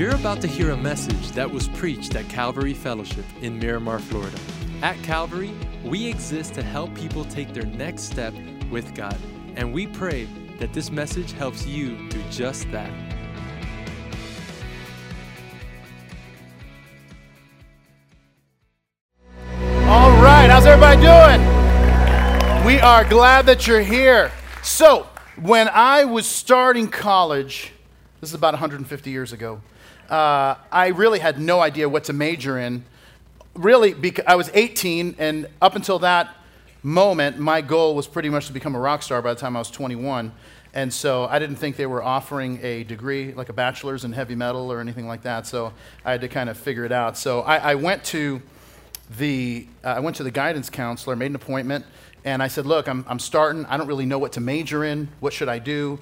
You're 0.00 0.14
about 0.14 0.40
to 0.40 0.46
hear 0.46 0.70
a 0.70 0.78
message 0.78 1.32
that 1.32 1.50
was 1.50 1.68
preached 1.68 2.14
at 2.14 2.26
Calvary 2.30 2.72
Fellowship 2.72 3.26
in 3.42 3.58
Miramar, 3.58 3.98
Florida. 3.98 4.38
At 4.80 4.96
Calvary, 5.02 5.52
we 5.84 6.06
exist 6.06 6.54
to 6.54 6.62
help 6.62 6.94
people 6.94 7.26
take 7.26 7.52
their 7.52 7.66
next 7.66 8.04
step 8.04 8.32
with 8.70 8.94
God, 8.94 9.18
and 9.56 9.74
we 9.74 9.86
pray 9.86 10.26
that 10.58 10.72
this 10.72 10.90
message 10.90 11.32
helps 11.32 11.66
you 11.66 12.08
do 12.08 12.22
just 12.30 12.70
that. 12.70 12.90
All 19.86 20.12
right, 20.22 20.48
how's 20.48 20.64
everybody 20.64 21.02
doing? 21.02 22.64
We 22.64 22.80
are 22.80 23.04
glad 23.04 23.44
that 23.44 23.66
you're 23.66 23.82
here. 23.82 24.32
So, 24.62 25.06
when 25.36 25.68
I 25.68 26.06
was 26.06 26.26
starting 26.26 26.88
college, 26.88 27.74
this 28.22 28.30
is 28.30 28.34
about 28.34 28.54
150 28.54 29.10
years 29.10 29.34
ago, 29.34 29.60
uh, 30.10 30.56
I 30.72 30.88
really 30.88 31.20
had 31.20 31.40
no 31.40 31.60
idea 31.60 31.88
what 31.88 32.04
to 32.04 32.12
major 32.12 32.58
in. 32.58 32.84
Really, 33.54 33.94
because 33.94 34.24
I 34.26 34.36
was 34.36 34.50
18, 34.54 35.16
and 35.18 35.46
up 35.62 35.76
until 35.76 35.98
that 36.00 36.34
moment, 36.82 37.38
my 37.38 37.60
goal 37.60 37.94
was 37.94 38.06
pretty 38.06 38.28
much 38.28 38.46
to 38.46 38.52
become 38.52 38.74
a 38.74 38.80
rock 38.80 39.02
star 39.02 39.22
by 39.22 39.34
the 39.34 39.40
time 39.40 39.56
I 39.56 39.58
was 39.58 39.70
21. 39.70 40.32
And 40.72 40.92
so 40.92 41.26
I 41.26 41.38
didn't 41.38 41.56
think 41.56 41.76
they 41.76 41.86
were 41.86 42.02
offering 42.02 42.60
a 42.62 42.84
degree, 42.84 43.32
like 43.34 43.48
a 43.48 43.52
bachelor's 43.52 44.04
in 44.04 44.12
heavy 44.12 44.36
metal 44.36 44.72
or 44.72 44.80
anything 44.80 45.08
like 45.08 45.22
that. 45.22 45.46
So 45.46 45.72
I 46.04 46.12
had 46.12 46.20
to 46.20 46.28
kind 46.28 46.48
of 46.48 46.56
figure 46.56 46.84
it 46.84 46.92
out. 46.92 47.18
So 47.18 47.40
I, 47.40 47.72
I 47.72 47.74
went 47.74 48.04
to 48.04 48.40
the 49.18 49.66
uh, 49.84 49.88
I 49.88 50.00
went 50.00 50.16
to 50.16 50.22
the 50.22 50.30
guidance 50.30 50.70
counselor, 50.70 51.16
made 51.16 51.26
an 51.26 51.34
appointment, 51.34 51.84
and 52.24 52.40
I 52.40 52.46
said, 52.46 52.66
"Look, 52.66 52.88
I'm 52.88 53.04
I'm 53.08 53.18
starting. 53.18 53.66
I 53.66 53.76
don't 53.76 53.88
really 53.88 54.06
know 54.06 54.18
what 54.18 54.32
to 54.32 54.40
major 54.40 54.84
in. 54.84 55.08
What 55.18 55.32
should 55.32 55.48
I 55.48 55.58
do?" 55.58 55.98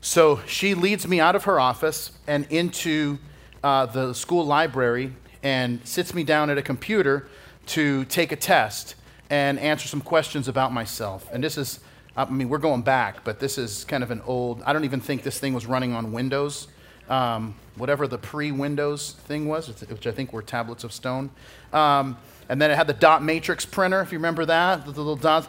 So 0.00 0.40
she 0.46 0.72
leads 0.72 1.06
me 1.06 1.20
out 1.20 1.36
of 1.36 1.44
her 1.44 1.60
office 1.60 2.12
and 2.26 2.46
into 2.50 3.18
uh, 3.62 3.86
the 3.86 4.12
school 4.12 4.44
library 4.44 5.12
and 5.42 5.80
sits 5.86 6.14
me 6.14 6.24
down 6.24 6.50
at 6.50 6.58
a 6.58 6.62
computer 6.62 7.28
to 7.66 8.04
take 8.06 8.32
a 8.32 8.36
test 8.36 8.94
and 9.30 9.58
answer 9.58 9.88
some 9.88 10.00
questions 10.00 10.48
about 10.48 10.72
myself. 10.72 11.28
And 11.32 11.44
this 11.44 11.58
is, 11.58 11.80
I 12.16 12.24
mean, 12.24 12.48
we're 12.48 12.58
going 12.58 12.82
back, 12.82 13.24
but 13.24 13.40
this 13.40 13.58
is 13.58 13.84
kind 13.84 14.02
of 14.02 14.10
an 14.10 14.22
old. 14.26 14.62
I 14.62 14.72
don't 14.72 14.84
even 14.84 15.00
think 15.00 15.22
this 15.22 15.38
thing 15.38 15.54
was 15.54 15.66
running 15.66 15.92
on 15.94 16.12
Windows. 16.12 16.68
Um, 17.08 17.54
whatever 17.76 18.06
the 18.06 18.18
pre-Windows 18.18 19.12
thing 19.12 19.48
was, 19.48 19.68
which 19.68 20.06
I 20.06 20.12
think 20.12 20.32
were 20.32 20.42
tablets 20.42 20.84
of 20.84 20.92
stone. 20.92 21.30
Um, 21.72 22.18
and 22.50 22.60
then 22.60 22.70
it 22.70 22.76
had 22.76 22.86
the 22.86 22.92
dot 22.92 23.22
matrix 23.22 23.64
printer, 23.64 24.00
if 24.02 24.12
you 24.12 24.18
remember 24.18 24.44
that, 24.44 24.84
the 24.84 24.90
little 24.90 25.16
dots. 25.16 25.48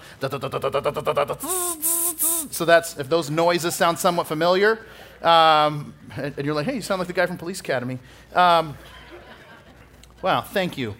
So 2.51 2.65
that's, 2.65 2.97
if 2.97 3.09
those 3.09 3.29
noises 3.29 3.75
sound 3.75 3.99
somewhat 3.99 4.27
familiar, 4.27 4.79
um, 5.21 5.93
and 6.15 6.45
you're 6.45 6.55
like, 6.55 6.65
hey, 6.65 6.75
you 6.75 6.81
sound 6.81 6.99
like 6.99 7.07
the 7.07 7.13
guy 7.13 7.25
from 7.25 7.37
Police 7.37 7.59
Academy. 7.59 7.99
Um, 8.33 8.77
wow, 10.21 10.41
thank 10.41 10.77
you. 10.77 10.95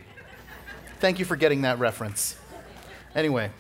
Thank 1.00 1.20
you 1.20 1.26
for 1.26 1.36
getting 1.36 1.62
that 1.62 1.80
reference. 1.80 2.36
Anyway, 3.16 3.52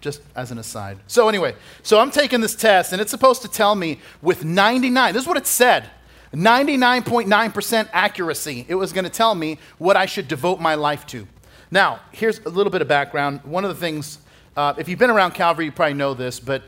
just 0.00 0.20
as 0.36 0.50
an 0.50 0.58
aside. 0.58 0.98
So, 1.06 1.28
anyway, 1.28 1.54
so 1.82 1.98
I'm 1.98 2.10
taking 2.10 2.40
this 2.40 2.54
test, 2.54 2.92
and 2.92 3.00
it's 3.00 3.10
supposed 3.10 3.42
to 3.42 3.48
tell 3.48 3.74
me 3.74 4.00
with 4.20 4.44
99, 4.44 5.14
this 5.14 5.22
is 5.22 5.28
what 5.28 5.38
it 5.38 5.46
said 5.46 5.90
99.9% 6.34 7.88
accuracy, 7.92 8.66
it 8.68 8.74
was 8.74 8.92
going 8.92 9.04
to 9.04 9.10
tell 9.10 9.34
me 9.34 9.58
what 9.78 9.96
I 9.96 10.06
should 10.06 10.28
devote 10.28 10.60
my 10.60 10.74
life 10.74 11.06
to. 11.08 11.26
Now, 11.70 12.00
here's 12.12 12.40
a 12.40 12.48
little 12.48 12.70
bit 12.70 12.82
of 12.82 12.88
background. 12.88 13.40
One 13.44 13.64
of 13.64 13.68
the 13.68 13.80
things, 13.80 14.18
uh, 14.56 14.74
if 14.76 14.88
you've 14.88 14.98
been 14.98 15.10
around 15.10 15.32
Calvary, 15.32 15.66
you 15.66 15.72
probably 15.72 15.94
know 15.94 16.14
this, 16.14 16.40
but 16.40 16.62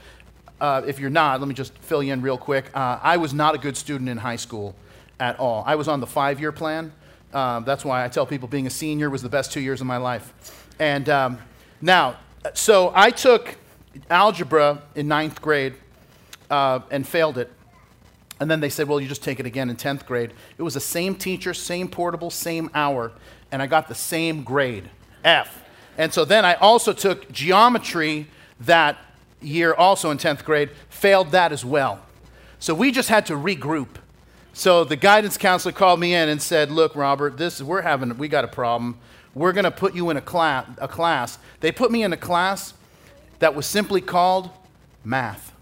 uh, 0.61 0.83
if 0.87 0.99
you're 0.99 1.11
not, 1.11 1.41
let 1.41 1.49
me 1.49 1.55
just 1.55 1.77
fill 1.79 2.03
you 2.03 2.13
in 2.13 2.23
real 2.23 2.39
quick. 2.39 2.67
Uh, 2.75 2.99
I 3.03 3.17
was 3.17 3.35
not 3.35 3.55
a 3.55 3.59
good 3.59 3.77
student 3.77 4.09
in 4.09 4.17
high 4.17 4.37
school 4.37 4.75
at 5.21 5.39
all. 5.39 5.63
I 5.67 5.75
was 5.75 5.89
on 5.89 6.01
the 6.01 6.07
five 6.07 6.41
year 6.41 6.53
plan. 6.53 6.93
Um, 7.33 7.65
that's 7.65 7.85
why 7.85 8.05
I 8.05 8.09
tell 8.09 8.27
people 8.27 8.49
being 8.49 8.67
a 8.67 8.71
senior 8.71 9.11
was 9.11 9.23
the 9.23 9.29
best 9.29 9.53
two 9.53 9.61
years 9.61 9.81
of 9.81 9.87
my 9.87 9.99
life. 9.99 10.33
And 10.79 11.09
um, 11.09 11.39
now, 11.81 12.17
so 12.55 12.93
I 12.95 13.11
took 13.11 13.57
algebra 14.11 14.83
in 14.95 15.09
ninth 15.09 15.43
grade 15.43 15.75
uh, 16.51 16.81
and 16.91 17.07
failed 17.07 17.39
it. 17.39 17.51
And 18.39 18.51
then 18.51 18.61
they 18.61 18.69
said, 18.69 18.89
well, 18.89 19.01
you 19.01 19.09
just 19.09 19.23
take 19.23 19.41
it 19.41 19.47
again 19.47 19.71
in 19.71 19.77
10th 19.77 20.07
grade. 20.07 20.33
It 20.59 20.63
was 20.63 20.75
the 20.75 20.81
same 20.81 21.15
teacher, 21.15 21.55
same 21.55 21.89
portable, 21.89 22.31
same 22.31 22.71
hour, 22.75 23.13
and 23.51 23.63
I 23.63 23.67
got 23.67 23.89
the 23.89 23.95
same 23.95 24.43
grade, 24.43 24.91
F. 25.25 25.65
And 25.97 26.13
so 26.13 26.25
then 26.27 26.45
I 26.45 26.55
also 26.55 26.93
took 26.93 27.33
geometry 27.33 28.27
that 28.61 28.99
year, 29.41 29.75
also 29.75 30.11
in 30.11 30.19
10th 30.19 30.45
grade, 30.45 30.71
failed 30.89 31.31
that 31.31 31.53
as 31.53 31.65
well. 31.65 32.01
So 32.59 32.75
we 32.75 32.91
just 32.91 33.09
had 33.09 33.27
to 33.27 33.35
regroup. 33.35 33.89
So 34.53 34.85
the 34.85 34.97
guidance 34.97 35.37
counselor 35.37 35.73
called 35.73 36.01
me 36.01 36.15
in 36.15 36.29
and 36.29 36.41
said, 36.41 36.71
look, 36.71 36.97
Robert, 36.97 37.37
this 37.37 37.61
we're 37.61 37.83
having, 37.83 38.17
we 38.17 38.29
got 38.29 38.45
a 38.45 38.49
problem. 38.49 38.99
We're 39.35 39.53
going 39.53 39.65
to 39.65 39.71
put 39.71 39.95
you 39.95 40.09
in 40.09 40.17
a, 40.17 40.23
class, 40.23 40.67
a 40.79 40.89
class. 40.89 41.39
They 41.61 41.71
put 41.71 41.91
me 41.91 42.03
in 42.03 42.13
a 42.13 42.17
class 42.17 42.73
that 43.39 43.55
was 43.55 43.67
simply 43.67 44.01
called 44.01 44.49
math. 45.05 45.53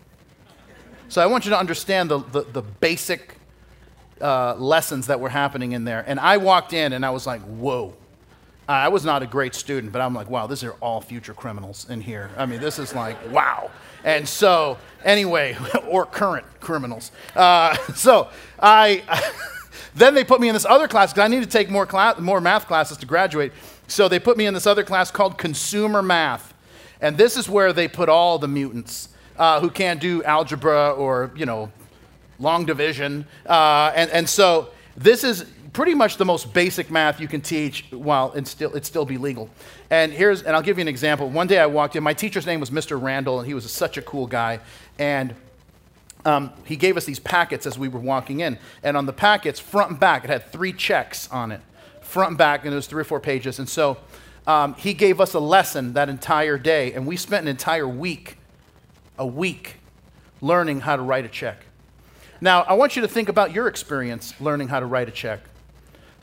So 1.08 1.20
I 1.22 1.26
want 1.26 1.44
you 1.44 1.50
to 1.50 1.58
understand 1.58 2.08
the, 2.10 2.18
the, 2.18 2.42
the 2.42 2.62
basic 2.62 3.36
uh, 4.20 4.54
lessons 4.54 5.08
that 5.08 5.18
were 5.18 5.28
happening 5.28 5.72
in 5.72 5.84
there. 5.84 6.04
And 6.06 6.20
I 6.20 6.36
walked 6.36 6.72
in 6.72 6.92
and 6.92 7.04
I 7.04 7.10
was 7.10 7.26
like, 7.26 7.41
whoa. 7.42 7.94
I 8.69 8.88
was 8.88 9.04
not 9.04 9.22
a 9.22 9.26
great 9.26 9.54
student, 9.54 9.92
but 9.92 10.00
I'm 10.00 10.14
like, 10.14 10.30
wow, 10.30 10.47
these 10.47 10.64
are 10.64 10.72
all 10.80 11.00
future 11.00 11.34
criminals 11.34 11.86
in 11.91 12.00
here. 12.00 12.30
I 12.36 12.47
mean, 12.47 12.60
this 12.60 12.78
is 12.78 12.94
like, 12.94 13.16
wow. 13.30 13.70
And 14.04 14.26
so, 14.26 14.78
anyway, 15.04 15.56
or 15.88 16.06
current 16.06 16.47
criminals. 16.60 17.12
Uh, 17.36 17.76
so 17.94 18.28
I, 18.58 19.03
then 19.94 20.14
they 20.14 20.24
put 20.24 20.41
me 20.41 20.48
in 20.48 20.54
this 20.54 20.64
other 20.64 20.88
class 20.88 21.12
because 21.12 21.24
I 21.24 21.28
need 21.28 21.42
to 21.42 21.48
take 21.48 21.70
more, 21.70 21.84
class, 21.84 22.19
more 22.19 22.41
math 22.41 22.66
classes 22.66 22.97
to 22.98 23.06
graduate. 23.06 23.53
So 23.86 24.08
they 24.08 24.19
put 24.19 24.38
me 24.38 24.47
in 24.47 24.54
this 24.54 24.66
other 24.66 24.82
class 24.82 25.10
called 25.10 25.36
consumer 25.36 26.03
math. 26.03 26.54
And 27.00 27.19
this 27.19 27.36
is 27.36 27.48
where 27.48 27.72
they 27.72 27.86
put 27.86 28.08
all 28.08 28.38
the 28.38 28.48
mutants 28.48 29.10
uh, 29.36 29.60
who 29.60 29.69
can't 29.69 30.00
do 30.00 30.22
algebra 30.24 30.92
or, 30.92 31.32
you 31.36 31.44
know, 31.44 31.70
long 32.38 32.64
division. 32.64 33.26
Uh, 33.44 33.92
and, 33.94 34.10
and 34.10 34.28
so 34.28 34.70
this 34.97 35.22
is 35.22 35.44
pretty 35.74 35.92
much 35.92 36.16
the 36.16 36.24
most 36.24 36.54
basic 36.54 36.90
math 36.90 37.20
you 37.20 37.28
can 37.28 37.42
teach 37.42 37.84
while 37.90 38.32
it 38.32 38.46
still, 38.46 38.74
it 38.74 38.86
still 38.86 39.04
be 39.04 39.18
legal. 39.18 39.50
And 39.90 40.12
here's, 40.12 40.42
and 40.42 40.56
I'll 40.56 40.62
give 40.62 40.78
you 40.78 40.82
an 40.82 40.88
example. 40.88 41.28
One 41.28 41.48
day 41.48 41.58
I 41.58 41.66
walked 41.66 41.96
in, 41.96 42.02
my 42.02 42.14
teacher's 42.14 42.46
name 42.46 42.60
was 42.60 42.70
Mr. 42.70 43.00
Randall, 43.00 43.40
and 43.40 43.46
he 43.46 43.52
was 43.52 43.70
such 43.70 43.98
a 43.98 44.02
cool 44.02 44.26
guy. 44.26 44.60
And 44.98 45.34
um, 46.24 46.52
he 46.64 46.76
gave 46.76 46.96
us 46.96 47.04
these 47.04 47.18
packets 47.18 47.66
as 47.66 47.76
we 47.76 47.88
were 47.88 48.00
walking 48.00 48.40
in. 48.40 48.56
And 48.84 48.96
on 48.96 49.04
the 49.04 49.12
packets, 49.12 49.58
front 49.58 49.90
and 49.90 50.00
back, 50.00 50.24
it 50.24 50.30
had 50.30 50.50
three 50.50 50.72
checks 50.72 51.28
on 51.30 51.50
it. 51.52 51.60
Front 52.00 52.30
and 52.30 52.38
back, 52.38 52.64
and 52.64 52.72
it 52.72 52.76
was 52.76 52.86
three 52.86 53.00
or 53.00 53.04
four 53.04 53.20
pages. 53.20 53.58
And 53.58 53.68
so 53.68 53.98
um, 54.46 54.74
he 54.74 54.94
gave 54.94 55.20
us 55.20 55.34
a 55.34 55.41
lesson 55.41 55.94
that 55.94 56.08
entire 56.08 56.56
day, 56.56 56.92
and 56.92 57.04
we 57.04 57.16
spent 57.16 57.42
an 57.42 57.48
entire 57.48 57.88
week, 57.88 58.38
a 59.18 59.26
week, 59.26 59.76
learning 60.41 60.80
how 60.80 60.94
to 60.94 61.02
write 61.02 61.24
a 61.24 61.28
check. 61.28 61.64
Now, 62.41 62.62
I 62.62 62.74
want 62.74 62.94
you 62.94 63.02
to 63.02 63.08
think 63.08 63.28
about 63.28 63.52
your 63.52 63.66
experience 63.66 64.38
learning 64.41 64.68
how 64.68 64.78
to 64.78 64.86
write 64.86 65.08
a 65.08 65.12
check. 65.12 65.41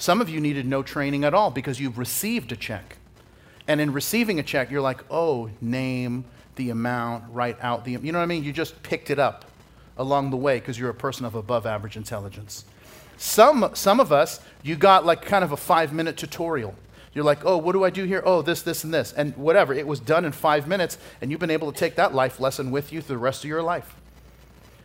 Some 0.02 0.20
of 0.20 0.30
you 0.30 0.40
needed 0.40 0.66
no 0.66 0.82
training 0.82 1.26
at 1.26 1.36
all 1.36 1.52
because 1.52 1.80
you've 1.80 2.00
received 2.00 2.52
a 2.52 2.56
check. 2.56 2.98
And 3.68 3.80
in 3.80 3.94
receiving 3.94 4.40
a 4.40 4.44
check, 4.44 4.72
you're 4.72 4.82
like, 4.82 5.04
oh, 5.12 5.52
name, 5.62 6.26
the 6.56 6.72
amount, 6.72 7.26
write 7.32 7.60
out 7.62 7.86
the, 7.86 7.92
you 7.92 8.12
know 8.12 8.18
what 8.18 8.24
I 8.24 8.26
mean? 8.26 8.44
You 8.44 8.52
just 8.52 8.82
picked 8.82 9.12
it 9.12 9.20
up 9.20 9.46
along 10.00 10.32
the 10.32 10.38
way 10.38 10.58
because 10.58 10.80
you're 10.80 10.90
a 10.90 10.96
person 10.96 11.24
of 11.24 11.36
above 11.36 11.68
average 11.68 11.98
intelligence. 11.98 12.66
Some, 13.18 13.70
some 13.76 14.00
of 14.00 14.12
us, 14.12 14.40
you 14.64 14.76
got 14.76 15.06
like 15.06 15.22
kind 15.22 15.44
of 15.44 15.52
a 15.52 15.58
five 15.58 15.94
minute 15.94 16.18
tutorial. 16.18 16.74
You're 17.14 17.24
like, 17.24 17.46
oh, 17.46 17.58
what 17.58 17.74
do 17.74 17.84
I 17.84 17.92
do 17.92 18.06
here? 18.06 18.24
Oh, 18.26 18.42
this, 18.42 18.64
this, 18.64 18.84
and 18.84 18.92
this. 18.92 19.14
And 19.14 19.38
whatever. 19.38 19.72
It 19.72 19.86
was 19.86 20.00
done 20.00 20.26
in 20.26 20.32
five 20.32 20.68
minutes, 20.68 20.98
and 21.22 21.30
you've 21.30 21.40
been 21.40 21.52
able 21.52 21.72
to 21.72 21.78
take 21.78 21.96
that 21.98 22.16
life 22.16 22.40
lesson 22.40 22.72
with 22.72 22.92
you 22.92 23.02
through 23.02 23.18
the 23.18 23.22
rest 23.22 23.44
of 23.44 23.50
your 23.50 23.62
life. 23.62 23.94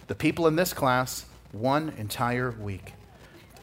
The 0.08 0.14
people 0.14 0.46
in 0.46 0.56
this 0.56 0.74
class, 0.74 1.24
one 1.52 1.94
entire 1.96 2.50
week. 2.50 2.92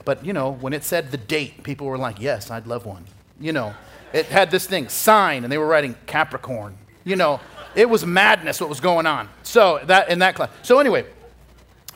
But, 0.06 0.26
you 0.26 0.34
know, 0.34 0.52
when 0.52 0.74
it 0.74 0.84
said 0.84 1.12
the 1.12 1.18
date, 1.18 1.64
people 1.64 1.88
were 1.88 1.98
like, 1.98 2.20
yes, 2.20 2.52
I'd 2.52 2.68
love 2.68 2.86
one. 2.86 3.06
You 3.40 3.54
know, 3.54 3.74
it 4.12 4.26
had 4.28 4.52
this 4.52 4.66
thing, 4.68 4.90
sign, 4.90 5.44
and 5.44 5.52
they 5.52 5.58
were 5.58 5.68
writing 5.68 5.96
Capricorn. 6.06 6.78
You 7.04 7.16
know, 7.16 7.40
it 7.76 7.90
was 7.90 8.06
madness 8.06 8.60
what 8.62 8.70
was 8.70 8.80
going 8.80 9.06
on. 9.06 9.30
So, 9.44 9.80
that 9.86 10.10
in 10.10 10.20
that 10.20 10.36
class. 10.36 10.50
So, 10.62 10.80
anyway, 10.80 11.06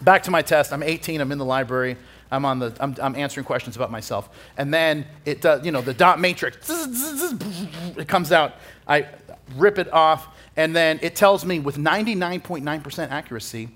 back 0.01 0.23
to 0.23 0.31
my 0.31 0.41
test. 0.41 0.73
I'm 0.73 0.83
18, 0.83 1.21
I'm 1.21 1.31
in 1.31 1.37
the 1.37 1.45
library. 1.45 1.97
I'm 2.31 2.43
on 2.45 2.59
the, 2.59 2.75
I'm, 2.79 2.95
I'm 3.01 3.15
answering 3.15 3.45
questions 3.45 3.75
about 3.75 3.91
myself. 3.91 4.29
And 4.57 4.73
then 4.73 5.05
it 5.25 5.41
does, 5.41 5.65
you 5.65 5.71
know, 5.71 5.81
the 5.81 5.93
dot 5.93 6.19
matrix, 6.19 6.69
it 6.69 8.07
comes 8.07 8.31
out. 8.31 8.55
I 8.87 9.07
rip 9.55 9.77
it 9.77 9.91
off, 9.93 10.27
and 10.57 10.75
then 10.75 10.99
it 11.01 11.15
tells 11.15 11.45
me 11.45 11.59
with 11.59 11.77
99.9% 11.77 13.09
accuracy 13.09 13.69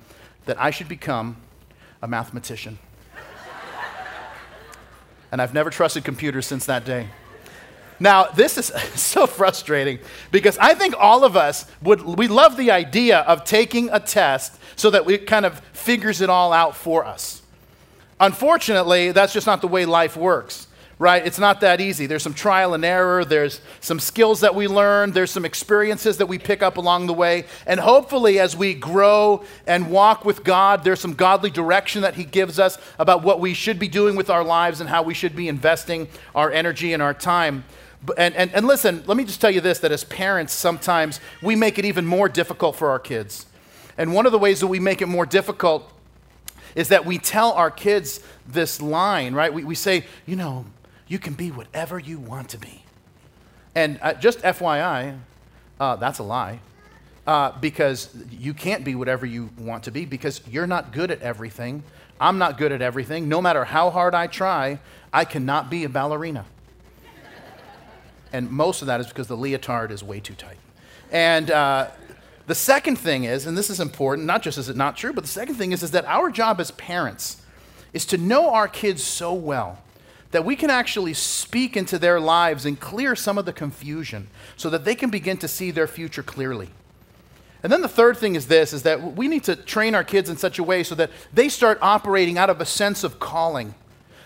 that 0.46 0.60
I 0.60 0.72
should 0.72 0.90
become 0.90 1.38
a 2.02 2.08
mathematician. 2.08 2.78
And 5.32 5.42
I've 5.42 5.54
never 5.54 5.70
trusted 5.70 6.04
computers 6.04 6.46
since 6.46 6.66
that 6.66 6.86
day. 6.86 7.08
Now, 8.00 8.26
this 8.26 8.58
is 8.58 8.66
so 9.00 9.28
frustrating 9.28 10.00
because 10.32 10.58
I 10.58 10.74
think 10.74 10.96
all 10.98 11.24
of 11.24 11.38
us 11.38 11.66
would, 11.82 12.02
we 12.02 12.28
love 12.28 12.58
the 12.58 12.72
idea 12.72 13.20
of 13.20 13.44
taking 13.44 13.90
a 13.92 14.00
test 14.00 14.60
so 14.76 14.90
that 14.90 15.10
it 15.10 15.28
kind 15.28 15.46
of 15.46 15.60
figures 15.74 16.22
it 16.22 16.30
all 16.30 16.52
out 16.52 16.76
for 16.76 17.06
us. 17.06 17.42
Unfortunately, 18.20 19.12
that's 19.12 19.34
just 19.34 19.48
not 19.48 19.62
the 19.62 19.68
way 19.68 19.86
life 19.86 20.16
works 20.16 20.68
right? 21.02 21.26
It's 21.26 21.40
not 21.40 21.62
that 21.62 21.82
easy. 21.82 22.06
There's 22.06 22.22
some 22.22 22.36
trial 22.36 22.76
and 22.76 22.86
error, 22.86 23.26
there's 23.26 23.60
some 23.80 24.00
skills 24.00 24.42
that 24.42 24.54
we 24.54 24.68
learn, 24.68 25.14
there's 25.14 25.32
some 25.32 25.46
experiences 25.46 26.18
that 26.18 26.28
we 26.28 26.38
pick 26.38 26.62
up 26.62 26.78
along 26.78 27.08
the 27.08 27.14
way. 27.14 27.46
And 27.66 27.80
hopefully, 27.80 28.40
as 28.40 28.56
we 28.56 28.76
grow 28.76 29.44
and 29.66 29.90
walk 29.90 30.24
with 30.26 30.44
God, 30.44 30.84
there's 30.84 31.00
some 31.00 31.16
godly 31.16 31.50
direction 31.50 32.04
that 32.04 32.14
He 32.14 32.24
gives 32.24 32.60
us 32.60 32.78
about 33.00 33.24
what 33.24 33.40
we 33.40 33.56
should 33.56 33.80
be 33.80 33.88
doing 33.88 34.16
with 34.16 34.30
our 34.30 34.44
lives 34.44 34.80
and 34.80 34.88
how 34.92 35.02
we 35.02 35.16
should 35.16 35.36
be 35.36 35.48
investing 35.48 36.08
our 36.36 36.52
energy 36.52 36.94
and 36.94 37.02
our 37.02 37.16
time. 37.16 37.64
And, 38.16 38.36
and, 38.36 38.54
and 38.54 38.68
listen, 38.68 39.04
let 39.08 39.18
me 39.18 39.24
just 39.24 39.42
tell 39.42 39.50
you 39.50 39.60
this 39.60 39.80
that 39.80 39.92
as 39.92 40.04
parents, 40.04 40.54
sometimes 40.54 41.20
we 41.42 41.56
make 41.56 41.80
it 41.80 41.86
even 41.86 42.06
more 42.06 42.30
difficult 42.30 42.76
for 42.76 42.92
our 42.92 43.00
kids. 43.00 43.48
And 43.98 44.14
one 44.14 44.28
of 44.28 44.32
the 44.32 44.40
ways 44.40 44.60
that 44.60 44.68
we 44.68 44.80
make 44.80 45.02
it 45.02 45.08
more 45.08 45.26
difficult 45.26 45.92
is 46.76 46.90
that 46.90 47.08
we 47.08 47.18
tell 47.18 47.54
our 47.54 47.72
kids 47.72 48.20
this 48.48 48.80
line, 48.80 49.34
right? 49.34 49.52
We, 49.52 49.64
we 49.64 49.74
say, 49.74 50.06
you 50.28 50.36
know, 50.36 50.64
you 51.12 51.20
can 51.20 51.34
be 51.34 51.52
whatever 51.52 52.00
you 52.00 52.18
want 52.18 52.48
to 52.48 52.58
be. 52.58 52.84
And 53.76 54.00
uh, 54.02 54.14
just 54.14 54.40
FYI, 54.40 55.20
uh, 55.78 55.98
that's 55.98 56.20
a 56.20 56.24
lie. 56.24 56.60
Uh, 57.28 57.52
because 57.60 58.16
you 58.32 58.54
can't 58.54 58.86
be 58.86 58.96
whatever 58.96 59.26
you 59.26 59.50
want 59.60 59.84
to 59.84 59.92
be 59.92 60.06
because 60.06 60.42
you're 60.50 60.66
not 60.66 60.94
good 60.94 61.12
at 61.12 61.22
everything. 61.22 61.84
I'm 62.20 62.38
not 62.38 62.58
good 62.58 62.72
at 62.72 62.82
everything. 62.82 63.28
No 63.28 63.42
matter 63.42 63.66
how 63.66 63.90
hard 63.90 64.16
I 64.16 64.28
try, 64.28 64.80
I 65.12 65.26
cannot 65.26 65.70
be 65.70 65.84
a 65.84 65.90
ballerina. 65.90 66.46
and 68.32 68.50
most 68.50 68.82
of 68.82 68.88
that 68.88 69.02
is 69.02 69.08
because 69.08 69.28
the 69.28 69.38
leotard 69.38 69.92
is 69.92 70.02
way 70.02 70.22
too 70.22 70.34
tight. 70.34 70.58
And 71.12 71.52
uh, 71.52 71.90
the 72.48 72.56
second 72.56 72.96
thing 72.96 73.26
is, 73.26 73.46
and 73.46 73.58
this 73.58 73.70
is 73.70 73.82
important, 73.82 74.26
not 74.28 74.44
just 74.44 74.58
is 74.58 74.70
it 74.70 74.78
not 74.78 74.96
true, 74.96 75.12
but 75.12 75.26
the 75.26 75.30
second 75.30 75.56
thing 75.56 75.74
is, 75.74 75.84
is 75.84 75.92
that 75.92 76.06
our 76.06 76.32
job 76.32 76.62
as 76.62 76.72
parents 76.72 77.42
is 77.92 78.06
to 78.06 78.18
know 78.18 78.52
our 78.52 78.70
kids 78.70 79.04
so 79.04 79.34
well 79.34 79.78
that 80.32 80.46
we 80.46 80.56
can 80.56 80.70
actually 80.70 81.14
speak 81.14 81.78
into 81.78 82.00
their 82.00 82.20
lives 82.20 82.66
and 82.66 82.80
clear 82.80 83.16
some 83.16 83.38
of 83.38 83.46
the 83.46 83.54
confusion 83.54 84.28
so 84.56 84.70
that 84.70 84.86
they 84.86 84.96
can 84.96 85.10
begin 85.10 85.38
to 85.38 85.48
see 85.48 85.72
their 85.72 85.88
future 85.88 86.24
clearly. 86.24 86.70
And 87.64 87.72
then 87.72 87.82
the 87.82 87.88
third 87.88 88.18
thing 88.18 88.36
is 88.36 88.48
this 88.48 88.74
is 88.74 88.84
that 88.84 89.16
we 89.16 89.28
need 89.28 89.44
to 89.44 89.56
train 89.56 89.94
our 89.94 90.04
kids 90.04 90.30
in 90.30 90.38
such 90.38 90.58
a 90.58 90.64
way 90.64 90.84
so 90.84 90.96
that 90.96 91.12
they 91.34 91.50
start 91.50 91.78
operating 91.82 92.38
out 92.38 92.50
of 92.50 92.60
a 92.60 92.66
sense 92.66 93.04
of 93.04 93.20
calling 93.20 93.76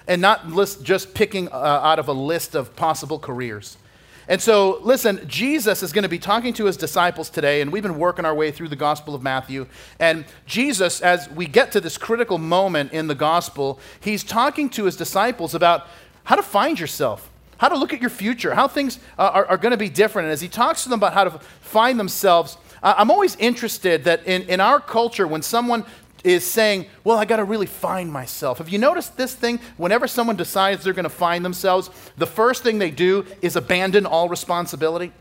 and 0.08 0.22
not 0.22 0.48
list, 0.48 0.84
just 0.84 1.14
picking 1.14 1.50
uh, 1.50 1.52
out 1.56 2.00
of 2.00 2.08
a 2.08 2.14
list 2.14 2.56
of 2.56 2.76
possible 2.76 3.20
careers. 3.20 3.78
And 4.28 4.42
so, 4.42 4.80
listen, 4.82 5.22
Jesus 5.28 5.84
is 5.84 5.94
going 5.94 6.04
to 6.04 6.10
be 6.10 6.18
talking 6.18 6.54
to 6.54 6.66
his 6.66 6.78
disciples 6.78 7.30
today, 7.30 7.62
and 7.62 7.72
we've 7.72 7.84
been 7.84 8.00
working 8.00 8.26
our 8.26 8.34
way 8.34 8.52
through 8.52 8.70
the 8.70 8.76
Gospel 8.76 9.14
of 9.14 9.22
Matthew. 9.22 9.68
And 10.00 10.26
Jesus, 10.48 11.00
as 11.02 11.30
we 11.30 11.46
get 11.46 11.72
to 11.74 11.82
this 11.82 11.98
critical 11.98 12.40
moment 12.40 12.92
in 12.92 13.08
the 13.08 13.16
Gospel, 13.16 13.80
he's 14.00 14.24
talking 14.24 14.70
to 14.72 14.86
his 14.86 14.96
disciples 14.96 15.54
about 15.54 15.88
how 16.24 16.36
to 16.36 16.42
find 16.42 16.80
yourself, 16.80 17.30
how 17.58 17.70
to 17.70 17.78
look 17.78 17.94
at 17.94 18.02
your 18.02 18.10
future, 18.10 18.56
how 18.56 18.68
things 18.68 19.00
uh, 19.20 19.30
are, 19.32 19.46
are 19.46 19.58
going 19.58 19.72
to 19.72 19.78
be 19.78 19.90
different. 19.90 20.26
And 20.26 20.34
as 20.34 20.42
he 20.42 20.48
talks 20.48 20.84
to 20.84 20.90
them 20.90 20.98
about 21.00 21.14
how 21.14 21.26
to 21.26 21.40
find 21.62 22.00
themselves, 22.00 22.58
I'm 22.82 23.10
always 23.10 23.36
interested 23.38 24.04
that 24.04 24.26
in, 24.28 24.44
in 24.44 24.60
our 24.60 24.80
culture, 24.80 25.28
when 25.28 25.42
someone 25.42 25.86
is 26.26 26.44
saying, 26.44 26.88
Well, 27.04 27.18
I 27.18 27.26
got 27.26 27.38
to 27.38 27.44
really 27.44 27.68
find 27.68 28.12
myself. 28.12 28.58
Have 28.58 28.70
you 28.70 28.80
noticed 28.80 29.16
this 29.16 29.36
thing? 29.36 29.60
Whenever 29.78 30.08
someone 30.08 30.36
decides 30.36 30.84
they're 30.84 30.94
going 30.94 31.04
to 31.04 31.10
find 31.10 31.46
themselves, 31.46 31.90
the 32.18 32.26
first 32.26 32.64
thing 32.64 32.80
they 32.80 32.92
do 32.92 33.26
is 33.42 33.56
abandon 33.56 34.06
all 34.06 34.28
responsibility. 34.28 35.12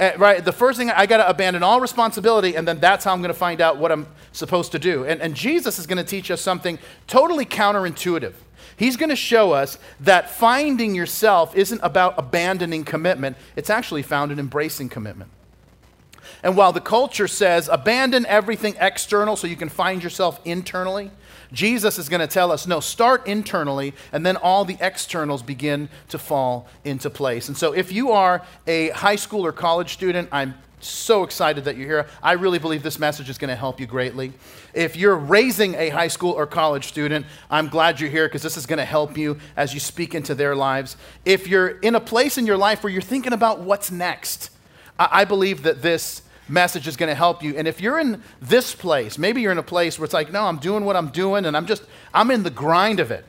Uh, 0.00 0.12
right? 0.16 0.44
The 0.44 0.52
first 0.52 0.78
thing, 0.78 0.90
I 0.90 1.06
got 1.06 1.16
to 1.18 1.28
abandon 1.28 1.62
all 1.62 1.80
responsibility, 1.80 2.56
and 2.56 2.66
then 2.66 2.78
that's 2.78 3.04
how 3.04 3.12
I'm 3.12 3.20
going 3.20 3.32
to 3.32 3.38
find 3.38 3.60
out 3.60 3.78
what 3.78 3.90
I'm 3.90 4.06
supposed 4.32 4.72
to 4.72 4.78
do. 4.78 5.04
And, 5.04 5.20
and 5.20 5.34
Jesus 5.34 5.78
is 5.78 5.86
going 5.86 5.98
to 5.98 6.04
teach 6.04 6.30
us 6.30 6.40
something 6.40 6.78
totally 7.08 7.44
counterintuitive. 7.44 8.34
He's 8.76 8.96
going 8.96 9.08
to 9.08 9.16
show 9.16 9.52
us 9.52 9.76
that 10.00 10.30
finding 10.30 10.94
yourself 10.94 11.56
isn't 11.56 11.80
about 11.82 12.14
abandoning 12.16 12.84
commitment, 12.84 13.36
it's 13.56 13.70
actually 13.70 14.02
found 14.02 14.30
in 14.30 14.38
embracing 14.38 14.88
commitment. 14.88 15.30
And 16.42 16.56
while 16.56 16.72
the 16.72 16.80
culture 16.80 17.28
says 17.28 17.68
abandon 17.70 18.26
everything 18.26 18.76
external 18.80 19.36
so 19.36 19.46
you 19.46 19.56
can 19.56 19.68
find 19.68 20.02
yourself 20.02 20.40
internally, 20.44 21.10
Jesus 21.52 21.98
is 21.98 22.08
going 22.08 22.20
to 22.20 22.26
tell 22.26 22.52
us 22.52 22.66
no, 22.66 22.80
start 22.80 23.26
internally, 23.26 23.94
and 24.12 24.24
then 24.24 24.36
all 24.36 24.64
the 24.64 24.76
externals 24.80 25.42
begin 25.42 25.88
to 26.08 26.18
fall 26.18 26.68
into 26.84 27.10
place. 27.10 27.48
And 27.48 27.56
so, 27.56 27.72
if 27.72 27.90
you 27.90 28.12
are 28.12 28.42
a 28.66 28.90
high 28.90 29.16
school 29.16 29.46
or 29.46 29.52
college 29.52 29.94
student, 29.94 30.28
I'm 30.30 30.54
so 30.80 31.24
excited 31.24 31.64
that 31.64 31.76
you're 31.76 31.88
here. 31.88 32.06
I 32.22 32.32
really 32.32 32.58
believe 32.58 32.82
this 32.82 32.98
message 32.98 33.28
is 33.28 33.38
going 33.38 33.48
to 33.48 33.56
help 33.56 33.80
you 33.80 33.86
greatly. 33.86 34.32
If 34.74 34.96
you're 34.96 35.16
raising 35.16 35.74
a 35.74 35.88
high 35.88 36.08
school 36.08 36.32
or 36.32 36.46
college 36.46 36.86
student, 36.86 37.26
I'm 37.50 37.68
glad 37.68 38.00
you're 38.00 38.10
here 38.10 38.28
because 38.28 38.42
this 38.42 38.56
is 38.56 38.66
going 38.66 38.78
to 38.78 38.84
help 38.84 39.16
you 39.16 39.38
as 39.56 39.74
you 39.74 39.80
speak 39.80 40.14
into 40.14 40.34
their 40.34 40.54
lives. 40.54 40.96
If 41.24 41.48
you're 41.48 41.68
in 41.68 41.94
a 41.94 42.00
place 42.00 42.38
in 42.38 42.46
your 42.46 42.56
life 42.56 42.82
where 42.82 42.92
you're 42.92 43.02
thinking 43.02 43.32
about 43.32 43.60
what's 43.60 43.90
next, 43.90 44.50
I, 44.98 45.24
believe 45.24 45.62
that 45.62 45.82
this 45.82 46.22
message 46.48 46.88
is 46.88 46.96
going 46.96 47.08
to 47.08 47.14
help 47.14 47.42
you. 47.42 47.56
And 47.56 47.68
if 47.68 47.80
you're 47.80 47.98
in 47.98 48.22
this 48.40 48.74
place, 48.74 49.18
maybe 49.18 49.40
you're 49.40 49.52
in 49.52 49.58
a 49.58 49.62
place 49.62 49.98
where 49.98 50.04
it's 50.04 50.14
like, 50.14 50.32
no, 50.32 50.44
I'm 50.44 50.58
doing 50.58 50.84
what 50.84 50.96
I'm 50.96 51.08
doing 51.08 51.44
and 51.44 51.56
I'm 51.56 51.66
just, 51.66 51.82
I'm 52.12 52.30
in 52.30 52.42
the 52.42 52.50
grind 52.50 53.00
of 53.00 53.10
it, 53.10 53.24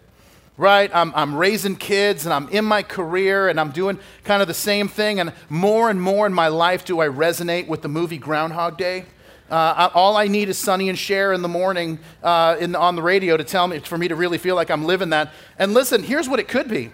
right? 0.57 0.89
I'm, 0.94 1.13
I'm 1.16 1.36
raising 1.36 1.75
kids 1.75 2.25
and 2.25 2.33
I'm 2.33 2.50
in 2.50 2.66
my 2.66 2.83
career 2.83 3.50
and 3.50 3.60
I'm 3.60 3.71
doing 3.71 4.00
kind 4.24 4.42
of 4.42 4.48
the 4.48 4.54
same 4.54 4.88
thing. 4.88 5.19
And 5.19 5.33
more 5.50 5.89
and 5.89 6.01
more 6.01 6.25
in 6.25 6.33
my 6.33 6.48
life 6.48 6.86
do 6.86 7.00
I 7.00 7.07
resonate 7.07 7.68
with 7.68 7.81
the 7.81 7.89
movie 7.89 8.18
Groundhog 8.18 8.77
Day. 8.77 9.06
Uh, 9.50 9.89
all 9.95 10.15
I 10.15 10.27
need 10.27 10.48
is 10.50 10.60
Sonny 10.60 10.89
and 10.89 10.98
Cher 10.98 11.33
in 11.33 11.42
the 11.42 11.48
morning 11.48 11.98
uh, 12.22 12.56
in, 12.60 12.75
on 12.75 12.95
the 12.95 13.01
radio 13.01 13.36
to 13.36 13.44
tell 13.44 13.68
me, 13.68 13.80
for 13.80 13.98
me 13.98 14.07
to 14.07 14.15
really 14.15 14.38
feel 14.38 14.56
like 14.56 14.69
I'm 14.69 14.86
living 14.86 15.10
that. 15.10 15.31
And 15.57 15.74
listen, 15.74 16.04
here's 16.04 16.30
what 16.30 16.39
it 16.39 16.48
could 16.48 16.68
be 16.68 16.92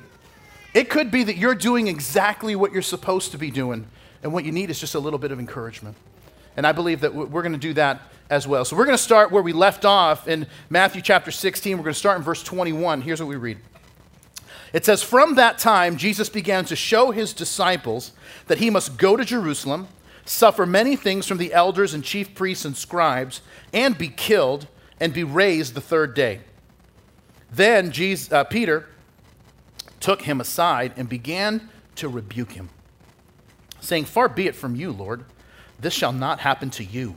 it 0.74 0.90
could 0.90 1.10
be 1.10 1.24
that 1.24 1.38
you're 1.38 1.56
doing 1.56 1.88
exactly 1.88 2.54
what 2.54 2.74
you're 2.74 2.82
supposed 2.82 3.32
to 3.32 3.38
be 3.38 3.50
doing, 3.50 3.88
and 4.24 4.34
what 4.34 4.44
you 4.44 4.52
need 4.52 4.70
is 4.70 4.78
just 4.78 4.94
a 4.94 5.00
little 5.00 5.20
bit 5.20 5.32
of 5.32 5.40
encouragement. 5.40 5.96
And 6.58 6.66
I 6.66 6.72
believe 6.72 7.02
that 7.02 7.14
we're 7.14 7.42
going 7.42 7.54
to 7.54 7.58
do 7.58 7.74
that 7.74 8.02
as 8.30 8.48
well. 8.48 8.66
So 8.66 8.76
we're 8.76 8.86
going 8.86 8.98
to 8.98 9.04
start 9.04 9.32
where 9.32 9.44
we 9.44 9.54
left 9.54 9.86
off 9.86 10.28
in 10.28 10.48
Matthew 10.70 11.02
chapter 11.02 11.32
16. 11.32 11.78
We're 11.78 11.84
going 11.84 11.94
to 11.94 12.00
start 12.00 12.18
in 12.18 12.24
verse 12.24 12.44
21. 12.44 13.02
Here's 13.02 13.20
what 13.20 13.30
we 13.30 13.36
read. 13.36 13.60
It 14.74 14.86
says, 14.86 15.04
From 15.04 15.36
that 15.36 15.58
time, 15.58 15.98
Jesus 15.98 16.30
began 16.30 16.66
to 16.66 16.76
show 16.76 17.12
his 17.12 17.34
disciples 17.34 18.12
that 18.48 18.58
he 18.58 18.70
must 18.70 18.98
go 18.98 19.16
to 19.16 19.24
Jerusalem, 19.24 19.88
suffer 20.26 20.66
many 20.66 20.96
things 20.96 21.28
from 21.28 21.38
the 21.38 21.54
elders 21.54 21.94
and 21.94 22.04
chief 22.04 22.34
priests 22.34 22.66
and 22.66 22.76
scribes, 22.76 23.42
and 23.74 23.98
be 23.98 24.10
killed, 24.10 24.68
and 25.00 25.14
be 25.14 25.24
raised 25.24 25.76
the 25.76 25.82
third 25.82 26.14
day. 26.14 26.42
Then 27.52 27.92
Jesus, 27.92 28.32
uh, 28.32 28.44
Peter 28.44 28.90
took 30.00 30.24
him 30.24 30.42
aside 30.42 30.94
and 30.98 31.08
began 31.08 31.70
to 31.96 32.10
rebuke 32.10 32.54
him, 32.54 32.70
saying, 33.80 34.06
Far 34.06 34.28
be 34.28 34.48
it 34.48 34.56
from 34.56 34.76
you, 34.76 34.92
Lord. 34.92 35.26
This 35.80 35.94
shall 35.94 36.14
not 36.14 36.40
happen 36.40 36.70
to 36.72 36.84
you. 36.84 37.16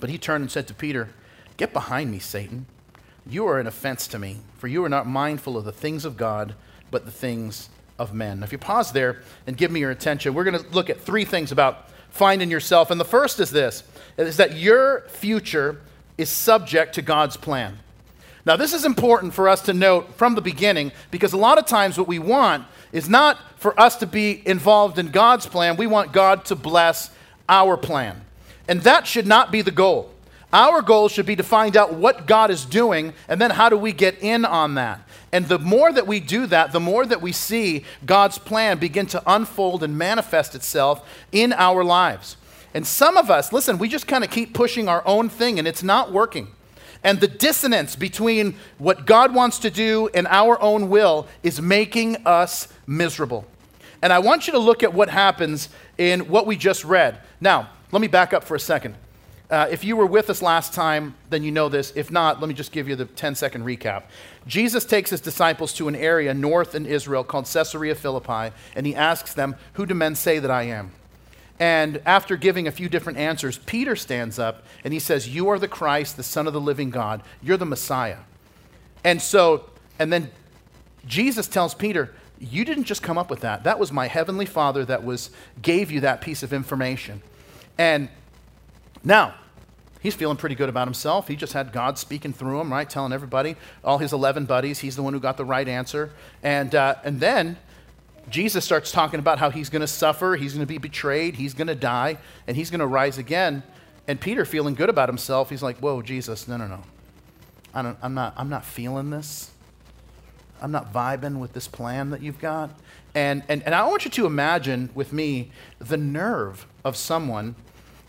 But 0.00 0.10
he 0.10 0.18
turned 0.18 0.42
and 0.42 0.50
said 0.50 0.68
to 0.68 0.74
Peter, 0.74 1.10
Get 1.56 1.72
behind 1.72 2.10
me, 2.10 2.18
Satan. 2.18 2.66
You 3.26 3.46
are 3.46 3.58
an 3.58 3.66
offense 3.66 4.06
to 4.08 4.18
me, 4.18 4.38
for 4.58 4.68
you 4.68 4.84
are 4.84 4.88
not 4.88 5.06
mindful 5.06 5.56
of 5.56 5.64
the 5.64 5.72
things 5.72 6.04
of 6.04 6.16
God, 6.16 6.54
but 6.90 7.04
the 7.04 7.10
things 7.10 7.70
of 7.98 8.12
men. 8.12 8.40
Now, 8.40 8.44
if 8.44 8.52
you 8.52 8.58
pause 8.58 8.92
there 8.92 9.22
and 9.46 9.56
give 9.56 9.70
me 9.70 9.80
your 9.80 9.90
attention, 9.90 10.34
we're 10.34 10.44
going 10.44 10.62
to 10.62 10.68
look 10.70 10.90
at 10.90 11.00
three 11.00 11.24
things 11.24 11.52
about 11.52 11.88
finding 12.10 12.50
yourself. 12.50 12.90
And 12.90 13.00
the 13.00 13.04
first 13.04 13.40
is 13.40 13.50
this 13.50 13.82
is 14.16 14.36
that 14.36 14.56
your 14.56 15.02
future 15.08 15.80
is 16.18 16.28
subject 16.28 16.94
to 16.94 17.02
God's 17.02 17.36
plan. 17.36 17.78
Now, 18.46 18.56
this 18.56 18.74
is 18.74 18.84
important 18.84 19.32
for 19.32 19.48
us 19.48 19.62
to 19.62 19.72
note 19.72 20.14
from 20.14 20.34
the 20.34 20.42
beginning 20.42 20.92
because 21.10 21.32
a 21.32 21.38
lot 21.38 21.58
of 21.58 21.66
times 21.66 21.96
what 21.96 22.06
we 22.06 22.18
want 22.18 22.66
is 22.94 23.08
not 23.08 23.38
for 23.56 23.78
us 23.78 23.96
to 23.96 24.06
be 24.06 24.40
involved 24.46 24.98
in 24.98 25.10
God's 25.10 25.46
plan. 25.46 25.76
We 25.76 25.88
want 25.88 26.12
God 26.12 26.46
to 26.46 26.54
bless 26.54 27.10
our 27.48 27.76
plan. 27.76 28.22
And 28.68 28.80
that 28.82 29.06
should 29.06 29.26
not 29.26 29.52
be 29.52 29.60
the 29.60 29.70
goal. 29.70 30.12
Our 30.52 30.80
goal 30.80 31.08
should 31.08 31.26
be 31.26 31.34
to 31.34 31.42
find 31.42 31.76
out 31.76 31.94
what 31.94 32.26
God 32.26 32.52
is 32.52 32.64
doing 32.64 33.12
and 33.28 33.40
then 33.40 33.50
how 33.50 33.68
do 33.68 33.76
we 33.76 33.92
get 33.92 34.22
in 34.22 34.44
on 34.44 34.76
that. 34.76 35.06
And 35.32 35.48
the 35.48 35.58
more 35.58 35.92
that 35.92 36.06
we 36.06 36.20
do 36.20 36.46
that, 36.46 36.70
the 36.70 36.78
more 36.78 37.04
that 37.04 37.20
we 37.20 37.32
see 37.32 37.84
God's 38.06 38.38
plan 38.38 38.78
begin 38.78 39.06
to 39.06 39.22
unfold 39.26 39.82
and 39.82 39.98
manifest 39.98 40.54
itself 40.54 41.04
in 41.32 41.52
our 41.52 41.82
lives. 41.82 42.36
And 42.72 42.86
some 42.86 43.16
of 43.16 43.28
us, 43.28 43.52
listen, 43.52 43.78
we 43.78 43.88
just 43.88 44.06
kind 44.06 44.22
of 44.22 44.30
keep 44.30 44.54
pushing 44.54 44.88
our 44.88 45.02
own 45.04 45.28
thing 45.28 45.58
and 45.58 45.66
it's 45.66 45.82
not 45.82 46.12
working. 46.12 46.46
And 47.04 47.20
the 47.20 47.28
dissonance 47.28 47.94
between 47.94 48.56
what 48.78 49.06
God 49.06 49.34
wants 49.34 49.58
to 49.60 49.70
do 49.70 50.08
and 50.14 50.26
our 50.26 50.60
own 50.60 50.88
will 50.88 51.28
is 51.42 51.60
making 51.60 52.26
us 52.26 52.66
miserable. 52.86 53.44
And 54.02 54.12
I 54.12 54.18
want 54.18 54.46
you 54.46 54.54
to 54.54 54.58
look 54.58 54.82
at 54.82 54.92
what 54.92 55.10
happens 55.10 55.68
in 55.98 56.28
what 56.28 56.46
we 56.46 56.56
just 56.56 56.84
read. 56.84 57.20
Now, 57.40 57.68
let 57.92 58.00
me 58.00 58.08
back 58.08 58.32
up 58.32 58.42
for 58.42 58.54
a 58.54 58.60
second. 58.60 58.96
Uh, 59.50 59.68
if 59.70 59.84
you 59.84 59.94
were 59.94 60.06
with 60.06 60.30
us 60.30 60.40
last 60.40 60.72
time, 60.72 61.14
then 61.28 61.42
you 61.42 61.52
know 61.52 61.68
this. 61.68 61.92
If 61.94 62.10
not, 62.10 62.40
let 62.40 62.48
me 62.48 62.54
just 62.54 62.72
give 62.72 62.88
you 62.88 62.96
the 62.96 63.04
10 63.04 63.34
second 63.34 63.64
recap. 63.64 64.04
Jesus 64.46 64.84
takes 64.84 65.10
his 65.10 65.20
disciples 65.20 65.72
to 65.74 65.88
an 65.88 65.94
area 65.94 66.32
north 66.32 66.74
in 66.74 66.86
Israel 66.86 67.22
called 67.22 67.44
Caesarea 67.46 67.94
Philippi, 67.94 68.54
and 68.74 68.86
he 68.86 68.94
asks 68.94 69.34
them, 69.34 69.56
Who 69.74 69.84
do 69.84 69.94
men 69.94 70.14
say 70.14 70.38
that 70.38 70.50
I 70.50 70.62
am? 70.64 70.92
And 71.58 72.02
after 72.04 72.36
giving 72.36 72.66
a 72.66 72.72
few 72.72 72.88
different 72.88 73.18
answers, 73.18 73.58
Peter 73.58 73.94
stands 73.94 74.38
up 74.38 74.64
and 74.82 74.92
he 74.92 74.98
says, 74.98 75.28
You 75.28 75.48
are 75.48 75.58
the 75.58 75.68
Christ, 75.68 76.16
the 76.16 76.22
Son 76.22 76.46
of 76.46 76.52
the 76.52 76.60
living 76.60 76.90
God. 76.90 77.22
You're 77.42 77.56
the 77.56 77.66
Messiah. 77.66 78.18
And 79.04 79.22
so, 79.22 79.70
and 79.98 80.12
then 80.12 80.30
Jesus 81.06 81.46
tells 81.46 81.74
Peter, 81.74 82.12
You 82.40 82.64
didn't 82.64 82.84
just 82.84 83.02
come 83.02 83.18
up 83.18 83.30
with 83.30 83.40
that. 83.40 83.64
That 83.64 83.78
was 83.78 83.92
my 83.92 84.08
heavenly 84.08 84.46
Father 84.46 84.84
that 84.86 85.04
was 85.04 85.30
gave 85.62 85.92
you 85.92 86.00
that 86.00 86.20
piece 86.20 86.42
of 86.42 86.52
information. 86.52 87.22
And 87.78 88.08
now, 89.04 89.34
he's 90.00 90.14
feeling 90.14 90.36
pretty 90.36 90.54
good 90.54 90.68
about 90.68 90.88
himself. 90.88 91.28
He 91.28 91.36
just 91.36 91.52
had 91.52 91.72
God 91.72 91.98
speaking 91.98 92.32
through 92.32 92.60
him, 92.60 92.72
right? 92.72 92.88
Telling 92.88 93.12
everybody, 93.12 93.56
all 93.84 93.98
his 93.98 94.12
11 94.12 94.46
buddies, 94.46 94.80
he's 94.80 94.96
the 94.96 95.02
one 95.02 95.12
who 95.12 95.20
got 95.20 95.36
the 95.36 95.44
right 95.44 95.68
answer. 95.68 96.10
And, 96.42 96.74
uh, 96.74 96.96
and 97.04 97.20
then 97.20 97.58
Jesus 98.28 98.64
starts 98.64 98.90
talking 98.90 99.20
about 99.20 99.38
how 99.38 99.50
he's 99.50 99.68
going 99.68 99.80
to 99.80 99.86
suffer, 99.86 100.36
he's 100.36 100.54
going 100.54 100.66
to 100.66 100.72
be 100.72 100.78
betrayed, 100.78 101.36
he's 101.36 101.54
going 101.54 101.66
to 101.68 101.74
die, 101.74 102.18
and 102.46 102.56
he's 102.56 102.70
going 102.70 102.80
to 102.80 102.86
rise 102.86 103.18
again. 103.18 103.62
And 104.06 104.20
Peter, 104.20 104.44
feeling 104.44 104.74
good 104.74 104.88
about 104.88 105.08
himself, 105.08 105.50
he's 105.50 105.62
like, 105.62 105.78
Whoa, 105.78 106.02
Jesus, 106.02 106.48
no, 106.48 106.56
no, 106.56 106.66
no. 106.66 106.82
I 107.74 107.82
don't, 107.82 107.98
I'm, 108.02 108.14
not, 108.14 108.34
I'm 108.36 108.48
not 108.48 108.64
feeling 108.64 109.10
this. 109.10 109.50
I'm 110.62 110.70
not 110.70 110.92
vibing 110.92 111.38
with 111.38 111.52
this 111.52 111.68
plan 111.68 112.10
that 112.10 112.22
you've 112.22 112.38
got. 112.38 112.70
And, 113.14 113.42
and, 113.48 113.62
and 113.64 113.74
I 113.74 113.86
want 113.86 114.04
you 114.04 114.10
to 114.12 114.26
imagine 114.26 114.90
with 114.94 115.12
me 115.12 115.50
the 115.78 115.96
nerve 115.96 116.66
of 116.84 116.96
someone 116.96 117.54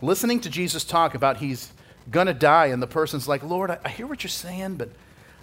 listening 0.02 0.40
to 0.42 0.50
Jesus 0.50 0.84
talk 0.84 1.16
about 1.16 1.38
he's 1.38 1.72
going 2.12 2.28
to 2.28 2.34
die, 2.34 2.68
and 2.68 2.82
the 2.82 2.88
person's 2.88 3.28
like, 3.28 3.44
Lord, 3.44 3.72
I, 3.72 3.80
I 3.84 3.90
hear 3.90 4.08
what 4.08 4.24
you're 4.24 4.30
saying, 4.30 4.76
but 4.76 4.90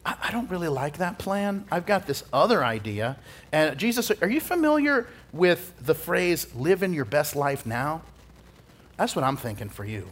I, 0.05 0.17
I 0.25 0.31
don't 0.31 0.51
really 0.51 0.69
like 0.69 0.99
that 0.99 1.19
plan. 1.19 1.65
I've 1.71 1.87
got 1.87 2.07
this 2.07 2.25
other 2.33 2.65
idea. 2.65 3.17
And 3.53 3.79
Jesus, 3.79 4.11
are 4.21 4.29
you 4.29 4.41
familiar 4.41 5.07
with 5.33 5.73
the 5.81 5.95
phrase, 5.95 6.55
living 6.55 6.93
your 6.93 7.05
best 7.05 7.37
life 7.37 7.65
now? 7.67 8.03
That's 8.97 9.17
what 9.17 9.25
I'm 9.25 9.37
thinking 9.37 9.69
for 9.69 9.85
you. 9.85 10.11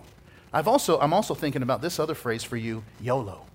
I've 0.52 0.66
also, 0.66 0.98
I'm 0.98 1.12
also 1.12 1.34
thinking 1.34 1.62
about 1.62 1.80
this 1.80 1.98
other 1.98 2.14
phrase 2.14 2.42
for 2.42 2.56
you, 2.56 2.82
YOLO. 3.00 3.46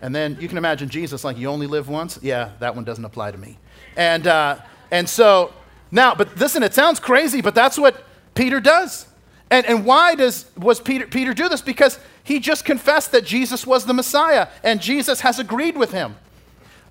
And 0.00 0.14
then 0.14 0.38
you 0.40 0.48
can 0.48 0.58
imagine 0.58 0.88
Jesus 0.88 1.24
like, 1.24 1.36
you 1.36 1.48
only 1.48 1.66
live 1.66 1.88
once? 1.88 2.18
Yeah, 2.22 2.52
that 2.60 2.74
one 2.74 2.84
doesn't 2.84 3.04
apply 3.04 3.32
to 3.32 3.38
me. 3.38 3.58
And, 3.96 4.26
uh, 4.26 4.58
and 4.90 5.08
so 5.08 5.52
now, 5.90 6.14
but 6.14 6.36
listen, 6.38 6.62
it 6.62 6.72
sounds 6.72 7.00
crazy, 7.00 7.40
but 7.40 7.54
that's 7.54 7.78
what 7.78 8.04
Peter 8.34 8.60
does. 8.60 9.06
And, 9.50 9.66
and 9.66 9.84
why 9.84 10.14
does, 10.14 10.46
was 10.56 10.80
Peter, 10.80 11.06
Peter 11.06 11.34
do 11.34 11.48
this? 11.48 11.62
Because 11.62 11.98
he 12.28 12.40
just 12.40 12.66
confessed 12.66 13.10
that 13.12 13.24
Jesus 13.24 13.66
was 13.66 13.86
the 13.86 13.94
Messiah, 13.94 14.48
and 14.62 14.82
Jesus 14.82 15.22
has 15.22 15.38
agreed 15.38 15.78
with 15.78 15.92
him. 15.92 16.16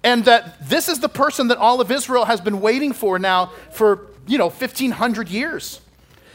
And 0.04 0.26
that 0.26 0.68
this 0.68 0.90
is 0.90 1.00
the 1.00 1.10
person 1.10 1.50
that 1.50 1.60
all 1.60 1.80
of 1.80 1.92
Israel 1.92 2.26
has 2.26 2.42
been 2.42 2.60
waiting 2.60 2.92
for 2.92 3.20
now 3.20 3.52
for, 3.72 4.08
you 4.26 4.40
know, 4.40 4.50
1,500 4.50 5.30
years. 5.30 5.80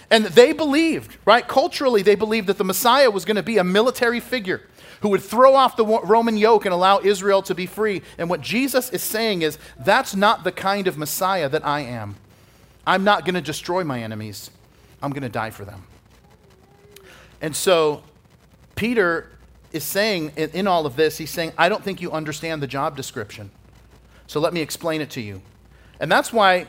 And 0.09 0.26
they 0.26 0.52
believed, 0.52 1.16
right? 1.25 1.47
Culturally, 1.47 2.02
they 2.02 2.14
believed 2.14 2.47
that 2.47 2.59
the 2.59 2.64
Messiah 2.64 3.11
was 3.11 3.25
going 3.25 3.35
to 3.37 3.42
be 3.42 3.59
a 3.59 3.64
military 3.64 4.21
figure 4.21 4.62
who 5.00 5.09
would 5.09 5.23
throw 5.23 5.56
off 5.56 5.76
the 5.76 5.85
Roman 5.85 6.37
yoke 6.37 6.64
and 6.64 6.73
allow 6.73 7.00
Israel 7.00 7.42
to 7.42 7.56
be 7.56 7.66
free. 7.66 8.02
And 8.18 8.30
what 8.30 8.40
Jesus 8.40 8.88
is 8.90 9.02
saying 9.02 9.42
is, 9.42 9.59
that's 9.80 10.14
not 10.14 10.44
the 10.44 10.52
kind 10.52 10.87
of 10.87 10.97
Messiah 10.97 11.49
that 11.49 11.66
I 11.66 11.80
am. 11.80 12.14
I'm 12.87 13.02
not 13.02 13.25
going 13.25 13.35
to 13.35 13.40
destroy 13.40 13.82
my 13.82 14.00
enemies, 14.00 14.52
I'm 15.02 15.11
going 15.11 15.25
to 15.25 15.28
die 15.28 15.50
for 15.50 15.64
them. 15.64 15.82
And 17.40 17.56
so, 17.56 18.04
Peter 18.83 19.29
is 19.71 19.85
saying 19.85 20.33
in, 20.37 20.67
all 20.67 20.87
of 20.87 20.97
this, 20.97 21.17
he's 21.17 21.31
saying, 21.31 21.53
I 21.57 21.69
don't 21.69 21.85
think 21.85 22.03
you 22.03 22.11
understand 22.11 22.61
the 22.61 22.67
job 22.67 22.97
description. 22.97 23.53
So 24.27 24.41
let 24.41 24.53
me 24.53 24.61
explain 24.61 25.01
it 25.01 25.09
to 25.11 25.21
you. 25.21 25.41
And 26.01 26.11
that's 26.11 26.33
why 26.33 26.67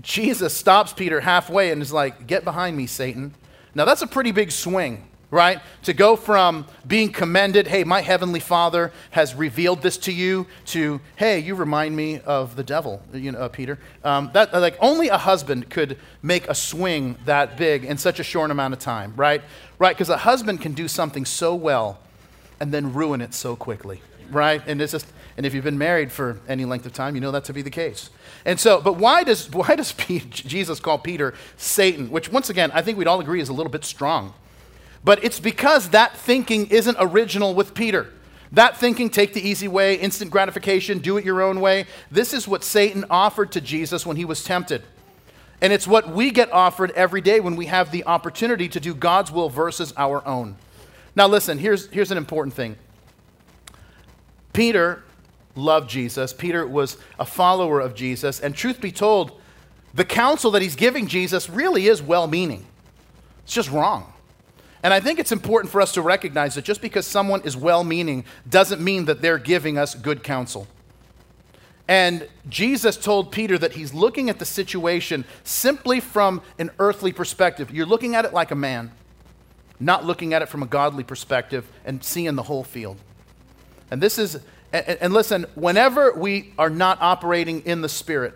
Jesus 0.00 0.56
stops 0.56 0.94
Peter 0.94 1.20
halfway 1.20 1.70
and 1.70 1.82
is 1.82 1.92
like, 1.92 2.26
Get 2.26 2.44
behind 2.44 2.78
me, 2.78 2.86
Satan. 2.86 3.34
Now, 3.74 3.84
that's 3.84 4.00
a 4.00 4.06
pretty 4.06 4.32
big 4.32 4.52
swing 4.52 5.09
right? 5.30 5.60
To 5.84 5.92
go 5.92 6.16
from 6.16 6.66
being 6.86 7.12
commended, 7.12 7.68
hey, 7.68 7.84
my 7.84 8.00
heavenly 8.00 8.40
Father 8.40 8.92
has 9.10 9.34
revealed 9.34 9.82
this 9.82 9.96
to 9.98 10.12
you, 10.12 10.46
to, 10.66 11.00
hey, 11.16 11.38
you 11.38 11.54
remind 11.54 11.94
me 11.94 12.20
of 12.20 12.56
the 12.56 12.64
devil, 12.64 13.02
you 13.12 13.32
know, 13.32 13.38
uh, 13.38 13.48
Peter. 13.48 13.78
Um, 14.02 14.30
that 14.34 14.52
like 14.52 14.76
only 14.80 15.08
a 15.08 15.18
husband 15.18 15.70
could 15.70 15.98
make 16.22 16.48
a 16.48 16.54
swing 16.54 17.16
that 17.24 17.56
big 17.56 17.84
in 17.84 17.96
such 17.96 18.18
a 18.18 18.24
short 18.24 18.50
amount 18.50 18.74
of 18.74 18.80
time, 18.80 19.12
right? 19.16 19.42
Right? 19.78 19.96
Because 19.96 20.08
a 20.08 20.18
husband 20.18 20.60
can 20.60 20.72
do 20.72 20.88
something 20.88 21.24
so 21.24 21.54
well 21.54 22.00
and 22.58 22.72
then 22.72 22.92
ruin 22.92 23.20
it 23.20 23.32
so 23.32 23.56
quickly, 23.56 24.02
right? 24.30 24.62
And 24.66 24.80
it's 24.82 24.92
just. 24.92 25.06
And 25.36 25.46
if 25.46 25.54
you've 25.54 25.64
been 25.64 25.78
married 25.78 26.12
for 26.12 26.38
any 26.48 26.66
length 26.66 26.84
of 26.84 26.92
time, 26.92 27.14
you 27.14 27.20
know 27.22 27.30
that 27.30 27.44
to 27.44 27.54
be 27.54 27.62
the 27.62 27.70
case. 27.70 28.10
And 28.44 28.60
so, 28.60 28.78
but 28.78 28.96
why 28.96 29.24
does, 29.24 29.48
why 29.54 29.74
does 29.74 29.92
Jesus 30.28 30.80
call 30.80 30.98
Peter 30.98 31.32
Satan? 31.56 32.10
Which, 32.10 32.30
once 32.30 32.50
again, 32.50 32.70
I 32.74 32.82
think 32.82 32.98
we'd 32.98 33.06
all 33.06 33.20
agree 33.20 33.40
is 33.40 33.48
a 33.48 33.54
little 33.54 33.72
bit 33.72 33.84
strong 33.84 34.34
but 35.04 35.22
it's 35.24 35.40
because 35.40 35.90
that 35.90 36.16
thinking 36.16 36.66
isn't 36.66 36.96
original 37.00 37.54
with 37.54 37.74
Peter. 37.74 38.12
That 38.52 38.76
thinking, 38.76 39.10
take 39.10 39.32
the 39.32 39.46
easy 39.46 39.68
way, 39.68 39.94
instant 39.94 40.30
gratification, 40.30 40.98
do 40.98 41.16
it 41.16 41.24
your 41.24 41.40
own 41.40 41.60
way. 41.60 41.86
This 42.10 42.34
is 42.34 42.48
what 42.48 42.64
Satan 42.64 43.04
offered 43.08 43.52
to 43.52 43.60
Jesus 43.60 44.04
when 44.04 44.16
he 44.16 44.24
was 44.24 44.42
tempted. 44.42 44.82
And 45.60 45.72
it's 45.72 45.86
what 45.86 46.08
we 46.08 46.30
get 46.30 46.52
offered 46.52 46.90
every 46.92 47.20
day 47.20 47.38
when 47.38 47.54
we 47.54 47.66
have 47.66 47.92
the 47.92 48.04
opportunity 48.04 48.68
to 48.68 48.80
do 48.80 48.94
God's 48.94 49.30
will 49.30 49.48
versus 49.48 49.92
our 49.96 50.26
own. 50.26 50.56
Now, 51.14 51.28
listen, 51.28 51.58
here's, 51.58 51.88
here's 51.90 52.10
an 52.10 52.18
important 52.18 52.54
thing. 52.54 52.76
Peter 54.52 55.02
loved 55.54 55.88
Jesus. 55.88 56.32
Peter 56.32 56.66
was 56.66 56.96
a 57.18 57.24
follower 57.24 57.80
of 57.80 57.94
Jesus. 57.94 58.40
And 58.40 58.54
truth 58.54 58.80
be 58.80 58.90
told, 58.90 59.40
the 59.94 60.04
counsel 60.04 60.50
that 60.52 60.62
he's 60.62 60.76
giving 60.76 61.06
Jesus 61.06 61.48
really 61.50 61.86
is 61.86 62.02
well 62.02 62.26
meaning. 62.26 62.66
It's 63.44 63.52
just 63.52 63.70
wrong. 63.70 64.12
And 64.82 64.94
I 64.94 65.00
think 65.00 65.18
it's 65.18 65.32
important 65.32 65.70
for 65.70 65.80
us 65.80 65.92
to 65.92 66.02
recognize 66.02 66.54
that 66.54 66.64
just 66.64 66.80
because 66.80 67.06
someone 67.06 67.42
is 67.42 67.56
well 67.56 67.84
meaning 67.84 68.24
doesn't 68.48 68.80
mean 68.80 69.04
that 69.06 69.20
they're 69.20 69.38
giving 69.38 69.76
us 69.76 69.94
good 69.94 70.22
counsel. 70.22 70.66
And 71.86 72.28
Jesus 72.48 72.96
told 72.96 73.32
Peter 73.32 73.58
that 73.58 73.72
he's 73.72 73.92
looking 73.92 74.30
at 74.30 74.38
the 74.38 74.44
situation 74.44 75.24
simply 75.42 75.98
from 75.98 76.40
an 76.58 76.70
earthly 76.78 77.12
perspective. 77.12 77.72
You're 77.72 77.84
looking 77.84 78.14
at 78.14 78.24
it 78.24 78.32
like 78.32 78.52
a 78.52 78.54
man, 78.54 78.92
not 79.80 80.04
looking 80.04 80.32
at 80.32 80.40
it 80.40 80.48
from 80.48 80.62
a 80.62 80.66
godly 80.66 81.02
perspective 81.02 81.66
and 81.84 82.02
seeing 82.02 82.36
the 82.36 82.44
whole 82.44 82.62
field. 82.62 82.96
And 83.90 84.00
this 84.00 84.18
is, 84.18 84.38
and, 84.72 85.12
listen, 85.12 85.46
whenever 85.56 86.12
we 86.12 86.54
are 86.56 86.70
not 86.70 87.02
operating 87.02 87.62
in 87.62 87.80
the 87.80 87.88
Spirit, 87.88 88.34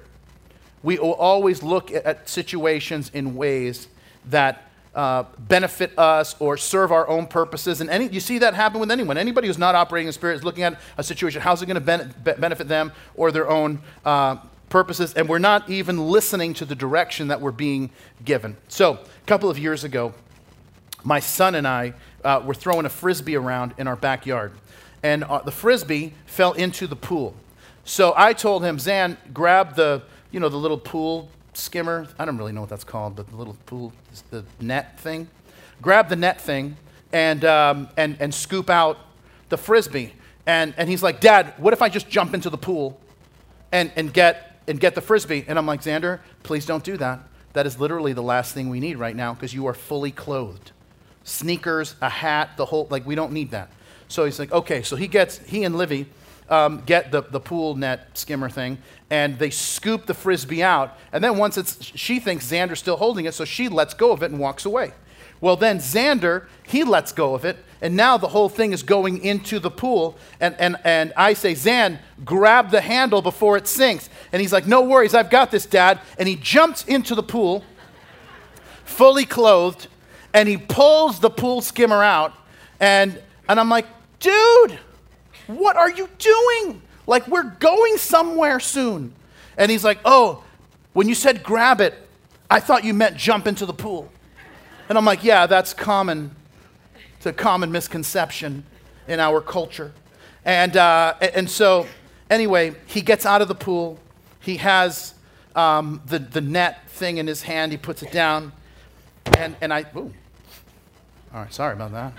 we 0.82 0.98
will 0.98 1.14
always 1.14 1.62
look 1.62 1.92
at 1.92 2.28
situations 2.28 3.10
in 3.14 3.36
ways 3.36 3.86
that 4.26 4.68
uh, 4.94 5.24
benefit 5.38 5.98
us 5.98 6.36
or 6.38 6.56
serve 6.56 6.92
our 6.92 7.08
own 7.08 7.26
purposes. 7.26 7.80
And 7.80 7.90
any, 7.90 8.08
you 8.08 8.20
see 8.20 8.38
that 8.38 8.54
happen 8.54 8.80
with 8.80 8.90
anyone. 8.90 9.18
Anybody 9.18 9.48
who's 9.48 9.58
not 9.58 9.74
operating 9.74 10.06
in 10.06 10.12
spirit 10.12 10.34
is 10.34 10.44
looking 10.44 10.62
at 10.62 10.80
a 10.96 11.02
situation. 11.02 11.40
How's 11.40 11.62
it 11.62 11.66
going 11.66 11.74
to 11.74 11.80
ben- 11.80 12.14
benefit 12.38 12.68
them 12.68 12.92
or 13.14 13.32
their 13.32 13.48
own 13.50 13.80
uh, 14.04 14.36
purposes? 14.68 15.14
And 15.14 15.28
we're 15.28 15.38
not 15.38 15.68
even 15.68 16.08
listening 16.08 16.54
to 16.54 16.64
the 16.64 16.74
direction 16.74 17.28
that 17.28 17.40
we're 17.40 17.50
being 17.50 17.90
given. 18.24 18.56
So, 18.68 18.92
a 18.92 19.26
couple 19.26 19.50
of 19.50 19.58
years 19.58 19.84
ago, 19.84 20.14
my 21.02 21.20
son 21.20 21.54
and 21.54 21.66
I 21.66 21.94
uh, 22.24 22.42
were 22.44 22.54
throwing 22.54 22.86
a 22.86 22.90
frisbee 22.90 23.36
around 23.36 23.74
in 23.78 23.86
our 23.86 23.96
backyard. 23.96 24.52
And 25.02 25.24
uh, 25.24 25.40
the 25.40 25.52
frisbee 25.52 26.14
fell 26.24 26.52
into 26.52 26.86
the 26.86 26.96
pool. 26.96 27.34
So 27.84 28.14
I 28.16 28.32
told 28.32 28.64
him, 28.64 28.78
Zan, 28.78 29.18
grab 29.32 29.76
the, 29.76 30.02
you 30.30 30.40
know, 30.40 30.48
the 30.48 30.56
little 30.56 30.78
pool 30.78 31.28
skimmer. 31.56 32.06
I 32.18 32.24
don't 32.24 32.36
really 32.36 32.52
know 32.52 32.60
what 32.60 32.70
that's 32.70 32.84
called, 32.84 33.16
but 33.16 33.28
the 33.28 33.36
little 33.36 33.56
pool, 33.66 33.92
the 34.30 34.44
net 34.60 34.98
thing. 35.00 35.28
Grab 35.82 36.08
the 36.08 36.16
net 36.16 36.40
thing 36.40 36.76
and, 37.12 37.44
um, 37.44 37.88
and, 37.96 38.16
and 38.20 38.34
scoop 38.34 38.70
out 38.70 38.98
the 39.48 39.56
frisbee. 39.56 40.14
And, 40.46 40.74
and 40.76 40.88
he's 40.88 41.02
like, 41.02 41.20
Dad, 41.20 41.54
what 41.56 41.72
if 41.72 41.82
I 41.82 41.88
just 41.88 42.08
jump 42.08 42.34
into 42.34 42.50
the 42.50 42.58
pool 42.58 43.00
and, 43.72 43.90
and, 43.96 44.12
get, 44.12 44.60
and 44.68 44.78
get 44.78 44.94
the 44.94 45.00
frisbee? 45.00 45.44
And 45.46 45.58
I'm 45.58 45.66
like, 45.66 45.80
Xander, 45.80 46.20
please 46.42 46.66
don't 46.66 46.84
do 46.84 46.96
that. 46.98 47.20
That 47.54 47.66
is 47.66 47.78
literally 47.78 48.12
the 48.12 48.22
last 48.22 48.52
thing 48.52 48.68
we 48.68 48.80
need 48.80 48.96
right 48.96 49.14
now 49.14 49.32
because 49.32 49.54
you 49.54 49.66
are 49.66 49.74
fully 49.74 50.10
clothed. 50.10 50.72
Sneakers, 51.22 51.94
a 52.02 52.08
hat, 52.08 52.56
the 52.56 52.66
whole, 52.66 52.86
like, 52.90 53.06
we 53.06 53.14
don't 53.14 53.32
need 53.32 53.52
that. 53.52 53.70
So 54.08 54.24
he's 54.24 54.38
like, 54.38 54.52
okay. 54.52 54.82
So 54.82 54.96
he 54.96 55.08
gets, 55.08 55.38
he 55.38 55.64
and 55.64 55.76
Livy 55.76 56.06
um, 56.48 56.82
get 56.84 57.10
the, 57.10 57.22
the 57.22 57.40
pool 57.40 57.74
net 57.74 58.08
skimmer 58.14 58.48
thing, 58.48 58.78
and 59.10 59.38
they 59.38 59.50
scoop 59.50 60.06
the 60.06 60.14
frisbee 60.14 60.62
out. 60.62 60.98
And 61.12 61.22
then 61.22 61.38
once 61.38 61.56
it's, 61.56 61.82
she 61.82 62.20
thinks 62.20 62.50
Xander's 62.50 62.78
still 62.78 62.96
holding 62.96 63.24
it, 63.24 63.34
so 63.34 63.44
she 63.44 63.68
lets 63.68 63.94
go 63.94 64.12
of 64.12 64.22
it 64.22 64.30
and 64.30 64.38
walks 64.38 64.64
away. 64.64 64.92
Well, 65.40 65.56
then 65.56 65.78
Xander, 65.78 66.46
he 66.66 66.84
lets 66.84 67.12
go 67.12 67.34
of 67.34 67.44
it, 67.44 67.58
and 67.82 67.96
now 67.96 68.16
the 68.16 68.28
whole 68.28 68.48
thing 68.48 68.72
is 68.72 68.82
going 68.82 69.22
into 69.22 69.58
the 69.58 69.70
pool. 69.70 70.16
And, 70.40 70.54
and, 70.58 70.76
and 70.84 71.12
I 71.18 71.34
say, 71.34 71.54
Zan, 71.54 71.98
grab 72.24 72.70
the 72.70 72.80
handle 72.80 73.20
before 73.20 73.58
it 73.58 73.68
sinks. 73.68 74.08
And 74.32 74.40
he's 74.40 74.54
like, 74.54 74.66
No 74.66 74.80
worries, 74.80 75.14
I've 75.14 75.28
got 75.28 75.50
this, 75.50 75.66
Dad. 75.66 76.00
And 76.18 76.26
he 76.26 76.36
jumps 76.36 76.84
into 76.86 77.14
the 77.14 77.22
pool, 77.22 77.62
fully 78.86 79.26
clothed, 79.26 79.88
and 80.32 80.48
he 80.48 80.56
pulls 80.56 81.20
the 81.20 81.28
pool 81.28 81.60
skimmer 81.60 82.02
out. 82.02 82.32
And, 82.80 83.20
and 83.46 83.60
I'm 83.60 83.68
like, 83.68 83.86
Dude, 84.20 84.78
what 85.46 85.76
are 85.76 85.90
you 85.90 86.08
doing? 86.18 86.82
Like, 87.06 87.26
we're 87.28 87.42
going 87.42 87.96
somewhere 87.98 88.60
soon. 88.60 89.12
And 89.56 89.70
he's 89.70 89.84
like, 89.84 89.98
Oh, 90.04 90.42
when 90.92 91.08
you 91.08 91.14
said 91.14 91.42
grab 91.42 91.80
it, 91.80 91.94
I 92.50 92.60
thought 92.60 92.84
you 92.84 92.94
meant 92.94 93.16
jump 93.16 93.46
into 93.46 93.66
the 93.66 93.74
pool. 93.74 94.10
And 94.88 94.98
I'm 94.98 95.04
like, 95.04 95.24
Yeah, 95.24 95.46
that's 95.46 95.74
common. 95.74 96.34
It's 97.16 97.26
a 97.26 97.32
common 97.32 97.72
misconception 97.72 98.64
in 99.08 99.20
our 99.20 99.40
culture. 99.40 99.92
And, 100.44 100.76
uh, 100.76 101.14
and 101.20 101.48
so, 101.48 101.86
anyway, 102.28 102.74
he 102.86 103.00
gets 103.00 103.24
out 103.24 103.40
of 103.40 103.48
the 103.48 103.54
pool. 103.54 103.98
He 104.40 104.58
has 104.58 105.14
um, 105.56 106.02
the, 106.06 106.18
the 106.18 106.40
net 106.40 106.88
thing 106.88 107.18
in 107.18 107.26
his 107.26 107.42
hand. 107.42 107.72
He 107.72 107.78
puts 107.78 108.02
it 108.02 108.12
down. 108.12 108.52
And, 109.38 109.56
and 109.60 109.72
I, 109.72 109.86
ooh. 109.96 110.12
All 111.32 111.40
right, 111.40 111.52
sorry 111.52 111.72
about 111.72 111.92
that. 111.92 112.12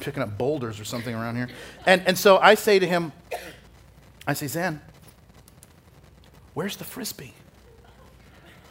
Picking 0.00 0.22
up 0.22 0.36
boulders 0.36 0.80
or 0.80 0.84
something 0.84 1.14
around 1.14 1.36
here. 1.36 1.48
And, 1.86 2.02
and 2.06 2.18
so 2.18 2.38
I 2.38 2.54
say 2.54 2.78
to 2.78 2.86
him, 2.86 3.12
I 4.26 4.32
say, 4.32 4.46
Zan, 4.46 4.80
where's 6.54 6.76
the 6.76 6.84
frisbee? 6.84 7.34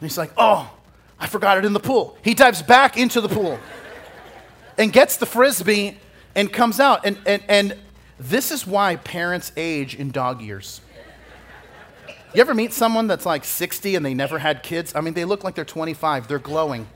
he's 0.00 0.18
like, 0.18 0.32
oh, 0.36 0.70
I 1.18 1.26
forgot 1.26 1.58
it 1.58 1.64
in 1.64 1.72
the 1.72 1.80
pool. 1.80 2.16
He 2.22 2.34
dives 2.34 2.62
back 2.62 2.96
into 2.96 3.20
the 3.20 3.28
pool 3.28 3.58
and 4.76 4.92
gets 4.92 5.16
the 5.16 5.26
frisbee 5.26 5.98
and 6.34 6.52
comes 6.52 6.80
out. 6.80 7.06
And, 7.06 7.18
and, 7.26 7.42
and 7.48 7.76
this 8.18 8.50
is 8.50 8.66
why 8.66 8.96
parents 8.96 9.52
age 9.56 9.94
in 9.94 10.10
dog 10.10 10.42
years. 10.42 10.80
You 12.34 12.40
ever 12.40 12.52
meet 12.52 12.72
someone 12.72 13.06
that's 13.06 13.24
like 13.24 13.44
60 13.44 13.94
and 13.94 14.04
they 14.04 14.14
never 14.14 14.40
had 14.40 14.64
kids? 14.64 14.92
I 14.96 15.00
mean, 15.00 15.14
they 15.14 15.24
look 15.24 15.44
like 15.44 15.54
they're 15.54 15.64
25, 15.64 16.26
they're 16.26 16.40
glowing, 16.40 16.88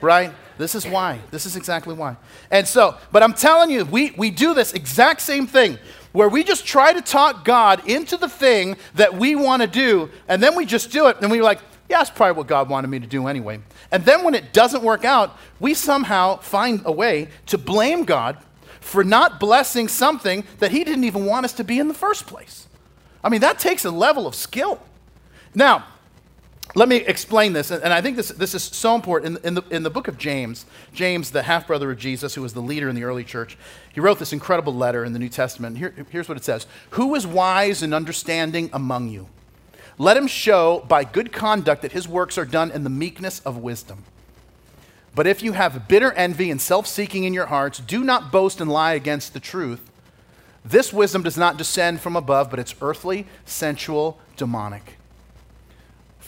right? 0.00 0.32
This 0.58 0.74
is 0.74 0.86
why. 0.86 1.20
This 1.30 1.46
is 1.46 1.56
exactly 1.56 1.94
why. 1.94 2.16
And 2.50 2.66
so, 2.66 2.96
but 3.12 3.22
I'm 3.22 3.32
telling 3.32 3.70
you, 3.70 3.84
we, 3.84 4.10
we 4.12 4.30
do 4.30 4.54
this 4.54 4.72
exact 4.72 5.20
same 5.20 5.46
thing 5.46 5.78
where 6.12 6.28
we 6.28 6.42
just 6.42 6.66
try 6.66 6.92
to 6.92 7.00
talk 7.00 7.44
God 7.44 7.88
into 7.88 8.16
the 8.16 8.28
thing 8.28 8.76
that 8.94 9.14
we 9.14 9.36
want 9.36 9.62
to 9.62 9.68
do, 9.68 10.10
and 10.26 10.42
then 10.42 10.56
we 10.56 10.66
just 10.66 10.90
do 10.90 11.06
it, 11.06 11.18
and 11.20 11.30
we're 11.30 11.42
like, 11.42 11.60
yeah, 11.88 11.98
that's 11.98 12.10
probably 12.10 12.36
what 12.36 12.46
God 12.46 12.68
wanted 12.68 12.88
me 12.88 12.98
to 12.98 13.06
do 13.06 13.28
anyway. 13.28 13.60
And 13.90 14.04
then 14.04 14.24
when 14.24 14.34
it 14.34 14.52
doesn't 14.52 14.82
work 14.82 15.04
out, 15.04 15.38
we 15.60 15.74
somehow 15.74 16.36
find 16.38 16.82
a 16.84 16.92
way 16.92 17.28
to 17.46 17.56
blame 17.56 18.04
God 18.04 18.36
for 18.80 19.04
not 19.04 19.40
blessing 19.40 19.88
something 19.88 20.44
that 20.58 20.70
He 20.70 20.84
didn't 20.84 21.04
even 21.04 21.24
want 21.24 21.44
us 21.44 21.52
to 21.54 21.64
be 21.64 21.78
in 21.78 21.88
the 21.88 21.94
first 21.94 22.26
place. 22.26 22.66
I 23.22 23.28
mean, 23.28 23.40
that 23.40 23.58
takes 23.58 23.84
a 23.84 23.90
level 23.90 24.26
of 24.26 24.34
skill. 24.34 24.80
Now, 25.54 25.86
let 26.74 26.88
me 26.88 26.96
explain 26.96 27.54
this, 27.54 27.70
and 27.70 27.92
I 27.92 28.02
think 28.02 28.16
this, 28.16 28.28
this 28.28 28.54
is 28.54 28.62
so 28.62 28.94
important. 28.94 29.38
In, 29.38 29.46
in, 29.46 29.54
the, 29.54 29.62
in 29.70 29.82
the 29.82 29.90
book 29.90 30.06
of 30.06 30.18
James, 30.18 30.66
James, 30.92 31.30
the 31.30 31.42
half 31.42 31.66
brother 31.66 31.90
of 31.90 31.98
Jesus, 31.98 32.34
who 32.34 32.42
was 32.42 32.52
the 32.52 32.60
leader 32.60 32.88
in 32.88 32.94
the 32.94 33.04
early 33.04 33.24
church, 33.24 33.56
he 33.92 34.00
wrote 34.00 34.18
this 34.18 34.34
incredible 34.34 34.74
letter 34.74 35.04
in 35.04 35.14
the 35.14 35.18
New 35.18 35.30
Testament. 35.30 35.78
Here, 35.78 35.94
here's 36.10 36.28
what 36.28 36.36
it 36.36 36.44
says 36.44 36.66
Who 36.90 37.14
is 37.14 37.26
wise 37.26 37.82
and 37.82 37.94
understanding 37.94 38.68
among 38.72 39.08
you? 39.08 39.28
Let 39.96 40.16
him 40.16 40.26
show 40.26 40.84
by 40.86 41.04
good 41.04 41.32
conduct 41.32 41.82
that 41.82 41.92
his 41.92 42.06
works 42.06 42.36
are 42.36 42.44
done 42.44 42.70
in 42.70 42.84
the 42.84 42.90
meekness 42.90 43.40
of 43.40 43.56
wisdom. 43.56 44.04
But 45.14 45.26
if 45.26 45.42
you 45.42 45.54
have 45.54 45.88
bitter 45.88 46.12
envy 46.12 46.50
and 46.50 46.60
self 46.60 46.86
seeking 46.86 47.24
in 47.24 47.32
your 47.32 47.46
hearts, 47.46 47.78
do 47.80 48.04
not 48.04 48.30
boast 48.30 48.60
and 48.60 48.70
lie 48.70 48.92
against 48.92 49.32
the 49.32 49.40
truth. 49.40 49.90
This 50.64 50.92
wisdom 50.92 51.22
does 51.22 51.38
not 51.38 51.56
descend 51.56 52.00
from 52.00 52.14
above, 52.14 52.50
but 52.50 52.58
it's 52.58 52.74
earthly, 52.82 53.26
sensual, 53.46 54.18
demonic. 54.36 54.97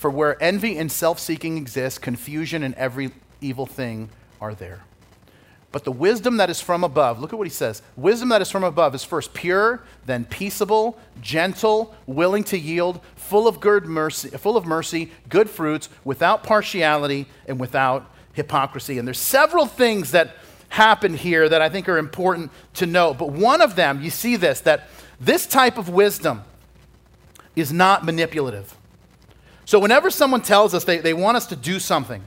For 0.00 0.08
where 0.08 0.42
envy 0.42 0.78
and 0.78 0.90
self 0.90 1.20
seeking 1.20 1.58
exist, 1.58 2.00
confusion 2.00 2.62
and 2.62 2.74
every 2.76 3.10
evil 3.42 3.66
thing 3.66 4.08
are 4.40 4.54
there. 4.54 4.80
But 5.72 5.84
the 5.84 5.92
wisdom 5.92 6.38
that 6.38 6.48
is 6.48 6.58
from 6.58 6.84
above, 6.84 7.20
look 7.20 7.34
at 7.34 7.38
what 7.38 7.46
he 7.46 7.52
says. 7.52 7.82
Wisdom 7.98 8.30
that 8.30 8.40
is 8.40 8.50
from 8.50 8.64
above 8.64 8.94
is 8.94 9.04
first 9.04 9.34
pure, 9.34 9.82
then 10.06 10.24
peaceable, 10.24 10.98
gentle, 11.20 11.94
willing 12.06 12.44
to 12.44 12.56
yield, 12.56 13.02
full 13.14 13.46
of 13.46 13.60
good 13.60 13.84
mercy, 13.84 14.30
full 14.30 14.56
of 14.56 14.64
mercy, 14.64 15.12
good 15.28 15.50
fruits, 15.50 15.90
without 16.02 16.44
partiality 16.44 17.26
and 17.46 17.60
without 17.60 18.10
hypocrisy. 18.32 18.96
And 18.96 19.06
there's 19.06 19.20
several 19.20 19.66
things 19.66 20.12
that 20.12 20.34
happen 20.70 21.12
here 21.12 21.46
that 21.46 21.60
I 21.60 21.68
think 21.68 21.90
are 21.90 21.98
important 21.98 22.50
to 22.76 22.86
know. 22.86 23.12
But 23.12 23.32
one 23.32 23.60
of 23.60 23.76
them, 23.76 24.00
you 24.00 24.08
see 24.08 24.36
this, 24.36 24.60
that 24.60 24.88
this 25.20 25.44
type 25.44 25.76
of 25.76 25.90
wisdom 25.90 26.44
is 27.54 27.70
not 27.70 28.02
manipulative. 28.02 28.74
So 29.70 29.78
whenever 29.78 30.10
someone 30.10 30.42
tells 30.42 30.74
us 30.74 30.82
they, 30.82 30.98
they 30.98 31.14
want 31.14 31.36
us 31.36 31.46
to 31.46 31.54
do 31.54 31.78
something 31.78 32.24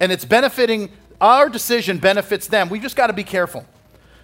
and 0.00 0.10
it's 0.10 0.24
benefiting, 0.24 0.88
our 1.20 1.50
decision 1.50 1.98
benefits 1.98 2.46
them, 2.46 2.70
we 2.70 2.80
just 2.80 2.96
got 2.96 3.08
to 3.08 3.12
be 3.12 3.22
careful. 3.22 3.66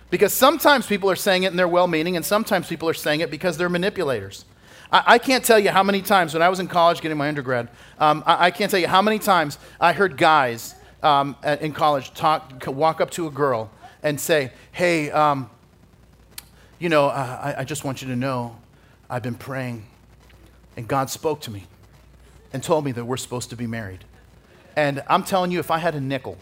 Because 0.09 0.33
sometimes 0.33 0.87
people 0.87 1.11
are 1.11 1.17
saying 1.17 1.43
it 1.43 1.49
and 1.49 1.59
they're 1.59 1.69
well 1.69 1.87
meaning, 1.87 2.17
and 2.17 2.25
sometimes 2.25 2.67
people 2.67 2.89
are 2.89 2.95
saying 2.95 3.21
it 3.21 3.31
because 3.31 3.59
they're 3.59 3.69
manipulators. 3.69 4.47
I, 4.91 5.03
I, 5.07 5.19
can't 5.19 5.45
tell 5.45 5.59
you 5.59 5.69
how 5.69 5.83
many 5.83 6.01
times, 6.01 6.33
when 6.33 6.43
I 6.43 6.49
was 6.49 6.59
in 6.59 6.67
college 6.67 7.03
getting 7.03 7.19
my 7.19 7.29
undergrad, 7.29 7.69
um, 7.99 8.25
I, 8.25 8.47
I, 8.47 8.51
can't 8.51 8.71
tell 8.71 8.81
you 8.81 8.89
how 8.89 9.03
many 9.03 9.19
times 9.19 9.59
I 9.79 9.93
heard 9.93 10.17
guys 10.17 10.75
um, 11.03 11.37
in 11.61 11.73
college 11.73 12.15
talk, 12.15 12.65
walk 12.67 13.03
up 13.03 13.11
to 13.11 13.27
a 13.27 13.31
girl 13.31 13.71
and 14.03 14.19
say, 14.19 14.51
Hey, 14.73 15.11
um, 15.11 15.51
you 16.79 16.89
know, 16.89 17.09
uh, 17.09 17.55
I, 17.55 17.61
I 17.61 17.65
just 17.65 17.85
want 17.85 18.01
you 18.01 18.09
to 18.09 18.17
know 18.17 18.57
I've 19.11 19.23
been 19.23 19.35
praying, 19.35 19.85
and 20.79 20.89
God 20.89 21.11
spoke 21.11 21.43
to 21.43 21.51
me 21.51 21.67
and 22.57 22.63
told 22.63 22.87
me 22.87 22.93
that 22.93 23.05
we're 23.05 23.19
supposed 23.19 23.51
to 23.51 23.57
be 23.57 23.67
married. 23.67 24.03
And 24.77 25.05
I'm 25.09 25.25
telling 25.25 25.51
you, 25.51 25.59
if 25.59 25.71
I 25.71 25.77
had 25.77 25.95
a 25.95 26.01
nickel 26.01 26.39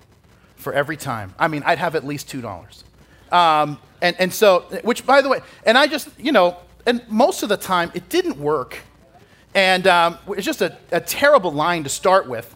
for 0.54 0.72
every 0.72 0.96
time, 0.96 1.34
I 1.40 1.48
mean, 1.48 1.64
I'd 1.66 1.78
have 1.78 1.96
at 1.96 2.06
least 2.06 2.28
$2. 2.28 2.84
Um, 3.32 3.80
and, 4.00 4.14
and 4.20 4.32
so, 4.32 4.60
which 4.84 5.04
by 5.04 5.22
the 5.22 5.28
way, 5.28 5.40
and 5.66 5.76
I 5.76 5.88
just, 5.88 6.08
you 6.16 6.30
know, 6.30 6.56
and 6.86 7.02
most 7.08 7.42
of 7.42 7.48
the 7.48 7.56
time 7.56 7.90
it 7.94 8.08
didn't 8.08 8.38
work. 8.38 8.78
And 9.56 9.88
um, 9.88 10.18
it's 10.28 10.46
just 10.46 10.62
a, 10.62 10.78
a 10.92 11.00
terrible 11.00 11.50
line 11.50 11.82
to 11.82 11.90
start 11.90 12.28
with. 12.28 12.54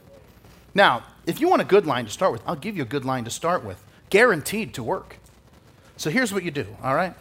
Now, 0.73 1.03
if 1.27 1.40
you 1.40 1.49
want 1.49 1.61
a 1.61 1.64
good 1.64 1.85
line 1.85 2.05
to 2.05 2.12
start 2.12 2.31
with, 2.31 2.42
I'll 2.47 2.55
give 2.55 2.77
you 2.77 2.85
a 2.85 2.92
good 2.94 3.05
line 3.05 3.25
to 3.25 3.31
start 3.31 3.64
with, 3.64 3.83
guaranteed 4.09 4.73
to 4.75 4.85
work. 4.85 5.16
So 5.97 6.11
here's 6.11 6.33
what 6.33 6.44
you 6.44 6.53
do, 6.53 6.77
all 6.81 6.94
right? 6.94 7.12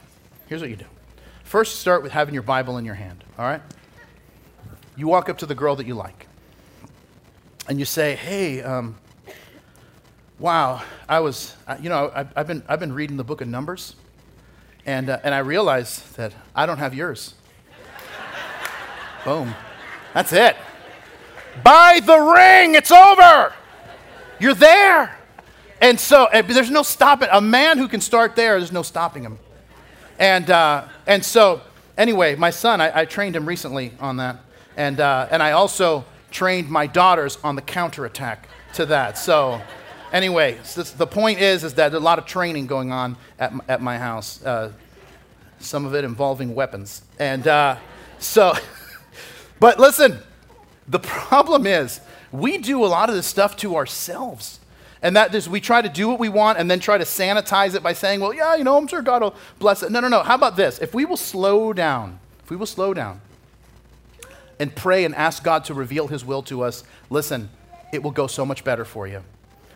Here's 0.45 0.61
what 0.61 0.69
you 0.69 0.75
do. 0.75 0.85
First, 1.43 1.79
start 1.79 2.03
with 2.03 2.11
having 2.11 2.35
your 2.35 2.43
Bible 2.43 2.77
in 2.77 2.85
your 2.85 2.93
hand, 2.93 3.23
all 3.39 3.45
right? 3.45 3.61
You 4.97 5.07
walk 5.07 5.29
up 5.29 5.37
to 5.37 5.45
the 5.45 5.53
girl 5.53 5.75
that 5.75 5.85
you 5.85 5.93
like, 5.93 6.26
and 7.67 7.79
you 7.79 7.85
say, 7.85 8.15
Hey, 8.15 8.61
um, 8.61 8.95
wow, 10.39 10.81
I 11.07 11.19
was, 11.19 11.55
you 11.81 11.89
know, 11.89 12.11
I've, 12.13 12.31
I've, 12.35 12.47
been, 12.47 12.63
I've 12.67 12.79
been 12.79 12.93
reading 12.93 13.17
the 13.17 13.23
book 13.23 13.41
of 13.41 13.47
Numbers, 13.47 13.95
and, 14.85 15.09
uh, 15.09 15.19
and 15.23 15.33
I 15.35 15.39
realized 15.39 16.15
that 16.15 16.33
I 16.55 16.65
don't 16.65 16.77
have 16.77 16.93
yours. 16.93 17.33
Boom. 19.25 19.53
That's 20.13 20.33
it. 20.33 20.55
Buy 21.63 21.99
the 22.03 22.17
ring, 22.17 22.75
it's 22.75 22.91
over. 22.91 23.53
You're 24.39 24.53
there. 24.53 25.15
And 25.81 25.99
so 25.99 26.27
and 26.27 26.47
there's 26.47 26.71
no 26.71 26.83
stopping. 26.83 27.29
A 27.31 27.41
man 27.41 27.77
who 27.77 27.87
can 27.87 28.01
start 28.01 28.35
there, 28.35 28.57
there's 28.57 28.71
no 28.71 28.83
stopping 28.83 29.23
him. 29.23 29.37
And, 30.19 30.49
uh, 30.49 30.85
and 31.05 31.23
so, 31.23 31.61
anyway, 31.97 32.35
my 32.35 32.49
son, 32.49 32.81
I, 32.81 33.01
I, 33.01 33.05
trained 33.05 33.35
him 33.35 33.47
recently 33.47 33.93
on 33.99 34.17
that. 34.17 34.37
And, 34.75 34.99
uh, 34.99 35.27
and 35.29 35.43
I 35.43 35.51
also 35.51 36.05
trained 36.37 36.69
my 36.69 36.85
daughters 36.85 37.39
on 37.43 37.55
the 37.55 37.61
counterattack 37.63 38.47
to 38.71 38.85
that. 38.85 39.17
So, 39.17 39.59
anyway, 40.13 40.55
the 40.75 41.07
point 41.07 41.39
is, 41.39 41.63
is 41.63 41.73
that 41.73 41.95
a 41.95 41.99
lot 41.99 42.19
of 42.19 42.27
training 42.27 42.67
going 42.67 42.91
on 42.91 43.17
at, 43.39 43.51
at 43.67 43.81
my 43.81 43.97
house, 43.97 44.45
uh, 44.45 44.71
some 45.57 45.83
of 45.83 45.95
it 45.95 46.03
involving 46.03 46.53
weapons. 46.53 47.01
And 47.17 47.47
uh, 47.47 47.77
so, 48.19 48.53
but 49.59 49.79
listen, 49.79 50.19
the 50.87 50.99
problem 50.99 51.65
is, 51.65 52.01
we 52.31 52.59
do 52.59 52.85
a 52.85 52.87
lot 52.87 53.09
of 53.09 53.15
this 53.15 53.25
stuff 53.25 53.57
to 53.57 53.75
ourselves. 53.75 54.59
And 55.01 55.15
that 55.15 55.33
is, 55.33 55.49
we 55.49 55.59
try 55.59 55.81
to 55.81 55.89
do 55.89 56.07
what 56.07 56.19
we 56.19 56.29
want 56.29 56.59
and 56.59 56.69
then 56.69 56.79
try 56.79 56.99
to 56.99 57.03
sanitize 57.03 57.73
it 57.73 57.81
by 57.81 57.93
saying, 57.93 58.19
well, 58.19 58.31
yeah, 58.33 58.53
you 58.53 58.63
know, 58.63 58.77
I'm 58.77 58.85
sure 58.85 59.01
God 59.01 59.23
will 59.23 59.35
bless 59.57 59.81
it. 59.81 59.91
No, 59.91 60.01
no, 60.01 60.07
no. 60.07 60.21
How 60.21 60.35
about 60.35 60.55
this? 60.55 60.77
If 60.77 60.93
we 60.93 61.03
will 61.03 61.17
slow 61.17 61.73
down, 61.73 62.19
if 62.43 62.51
we 62.51 62.57
will 62.57 62.67
slow 62.67 62.93
down 62.93 63.21
and 64.59 64.75
pray 64.75 65.05
and 65.05 65.13
ask 65.15 65.43
God 65.43 65.65
to 65.65 65.73
reveal 65.73 66.07
His 66.07 66.25
will 66.25 66.41
to 66.43 66.63
us, 66.63 66.83
listen, 67.09 67.49
it 67.93 68.03
will 68.03 68.11
go 68.11 68.27
so 68.27 68.45
much 68.45 68.63
better 68.63 68.85
for 68.85 69.07
you. 69.07 69.23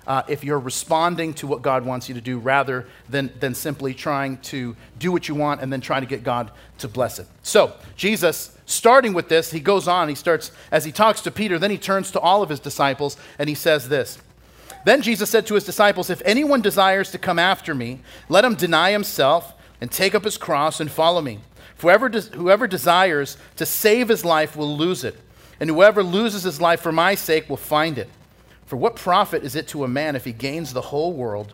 Uh, 0.08 0.24
if 0.28 0.44
you're 0.44 0.60
responding 0.60 1.34
to 1.36 1.46
what 1.46 1.62
God 1.62 1.86
wants 1.86 2.10
you 2.10 2.16
to 2.16 2.22
do 2.22 2.40
rather 2.40 2.88
than, 3.08 3.32
than 3.40 3.54
simply 3.54 3.94
trying 3.94 4.38
to 4.38 4.76
do 4.98 5.12
what 5.12 5.28
you 5.28 5.36
want 5.36 5.62
and 5.62 5.72
then 5.72 5.80
trying 5.80 6.02
to 6.02 6.08
get 6.08 6.24
God 6.24 6.52
to 6.80 6.88
bless 6.88 7.20
it. 7.20 7.28
So, 7.44 7.74
Jesus, 7.96 8.58
starting 8.66 9.14
with 9.14 9.30
this, 9.30 9.52
he 9.52 9.60
goes 9.60 9.88
on, 9.88 10.10
he 10.10 10.16
starts, 10.16 10.52
as 10.72 10.86
he 10.86 10.92
talks 10.92 11.22
to 11.22 11.32
Peter, 11.32 11.60
then 11.60 11.70
he 11.70 11.78
turns 11.78 12.10
to 12.12 12.20
all 12.20 12.42
of 12.42 12.50
his 12.50 12.60
disciples 12.60 13.16
and 13.38 13.48
he 13.48 13.56
says 13.56 13.90
this 13.90 14.18
then 14.86 15.02
Jesus 15.02 15.30
said 15.30 15.46
to 15.48 15.56
his 15.56 15.64
disciples, 15.64 16.10
If 16.10 16.22
anyone 16.26 16.62
desires 16.62 17.12
to 17.12 17.18
come 17.18 17.40
after 17.40 17.76
me, 17.76 18.00
let 18.30 18.46
him 18.46 18.56
deny 18.56 18.92
himself 18.92 19.54
and 19.80 19.92
take 19.92 20.16
up 20.16 20.24
his 20.24 20.38
cross 20.38 20.80
and 20.80 20.90
follow 20.90 21.22
me. 21.22 21.40
Whoever, 21.82 22.10
whoever 22.10 22.68
desires 22.68 23.38
to 23.58 23.66
save 23.66 24.10
his 24.10 24.24
life 24.24 24.56
will 24.56 24.78
lose 24.78 25.04
it, 25.04 25.16
and 25.60 25.70
whoever 25.70 26.04
loses 26.04 26.44
his 26.44 26.62
life 26.62 26.82
for 26.82 26.92
my 26.92 27.16
sake 27.16 27.50
will 27.50 27.58
find 27.58 27.98
it. 27.98 28.10
For 28.66 28.78
what 28.78 28.96
profit 28.96 29.44
is 29.44 29.56
it 29.56 29.68
to 29.70 29.84
a 29.84 29.88
man 29.88 30.16
if 30.16 30.26
he 30.26 30.32
gains 30.32 30.74
the 30.74 30.82
whole 30.82 31.14
world 31.14 31.54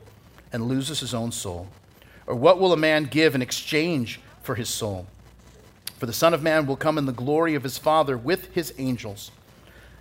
and 0.53 0.67
loses 0.67 0.99
his 0.99 1.13
own 1.13 1.31
soul? 1.31 1.67
Or 2.25 2.35
what 2.35 2.59
will 2.59 2.73
a 2.73 2.77
man 2.77 3.05
give 3.05 3.35
in 3.35 3.41
exchange 3.41 4.19
for 4.43 4.55
his 4.55 4.69
soul? 4.69 5.07
For 5.97 6.05
the 6.05 6.13
Son 6.13 6.33
of 6.33 6.43
Man 6.43 6.67
will 6.67 6.75
come 6.75 6.97
in 6.97 7.05
the 7.05 7.11
glory 7.11 7.55
of 7.55 7.63
his 7.63 7.77
Father 7.77 8.17
with 8.17 8.53
his 8.53 8.73
angels 8.77 9.31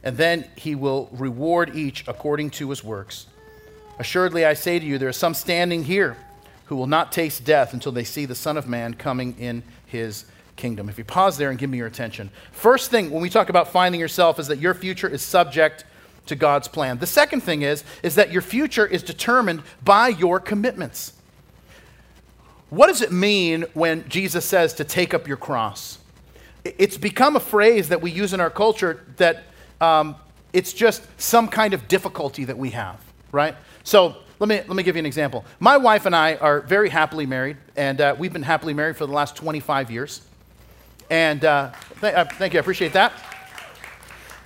and 0.06 0.16
then 0.16 0.48
he 0.54 0.76
will 0.76 1.08
reward 1.10 1.74
each 1.74 2.06
according 2.06 2.48
to 2.48 2.70
his 2.70 2.84
works. 2.84 3.26
Assuredly, 3.98 4.44
I 4.44 4.54
say 4.54 4.78
to 4.78 4.86
you, 4.86 4.98
there 4.98 5.08
are 5.08 5.12
some 5.12 5.34
standing 5.34 5.82
here 5.82 6.16
who 6.66 6.76
will 6.76 6.86
not 6.86 7.10
taste 7.10 7.44
death 7.44 7.72
until 7.72 7.90
they 7.90 8.04
see 8.04 8.24
the 8.24 8.36
Son 8.36 8.56
of 8.56 8.68
Man 8.68 8.94
coming 8.94 9.34
in 9.36 9.64
his 9.86 10.26
kingdom. 10.56 10.88
If 10.88 10.98
you 10.98 11.04
pause 11.04 11.36
there 11.38 11.50
and 11.50 11.58
give 11.58 11.70
me 11.70 11.78
your 11.78 11.86
attention. 11.86 12.30
First 12.52 12.90
thing 12.90 13.10
when 13.10 13.22
we 13.22 13.30
talk 13.30 13.48
about 13.48 13.68
finding 13.68 14.00
yourself 14.00 14.38
is 14.38 14.48
that 14.48 14.58
your 14.58 14.74
future 14.74 15.08
is 15.08 15.22
subject 15.22 15.84
to 16.26 16.34
God's 16.34 16.68
plan. 16.68 16.98
The 16.98 17.06
second 17.06 17.42
thing 17.42 17.62
is 17.62 17.84
is 18.02 18.16
that 18.16 18.32
your 18.32 18.42
future 18.42 18.86
is 18.86 19.02
determined 19.02 19.62
by 19.84 20.08
your 20.08 20.40
commitments. 20.40 21.12
What 22.70 22.88
does 22.88 23.00
it 23.00 23.12
mean 23.12 23.64
when 23.74 24.08
Jesus 24.08 24.44
says 24.44 24.74
to 24.74 24.84
take 24.84 25.14
up 25.14 25.28
your 25.28 25.36
cross? 25.36 25.98
It's 26.64 26.96
become 26.96 27.36
a 27.36 27.40
phrase 27.40 27.90
that 27.90 28.02
we 28.02 28.10
use 28.10 28.32
in 28.34 28.40
our 28.40 28.50
culture 28.50 29.04
that 29.18 29.44
um, 29.80 30.16
it's 30.52 30.72
just 30.72 31.06
some 31.20 31.46
kind 31.46 31.74
of 31.74 31.86
difficulty 31.86 32.44
that 32.44 32.58
we 32.58 32.70
have, 32.70 32.98
right? 33.30 33.54
So 33.84 34.16
let 34.38 34.48
me, 34.48 34.56
let 34.56 34.70
me 34.70 34.82
give 34.82 34.96
you 34.96 35.00
an 35.00 35.06
example. 35.06 35.44
My 35.60 35.76
wife 35.76 36.06
and 36.06 36.14
I 36.14 36.34
are 36.36 36.60
very 36.60 36.90
happily 36.90 37.26
married, 37.26 37.56
and 37.76 38.00
uh, 38.00 38.14
we've 38.18 38.32
been 38.32 38.42
happily 38.42 38.74
married 38.74 38.96
for 38.96 39.06
the 39.06 39.12
last 39.12 39.36
25 39.36 39.90
years. 39.90 40.20
And 41.08 41.44
uh, 41.44 41.72
th- 42.00 42.14
uh, 42.14 42.24
thank 42.24 42.52
you, 42.52 42.58
I 42.58 42.60
appreciate 42.60 42.92
that. 42.92 43.12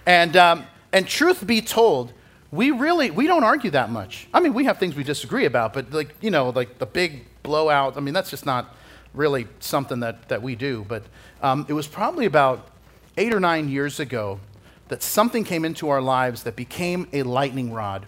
And, 0.06 0.36
um, 0.36 0.66
and 0.92 1.06
truth 1.06 1.46
be 1.46 1.60
told, 1.60 2.12
we 2.52 2.70
really 2.70 3.10
we 3.10 3.26
don't 3.26 3.44
argue 3.44 3.70
that 3.70 3.90
much. 3.90 4.26
I 4.34 4.40
mean, 4.40 4.54
we 4.54 4.64
have 4.64 4.78
things 4.78 4.96
we 4.96 5.04
disagree 5.04 5.44
about, 5.44 5.72
but 5.72 5.92
like 5.92 6.14
you 6.20 6.30
know, 6.30 6.50
like 6.50 6.78
the 6.78 6.86
big 6.86 7.24
blowout. 7.42 7.96
I 7.96 8.00
mean, 8.00 8.14
that's 8.14 8.30
just 8.30 8.44
not 8.44 8.74
really 9.14 9.46
something 9.60 10.00
that 10.00 10.28
that 10.28 10.42
we 10.42 10.56
do. 10.56 10.84
But 10.88 11.04
um, 11.42 11.64
it 11.68 11.74
was 11.74 11.86
probably 11.86 12.26
about 12.26 12.68
eight 13.16 13.32
or 13.32 13.40
nine 13.40 13.68
years 13.68 14.00
ago 14.00 14.40
that 14.88 15.02
something 15.02 15.44
came 15.44 15.64
into 15.64 15.88
our 15.88 16.02
lives 16.02 16.42
that 16.42 16.56
became 16.56 17.08
a 17.12 17.22
lightning 17.22 17.72
rod 17.72 18.06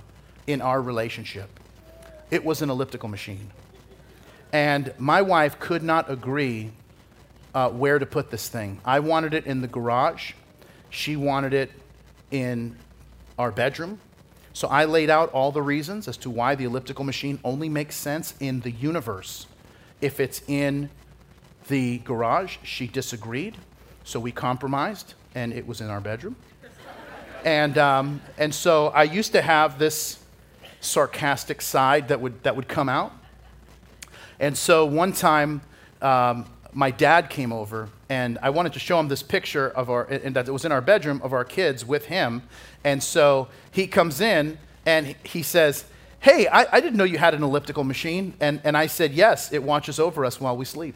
in 0.48 0.60
our 0.60 0.82
relationship. 0.82 1.60
It 2.32 2.46
was 2.46 2.62
an 2.62 2.70
elliptical 2.70 3.10
machine, 3.10 3.50
and 4.54 4.94
my 4.96 5.20
wife 5.20 5.60
could 5.60 5.82
not 5.82 6.10
agree 6.10 6.72
uh, 7.54 7.68
where 7.68 7.98
to 7.98 8.06
put 8.06 8.30
this 8.30 8.48
thing. 8.48 8.80
I 8.86 9.00
wanted 9.00 9.34
it 9.34 9.44
in 9.44 9.60
the 9.60 9.68
garage. 9.68 10.32
She 10.88 11.14
wanted 11.14 11.52
it 11.52 11.70
in 12.30 12.74
our 13.38 13.50
bedroom. 13.50 14.00
So 14.54 14.66
I 14.68 14.86
laid 14.86 15.10
out 15.10 15.30
all 15.32 15.52
the 15.52 15.60
reasons 15.60 16.08
as 16.08 16.16
to 16.18 16.30
why 16.30 16.54
the 16.54 16.64
elliptical 16.64 17.04
machine 17.04 17.38
only 17.44 17.68
makes 17.68 17.96
sense 17.96 18.32
in 18.40 18.60
the 18.60 18.70
universe. 18.70 19.46
If 20.00 20.18
it's 20.18 20.40
in 20.48 20.88
the 21.68 21.98
garage, 21.98 22.56
she 22.62 22.86
disagreed. 22.86 23.58
So 24.04 24.18
we 24.18 24.32
compromised, 24.32 25.12
and 25.34 25.52
it 25.52 25.66
was 25.66 25.82
in 25.82 25.90
our 25.90 26.00
bedroom. 26.00 26.36
and, 27.44 27.76
um, 27.76 28.22
and 28.38 28.54
so 28.54 28.88
I 28.88 29.02
used 29.02 29.32
to 29.32 29.42
have 29.42 29.78
this 29.78 30.21
sarcastic 30.82 31.62
side 31.62 32.08
that 32.08 32.20
would, 32.20 32.42
that 32.42 32.54
would 32.56 32.68
come 32.68 32.88
out. 32.88 33.12
And 34.38 34.58
so 34.58 34.84
one 34.84 35.12
time, 35.12 35.62
um, 36.02 36.46
my 36.72 36.90
dad 36.90 37.30
came 37.30 37.52
over 37.52 37.88
and 38.08 38.38
I 38.42 38.50
wanted 38.50 38.72
to 38.74 38.78
show 38.78 38.98
him 38.98 39.08
this 39.08 39.22
picture 39.22 39.68
of 39.68 39.90
our, 39.90 40.04
and 40.04 40.34
that 40.36 40.48
it 40.48 40.52
was 40.52 40.64
in 40.64 40.72
our 40.72 40.80
bedroom 40.80 41.20
of 41.22 41.32
our 41.32 41.44
kids 41.44 41.84
with 41.84 42.06
him. 42.06 42.42
And 42.82 43.02
so 43.02 43.48
he 43.70 43.86
comes 43.86 44.20
in 44.20 44.58
and 44.84 45.14
he 45.22 45.42
says, 45.42 45.84
Hey, 46.20 46.46
I, 46.46 46.76
I 46.76 46.80
didn't 46.80 46.96
know 46.96 47.04
you 47.04 47.18
had 47.18 47.34
an 47.34 47.42
elliptical 47.42 47.84
machine. 47.84 48.34
And, 48.40 48.60
and 48.64 48.76
I 48.76 48.86
said, 48.86 49.12
Yes, 49.12 49.52
it 49.52 49.62
watches 49.62 49.98
over 49.98 50.24
us 50.24 50.40
while 50.40 50.56
we 50.56 50.64
sleep. 50.64 50.94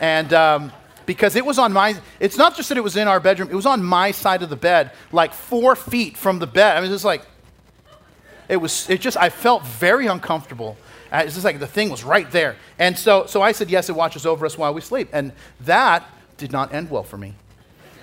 And 0.00 0.32
um, 0.32 0.72
because 1.06 1.36
it 1.36 1.46
was 1.46 1.58
on 1.58 1.72
my, 1.72 1.96
it's 2.20 2.36
not 2.36 2.56
just 2.56 2.68
that 2.68 2.76
it 2.76 2.84
was 2.84 2.96
in 2.96 3.08
our 3.08 3.20
bedroom, 3.20 3.48
it 3.50 3.54
was 3.54 3.66
on 3.66 3.82
my 3.82 4.10
side 4.10 4.42
of 4.42 4.50
the 4.50 4.56
bed, 4.56 4.92
like 5.12 5.32
four 5.32 5.76
feet 5.76 6.16
from 6.16 6.38
the 6.38 6.46
bed. 6.46 6.76
I 6.76 6.80
mean, 6.80 6.90
it 6.90 6.92
was 6.92 7.04
like, 7.04 7.26
it 8.48 8.56
was, 8.56 8.88
it 8.88 9.00
just, 9.00 9.16
I 9.16 9.30
felt 9.30 9.64
very 9.64 10.06
uncomfortable 10.06 10.76
uh, 11.12 11.22
it's 11.24 11.34
just 11.34 11.44
like 11.44 11.58
the 11.58 11.66
thing 11.66 11.88
was 11.88 12.04
right 12.04 12.30
there. 12.30 12.56
And 12.78 12.98
so, 12.98 13.26
so 13.26 13.40
I 13.42 13.52
said, 13.52 13.70
Yes, 13.70 13.88
it 13.88 13.94
watches 13.94 14.26
over 14.26 14.44
us 14.44 14.58
while 14.58 14.74
we 14.74 14.80
sleep. 14.80 15.08
And 15.12 15.32
that 15.60 16.04
did 16.36 16.52
not 16.52 16.74
end 16.74 16.90
well 16.90 17.04
for 17.04 17.16
me. 17.16 17.34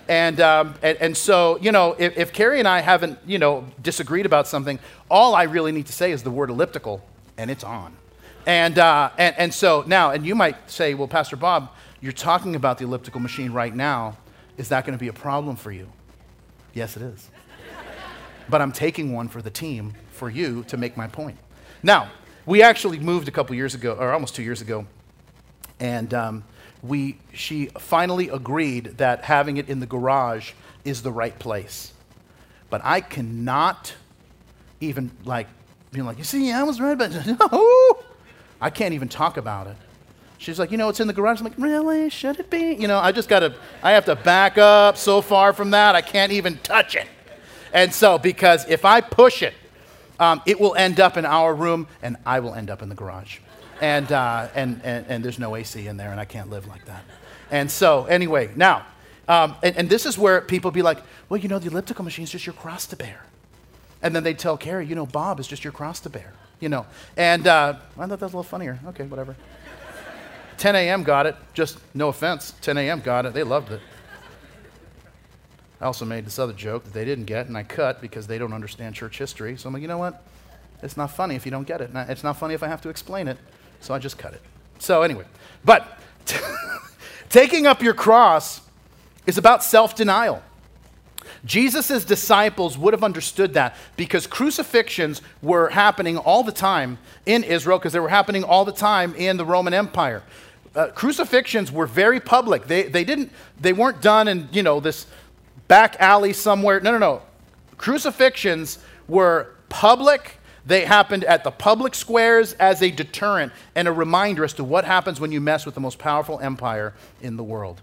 And, 0.07 0.39
um, 0.41 0.75
and, 0.81 0.97
and, 0.99 1.17
so, 1.17 1.57
you 1.59 1.71
know, 1.71 1.95
if, 1.97 2.17
if 2.17 2.33
Carrie 2.33 2.59
and 2.59 2.67
I 2.67 2.81
haven't, 2.81 3.19
you 3.25 3.39
know, 3.39 3.65
disagreed 3.81 4.25
about 4.25 4.47
something, 4.47 4.77
all 5.09 5.33
I 5.33 5.43
really 5.43 5.71
need 5.71 5.85
to 5.85 5.93
say 5.93 6.11
is 6.11 6.23
the 6.23 6.31
word 6.31 6.49
elliptical, 6.49 7.01
and 7.37 7.49
it's 7.49 7.63
on. 7.63 7.95
And, 8.45 8.77
uh, 8.77 9.11
and, 9.17 9.35
and 9.37 9.53
so 9.53 9.85
now, 9.87 10.11
and 10.11 10.25
you 10.25 10.35
might 10.35 10.69
say, 10.69 10.93
well, 10.93 11.07
Pastor 11.07 11.37
Bob, 11.37 11.69
you're 12.01 12.11
talking 12.11 12.57
about 12.57 12.79
the 12.79 12.83
elliptical 12.83 13.21
machine 13.21 13.53
right 13.53 13.73
now. 13.73 14.17
Is 14.57 14.67
that 14.69 14.85
going 14.85 14.97
to 14.97 14.99
be 14.99 15.07
a 15.07 15.13
problem 15.13 15.55
for 15.55 15.71
you? 15.71 15.89
Yes, 16.73 16.97
it 16.97 17.03
is. 17.03 17.29
but 18.49 18.61
I'm 18.61 18.73
taking 18.73 19.13
one 19.13 19.29
for 19.29 19.41
the 19.41 19.49
team 19.49 19.93
for 20.23 20.29
you 20.29 20.63
to 20.69 20.77
make 20.77 20.95
my 20.95 21.05
point. 21.05 21.37
Now, 21.83 22.09
we 22.45 22.63
actually 22.63 22.97
moved 22.97 23.27
a 23.27 23.31
couple 23.31 23.57
years 23.57 23.75
ago, 23.75 23.97
or 23.99 24.13
almost 24.13 24.33
two 24.33 24.41
years 24.41 24.61
ago, 24.61 24.87
and 25.81 26.13
um, 26.13 26.45
we, 26.81 27.17
she 27.33 27.65
finally 27.77 28.29
agreed 28.29 28.85
that 28.99 29.25
having 29.25 29.57
it 29.57 29.67
in 29.67 29.81
the 29.81 29.85
garage 29.85 30.53
is 30.85 31.01
the 31.01 31.11
right 31.11 31.37
place. 31.37 31.91
But 32.69 32.79
I 32.85 33.01
cannot 33.01 33.95
even 34.79 35.11
like 35.25 35.47
being 35.91 36.05
like, 36.05 36.17
you 36.17 36.23
see, 36.23 36.53
I 36.53 36.63
was 36.63 36.79
right, 36.79 36.97
but 36.97 37.11
no, 37.51 37.99
I 38.61 38.69
can't 38.69 38.93
even 38.93 39.09
talk 39.09 39.35
about 39.35 39.67
it. 39.67 39.75
She's 40.37 40.57
like, 40.57 40.71
you 40.71 40.77
know, 40.77 40.87
it's 40.87 41.01
in 41.01 41.07
the 41.07 41.13
garage. 41.13 41.39
I'm 41.39 41.43
like, 41.43 41.57
really? 41.57 42.09
Should 42.09 42.39
it 42.39 42.49
be? 42.49 42.75
You 42.75 42.87
know, 42.87 42.97
I 42.97 43.11
just 43.11 43.27
got 43.27 43.39
to, 43.39 43.53
I 43.81 43.91
have 43.91 44.05
to 44.05 44.15
back 44.15 44.57
up 44.57 44.95
so 44.95 45.19
far 45.21 45.51
from 45.51 45.71
that, 45.71 45.95
I 45.95 46.01
can't 46.01 46.31
even 46.31 46.59
touch 46.59 46.95
it. 46.95 47.07
And 47.73 47.93
so, 47.93 48.17
because 48.17 48.65
if 48.69 48.85
I 48.85 49.01
push 49.01 49.43
it, 49.43 49.53
um, 50.19 50.41
it 50.45 50.59
will 50.59 50.75
end 50.75 50.99
up 50.99 51.17
in 51.17 51.25
our 51.25 51.53
room, 51.53 51.87
and 52.01 52.17
I 52.25 52.39
will 52.39 52.53
end 52.53 52.69
up 52.69 52.81
in 52.81 52.89
the 52.89 52.95
garage. 52.95 53.39
And, 53.81 54.11
uh, 54.11 54.47
and, 54.55 54.81
and, 54.83 55.05
and, 55.09 55.25
there's 55.25 55.39
no 55.39 55.55
AC 55.55 55.87
in 55.87 55.97
there, 55.97 56.11
and 56.11 56.19
I 56.19 56.25
can't 56.25 56.49
live 56.49 56.67
like 56.67 56.85
that. 56.85 57.03
And 57.51 57.69
so, 57.69 58.05
anyway, 58.05 58.51
now, 58.55 58.85
um, 59.27 59.55
and, 59.63 59.75
and 59.75 59.89
this 59.89 60.05
is 60.05 60.17
where 60.17 60.41
people 60.41 60.71
be 60.71 60.81
like, 60.81 60.99
well, 61.27 61.39
you 61.39 61.49
know, 61.49 61.59
the 61.59 61.67
elliptical 61.67 62.05
machine 62.05 62.23
is 62.23 62.31
just 62.31 62.45
your 62.45 62.53
cross 62.53 62.85
to 62.87 62.95
bear. 62.95 63.23
And 64.01 64.15
then 64.15 64.23
they 64.23 64.33
tell 64.33 64.57
Carrie, 64.57 64.85
you 64.85 64.95
know, 64.95 65.05
Bob 65.05 65.39
is 65.39 65.47
just 65.47 65.63
your 65.63 65.73
cross 65.73 65.99
to 66.01 66.09
bear, 66.09 66.33
you 66.59 66.69
know. 66.69 66.85
And 67.17 67.47
uh, 67.47 67.75
I 67.97 68.07
thought 68.07 68.09
that 68.09 68.21
was 68.21 68.33
a 68.33 68.37
little 68.37 68.43
funnier. 68.43 68.79
Okay, 68.87 69.05
whatever. 69.05 69.35
10 70.57 70.75
a.m. 70.75 71.03
got 71.03 71.25
it. 71.25 71.35
Just 71.53 71.79
no 71.93 72.09
offense. 72.09 72.53
10 72.61 72.77
a.m. 72.77 72.99
got 73.01 73.25
it. 73.25 73.33
They 73.33 73.43
loved 73.43 73.71
it. 73.71 73.81
I 75.83 75.85
also 75.85 76.05
made 76.05 76.25
this 76.25 76.39
other 76.39 76.53
joke 76.53 76.85
that 76.85 76.93
they 76.93 77.03
didn't 77.03 77.25
get, 77.25 77.47
and 77.47 77.57
I 77.57 77.63
cut 77.63 77.99
because 77.99 78.25
they 78.25 78.37
don't 78.37 78.53
understand 78.53 78.95
church 78.95 79.17
history. 79.17 79.57
So 79.57 79.67
I'm 79.67 79.73
like, 79.73 79.81
you 79.81 79.89
know 79.89 79.97
what? 79.97 80.23
It's 80.81 80.95
not 80.95 81.11
funny 81.11 81.35
if 81.35 81.43
you 81.43 81.51
don't 81.51 81.67
get 81.67 81.81
it. 81.81 81.89
It's 81.93 82.23
not 82.23 82.37
funny 82.37 82.53
if 82.53 82.63
I 82.63 82.69
have 82.69 82.79
to 82.83 82.89
explain 82.89 83.27
it. 83.27 83.37
So 83.81 83.93
I 83.93 83.99
just 83.99 84.17
cut 84.17 84.33
it. 84.33 84.39
So 84.79 85.01
anyway, 85.01 85.25
but 85.65 85.99
taking 87.29 87.67
up 87.67 87.81
your 87.81 87.93
cross 87.93 88.61
is 89.27 89.37
about 89.37 89.61
self 89.61 89.93
denial. 89.93 90.41
Jesus' 91.43 92.05
disciples 92.05 92.77
would 92.77 92.93
have 92.93 93.03
understood 93.03 93.55
that 93.55 93.75
because 93.97 94.25
crucifixions 94.25 95.21
were 95.41 95.67
happening 95.67 96.17
all 96.17 96.43
the 96.43 96.53
time 96.53 96.97
in 97.25 97.43
Israel, 97.43 97.77
because 97.77 97.91
they 97.91 97.99
were 97.99 98.07
happening 98.07 98.45
all 98.45 98.63
the 98.63 98.71
time 98.71 99.13
in 99.15 99.35
the 99.35 99.43
Roman 99.43 99.73
Empire. 99.73 100.23
Uh, 100.75 100.87
crucifixions 100.87 101.73
were 101.73 101.85
very 101.85 102.21
public. 102.21 102.67
They, 102.67 102.83
they, 102.83 103.03
didn't, 103.03 103.31
they 103.59 103.73
weren't 103.73 104.01
done 104.01 104.27
in, 104.29 104.47
you 104.53 104.63
know, 104.63 104.79
this 104.79 105.05
back 105.73 105.95
alley 105.99 106.33
somewhere. 106.33 106.79
No, 106.81 106.91
no, 106.91 106.99
no. 106.99 107.23
Crucifixions 107.77 108.77
were 109.07 109.55
public. 109.69 110.37
They 110.67 110.85
happened 110.85 111.23
at 111.23 111.43
the 111.43 111.49
public 111.49 111.95
squares 111.95 112.53
as 112.59 112.83
a 112.83 112.91
deterrent 112.91 113.51
and 113.73 113.87
a 113.87 113.91
reminder 113.91 114.43
as 114.43 114.53
to 114.53 114.63
what 114.63 114.85
happens 114.85 115.19
when 115.19 115.31
you 115.31 115.41
mess 115.41 115.65
with 115.65 115.73
the 115.73 115.81
most 115.81 115.97
powerful 115.97 116.39
empire 116.41 116.93
in 117.23 117.37
the 117.37 117.43
world. 117.43 117.81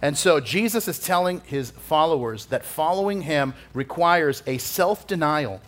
And 0.00 0.16
so 0.16 0.38
Jesus 0.38 0.86
is 0.86 1.00
telling 1.00 1.40
his 1.40 1.72
followers 1.72 2.46
that 2.46 2.64
following 2.64 3.22
him 3.22 3.54
requires 3.72 4.44
a 4.46 4.58
self 4.58 5.08
denial 5.08 5.60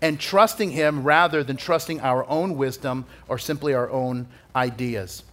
and 0.00 0.18
trusting 0.18 0.70
him 0.70 1.04
rather 1.04 1.44
than 1.44 1.58
trusting 1.58 2.00
our 2.00 2.26
own 2.26 2.56
wisdom 2.56 3.04
or 3.28 3.36
simply 3.36 3.74
our 3.74 3.90
own 3.90 4.28
ideas. 4.56 5.24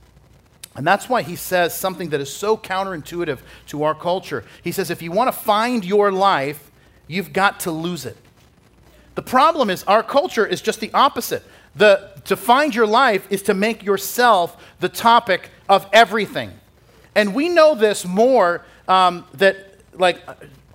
And 0.80 0.88
that's 0.88 1.10
why 1.10 1.24
he 1.24 1.36
says 1.36 1.76
something 1.76 2.12
that 2.12 2.22
is 2.22 2.34
so 2.34 2.56
counterintuitive 2.56 3.39
to 3.68 3.84
our 3.84 3.94
culture. 3.94 4.46
He 4.63 4.72
says, 4.72 4.89
if 4.89 5.02
you 5.02 5.12
want 5.12 5.28
to 5.28 5.38
find 5.38 5.84
your 5.84 6.10
life, 6.10 6.72
you've 7.06 7.34
got 7.34 7.60
to 7.62 7.72
lose 7.72 8.06
it. 8.06 8.15
The 9.15 9.22
problem 9.22 9.70
is, 9.70 9.84
our 9.84 10.02
culture 10.02 10.46
is 10.46 10.62
just 10.62 10.80
the 10.80 10.89
opposite. 10.94 11.44
The, 11.76 12.13
to 12.24 12.38
find 12.38 12.74
your 12.74 12.88
life 12.88 13.28
is 13.30 13.42
to 13.42 13.54
make 13.54 13.84
yourself 13.84 14.56
the 14.80 14.88
topic 14.88 15.50
of 15.68 15.86
everything. 15.92 16.54
And 17.13 17.36
we 17.36 17.50
know 17.50 17.76
this 17.76 18.06
more 18.06 18.63
um, 18.88 19.26
that, 19.34 19.58
like, 19.96 20.22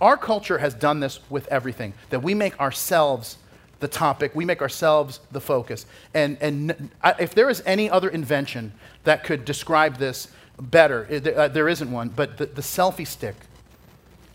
our 0.03 0.19
culture 0.19 0.59
has 0.59 0.75
done 0.75 1.01
this 1.01 1.19
with 1.31 1.49
everything, 1.49 1.95
that 2.11 2.23
we 2.23 2.35
make 2.35 2.61
ourselves 2.61 3.39
the 3.85 3.89
topic, 3.89 4.35
we 4.35 4.47
make 4.47 4.63
ourselves 4.63 5.21
the 5.31 5.43
focus. 5.43 5.85
And, 6.15 6.39
and 6.41 6.91
if 7.19 7.35
there 7.35 7.51
is 7.51 7.63
any 7.67 7.91
other 7.91 8.09
invention 8.09 8.73
that 9.03 9.25
could 9.25 9.45
describe 9.45 9.99
this 9.99 10.29
better, 10.59 11.07
uh, 11.37 11.49
there 11.49 11.69
isn't 11.69 11.93
one, 11.93 12.09
but 12.09 12.39
the, 12.39 12.47
the 12.47 12.63
selfie 12.63 13.07
stick, 13.07 13.35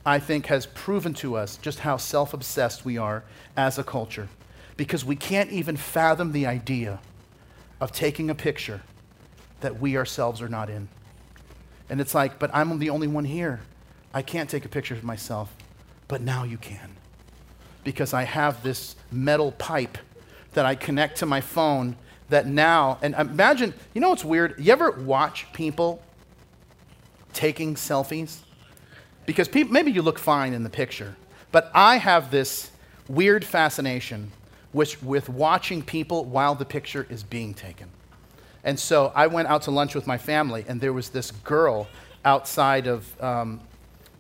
I 0.05 0.19
think, 0.19 0.45
has 0.45 0.67
proven 0.67 1.15
to 1.15 1.35
us 1.35 1.57
just 1.57 1.79
how 1.79 1.97
self 1.97 2.31
obsessed 2.31 2.85
we 2.85 2.99
are 2.99 3.23
as 3.57 3.79
a 3.79 3.83
culture. 3.83 4.27
Because 4.77 5.03
we 5.03 5.15
can't 5.15 5.49
even 5.49 5.77
fathom 5.77 6.31
the 6.31 6.45
idea 6.45 6.99
of 7.81 7.91
taking 7.91 8.29
a 8.29 8.35
picture 8.35 8.81
that 9.61 9.81
we 9.81 9.97
ourselves 9.97 10.43
are 10.43 10.47
not 10.47 10.69
in. 10.69 10.89
And 11.89 11.99
it's 11.99 12.13
like, 12.13 12.37
but 12.37 12.51
I'm 12.53 12.77
the 12.77 12.91
only 12.91 13.07
one 13.07 13.25
here. 13.25 13.61
I 14.13 14.21
can't 14.21 14.47
take 14.47 14.63
a 14.63 14.69
picture 14.69 14.93
of 14.93 15.03
myself. 15.03 15.51
But 16.07 16.21
now 16.21 16.43
you 16.43 16.59
can. 16.59 16.98
Because 17.83 18.13
I 18.13 18.23
have 18.23 18.61
this 18.63 18.95
metal 19.11 19.51
pipe 19.53 19.97
that 20.53 20.65
I 20.65 20.75
connect 20.75 21.17
to 21.19 21.25
my 21.25 21.41
phone 21.41 21.95
that 22.29 22.45
now, 22.45 22.99
and 23.01 23.15
imagine, 23.15 23.73
you 23.93 24.01
know 24.01 24.09
what's 24.09 24.25
weird? 24.25 24.55
You 24.59 24.71
ever 24.71 24.91
watch 24.91 25.51
people 25.53 26.01
taking 27.33 27.75
selfies? 27.75 28.39
Because 29.25 29.47
people, 29.47 29.73
maybe 29.73 29.91
you 29.91 30.01
look 30.01 30.19
fine 30.19 30.53
in 30.53 30.63
the 30.63 30.69
picture, 30.69 31.15
but 31.51 31.71
I 31.73 31.97
have 31.97 32.31
this 32.31 32.71
weird 33.07 33.43
fascination 33.43 34.31
with, 34.73 35.01
with 35.03 35.29
watching 35.29 35.81
people 35.81 36.25
while 36.25 36.55
the 36.55 36.65
picture 36.65 37.07
is 37.09 37.23
being 37.23 37.53
taken. 37.53 37.89
And 38.63 38.79
so 38.79 39.11
I 39.15 39.27
went 39.27 39.47
out 39.47 39.63
to 39.63 39.71
lunch 39.71 39.95
with 39.95 40.05
my 40.05 40.17
family, 40.17 40.65
and 40.67 40.79
there 40.81 40.93
was 40.93 41.09
this 41.09 41.31
girl 41.31 41.87
outside 42.25 42.87
of 42.87 43.21
um, 43.21 43.61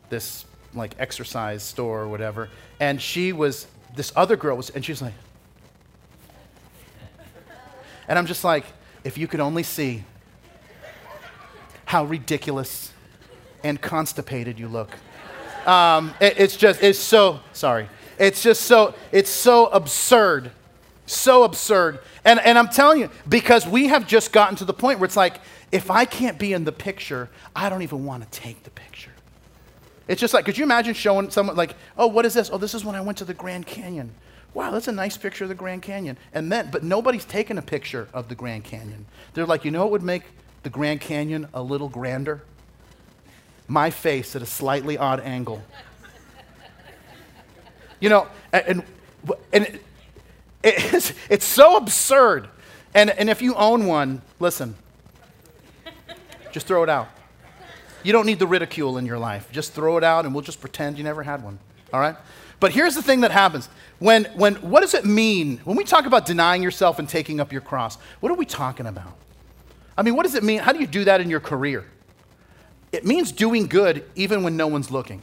this 0.09 0.45
like 0.73 0.95
exercise 0.99 1.63
store 1.63 2.01
or 2.01 2.07
whatever, 2.07 2.49
and 2.79 3.01
she 3.01 3.33
was 3.33 3.67
this 3.95 4.11
other 4.15 4.35
girl 4.35 4.55
was, 4.55 4.69
and 4.69 4.85
she's 4.85 5.01
like, 5.01 5.13
and 8.07 8.17
I'm 8.17 8.25
just 8.25 8.43
like, 8.43 8.65
if 9.03 9.17
you 9.17 9.27
could 9.27 9.39
only 9.39 9.63
see 9.63 10.03
how 11.85 12.05
ridiculous 12.05 12.91
and 13.63 13.81
constipated 13.81 14.59
you 14.59 14.67
look. 14.67 14.91
Um, 15.65 16.13
it, 16.19 16.35
it's 16.37 16.55
just, 16.55 16.83
it's 16.83 16.99
so, 16.99 17.39
sorry. 17.53 17.89
It's 18.17 18.43
just 18.43 18.63
so, 18.63 18.93
it's 19.11 19.29
so 19.29 19.67
absurd. 19.67 20.51
So 21.05 21.43
absurd. 21.43 21.99
And, 22.23 22.39
and 22.39 22.57
I'm 22.57 22.69
telling 22.69 22.99
you, 22.99 23.09
because 23.27 23.67
we 23.67 23.87
have 23.87 24.05
just 24.07 24.31
gotten 24.31 24.55
to 24.57 24.65
the 24.65 24.73
point 24.73 24.99
where 24.99 25.05
it's 25.05 25.17
like, 25.17 25.41
if 25.71 25.89
I 25.89 26.05
can't 26.05 26.37
be 26.37 26.53
in 26.53 26.63
the 26.63 26.71
picture, 26.71 27.29
I 27.55 27.69
don't 27.69 27.81
even 27.81 28.05
want 28.05 28.23
to 28.23 28.39
take 28.39 28.63
the 28.63 28.69
picture. 28.69 29.08
It's 30.09 30.19
just 30.19 30.33
like, 30.33 30.43
could 30.43 30.57
you 30.57 30.63
imagine 30.63 30.95
showing 30.95 31.29
someone, 31.29 31.55
like, 31.55 31.75
oh, 31.95 32.07
what 32.07 32.25
is 32.25 32.33
this? 32.33 32.49
Oh, 32.51 32.57
this 32.57 32.73
is 32.73 32.83
when 32.83 32.95
I 32.95 33.01
went 33.01 33.19
to 33.19 33.25
the 33.25 33.33
Grand 33.35 33.67
Canyon. 33.67 34.09
Wow, 34.55 34.71
that's 34.71 34.87
a 34.87 34.91
nice 34.91 35.15
picture 35.17 35.43
of 35.43 35.49
the 35.49 35.55
Grand 35.55 35.83
Canyon. 35.83 36.17
And 36.33 36.51
then, 36.51 36.69
but 36.71 36.83
nobody's 36.83 37.25
taken 37.25 37.59
a 37.59 37.61
picture 37.61 38.07
of 38.11 38.27
the 38.27 38.33
Grand 38.33 38.63
Canyon. 38.63 39.05
They're 39.35 39.45
like, 39.45 39.63
you 39.63 39.69
know 39.69 39.81
what 39.81 39.91
would 39.91 40.03
make 40.03 40.23
the 40.63 40.71
Grand 40.71 40.99
Canyon 40.99 41.47
a 41.53 41.61
little 41.61 41.89
grander? 41.89 42.41
My 43.67 43.91
face 43.91 44.35
at 44.35 44.41
a 44.41 44.47
slightly 44.47 44.97
odd 44.97 45.21
angle. 45.21 45.63
You 48.01 48.07
know, 48.07 48.27
and, 48.53 48.81
and 49.51 49.65
it, 49.65 49.81
it's, 50.63 51.11
it's 51.29 51.43
so 51.43 51.75
absurd. 51.75 52.47
And, 52.93 53.09
and 53.09 53.29
if 53.29 53.41
you 53.41 53.55
own 53.55 53.87
one, 53.87 54.21
listen, 54.39 54.75
just 56.53 56.65
throw 56.65 56.81
it 56.83 56.89
out. 56.89 57.09
You 58.03 58.13
don't 58.13 58.25
need 58.25 58.39
the 58.39 58.47
ridicule 58.47 58.97
in 58.97 59.05
your 59.05 59.19
life. 59.19 59.49
Just 59.51 59.73
throw 59.73 59.97
it 59.97 60.03
out 60.03 60.25
and 60.25 60.33
we'll 60.33 60.43
just 60.43 60.61
pretend 60.61 60.97
you 60.97 61.03
never 61.03 61.23
had 61.23 61.43
one. 61.43 61.59
All 61.93 61.99
right? 61.99 62.15
But 62.59 62.71
here's 62.71 62.95
the 62.95 63.01
thing 63.01 63.21
that 63.21 63.31
happens. 63.31 63.69
When, 63.99 64.25
when, 64.35 64.55
what 64.55 64.81
does 64.81 64.93
it 64.93 65.05
mean 65.05 65.57
when 65.63 65.77
we 65.77 65.83
talk 65.83 66.05
about 66.05 66.25
denying 66.25 66.61
yourself 66.61 66.99
and 66.99 67.07
taking 67.07 67.39
up 67.39 67.51
your 67.51 67.61
cross? 67.61 67.97
What 68.19 68.31
are 68.31 68.35
we 68.35 68.45
talking 68.45 68.85
about? 68.85 69.15
I 69.97 70.01
mean, 70.01 70.15
what 70.15 70.23
does 70.23 70.35
it 70.35 70.43
mean? 70.43 70.59
How 70.59 70.71
do 70.71 70.79
you 70.79 70.87
do 70.87 71.05
that 71.05 71.21
in 71.21 71.29
your 71.29 71.39
career? 71.39 71.85
It 72.91 73.05
means 73.05 73.31
doing 73.31 73.67
good 73.67 74.03
even 74.15 74.43
when 74.43 74.57
no 74.57 74.67
one's 74.67 74.91
looking. 74.91 75.21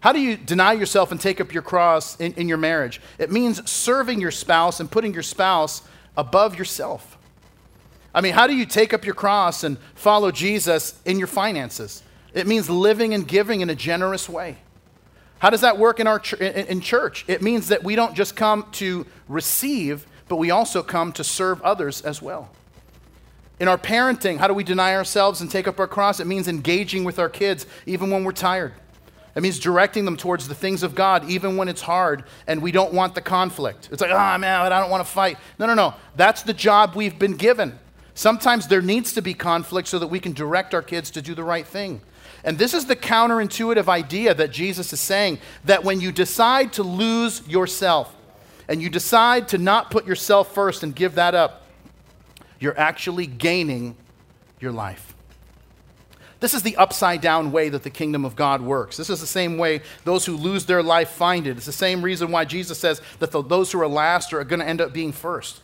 How 0.00 0.12
do 0.12 0.20
you 0.20 0.36
deny 0.36 0.72
yourself 0.72 1.12
and 1.12 1.20
take 1.20 1.40
up 1.40 1.54
your 1.54 1.62
cross 1.62 2.18
in, 2.20 2.34
in 2.34 2.48
your 2.48 2.58
marriage? 2.58 3.00
It 3.18 3.30
means 3.30 3.70
serving 3.70 4.20
your 4.20 4.32
spouse 4.32 4.80
and 4.80 4.90
putting 4.90 5.14
your 5.14 5.22
spouse 5.22 5.82
above 6.16 6.58
yourself. 6.58 7.16
I 8.14 8.20
mean, 8.20 8.34
how 8.34 8.46
do 8.46 8.54
you 8.54 8.66
take 8.66 8.92
up 8.92 9.04
your 9.04 9.14
cross 9.14 9.64
and 9.64 9.78
follow 9.94 10.30
Jesus 10.30 11.00
in 11.04 11.18
your 11.18 11.28
finances? 11.28 12.02
It 12.34 12.46
means 12.46 12.68
living 12.68 13.14
and 13.14 13.26
giving 13.26 13.60
in 13.60 13.70
a 13.70 13.74
generous 13.74 14.28
way. 14.28 14.58
How 15.38 15.50
does 15.50 15.62
that 15.62 15.78
work 15.78 15.98
in, 15.98 16.06
our 16.06 16.18
ch- 16.18 16.34
in 16.34 16.80
church? 16.80 17.24
It 17.26 17.42
means 17.42 17.68
that 17.68 17.82
we 17.82 17.96
don't 17.96 18.14
just 18.14 18.36
come 18.36 18.66
to 18.72 19.06
receive, 19.28 20.06
but 20.28 20.36
we 20.36 20.50
also 20.50 20.82
come 20.82 21.12
to 21.12 21.24
serve 21.24 21.60
others 21.62 22.00
as 22.02 22.22
well. 22.22 22.50
In 23.58 23.68
our 23.68 23.78
parenting, 23.78 24.38
how 24.38 24.46
do 24.46 24.54
we 24.54 24.64
deny 24.64 24.94
ourselves 24.94 25.40
and 25.40 25.50
take 25.50 25.66
up 25.66 25.80
our 25.80 25.86
cross? 25.86 26.20
It 26.20 26.26
means 26.26 26.48
engaging 26.48 27.04
with 27.04 27.18
our 27.18 27.28
kids 27.28 27.66
even 27.86 28.10
when 28.10 28.24
we're 28.24 28.32
tired. 28.32 28.72
It 29.34 29.42
means 29.42 29.58
directing 29.58 30.04
them 30.04 30.16
towards 30.16 30.46
the 30.46 30.54
things 30.54 30.82
of 30.82 30.94
God 30.94 31.28
even 31.28 31.56
when 31.56 31.68
it's 31.68 31.80
hard 31.80 32.24
and 32.46 32.60
we 32.60 32.70
don't 32.70 32.92
want 32.92 33.14
the 33.14 33.20
conflict. 33.20 33.88
It's 33.90 34.02
like, 34.02 34.10
oh 34.10 34.38
man, 34.38 34.60
I 34.60 34.68
don't 34.68 34.90
want 34.90 35.04
to 35.04 35.10
fight. 35.10 35.38
No, 35.58 35.66
no, 35.66 35.74
no. 35.74 35.94
That's 36.16 36.42
the 36.42 36.52
job 36.52 36.94
we've 36.94 37.18
been 37.18 37.36
given. 37.36 37.78
Sometimes 38.14 38.68
there 38.68 38.82
needs 38.82 39.12
to 39.14 39.22
be 39.22 39.34
conflict 39.34 39.88
so 39.88 39.98
that 39.98 40.08
we 40.08 40.20
can 40.20 40.32
direct 40.32 40.74
our 40.74 40.82
kids 40.82 41.10
to 41.12 41.22
do 41.22 41.34
the 41.34 41.44
right 41.44 41.66
thing. 41.66 42.00
And 42.44 42.58
this 42.58 42.74
is 42.74 42.86
the 42.86 42.96
counterintuitive 42.96 43.88
idea 43.88 44.34
that 44.34 44.50
Jesus 44.50 44.92
is 44.92 45.00
saying 45.00 45.38
that 45.64 45.84
when 45.84 46.00
you 46.00 46.12
decide 46.12 46.72
to 46.74 46.82
lose 46.82 47.46
yourself 47.48 48.14
and 48.68 48.82
you 48.82 48.90
decide 48.90 49.48
to 49.48 49.58
not 49.58 49.90
put 49.90 50.06
yourself 50.06 50.52
first 50.52 50.82
and 50.82 50.94
give 50.94 51.14
that 51.14 51.34
up, 51.34 51.66
you're 52.58 52.78
actually 52.78 53.26
gaining 53.26 53.96
your 54.60 54.72
life. 54.72 55.14
This 56.40 56.54
is 56.54 56.64
the 56.64 56.76
upside 56.76 57.20
down 57.20 57.52
way 57.52 57.68
that 57.68 57.84
the 57.84 57.90
kingdom 57.90 58.24
of 58.24 58.34
God 58.34 58.62
works. 58.62 58.96
This 58.96 59.10
is 59.10 59.20
the 59.20 59.26
same 59.28 59.58
way 59.58 59.80
those 60.04 60.26
who 60.26 60.36
lose 60.36 60.66
their 60.66 60.82
life 60.82 61.10
find 61.10 61.46
it. 61.46 61.56
It's 61.56 61.66
the 61.66 61.72
same 61.72 62.02
reason 62.02 62.32
why 62.32 62.44
Jesus 62.44 62.78
says 62.78 63.00
that 63.20 63.30
the, 63.30 63.42
those 63.42 63.70
who 63.70 63.80
are 63.80 63.86
last 63.86 64.32
are 64.32 64.42
going 64.42 64.58
to 64.58 64.66
end 64.66 64.80
up 64.80 64.92
being 64.92 65.12
first. 65.12 65.60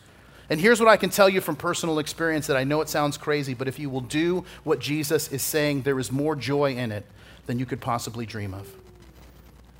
And 0.49 0.59
here's 0.59 0.79
what 0.79 0.89
I 0.89 0.97
can 0.97 1.09
tell 1.11 1.29
you 1.29 1.41
from 1.41 1.55
personal 1.55 1.99
experience 1.99 2.47
that 2.47 2.57
I 2.57 2.63
know 2.63 2.81
it 2.81 2.89
sounds 2.89 3.17
crazy, 3.17 3.53
but 3.53 3.67
if 3.67 3.77
you 3.77 3.89
will 3.89 4.01
do 4.01 4.43
what 4.63 4.79
Jesus 4.79 5.31
is 5.31 5.43
saying, 5.43 5.83
there 5.83 5.99
is 5.99 6.11
more 6.11 6.35
joy 6.35 6.75
in 6.75 6.91
it 6.91 7.05
than 7.45 7.59
you 7.59 7.65
could 7.65 7.81
possibly 7.81 8.25
dream 8.25 8.53
of. 8.53 8.67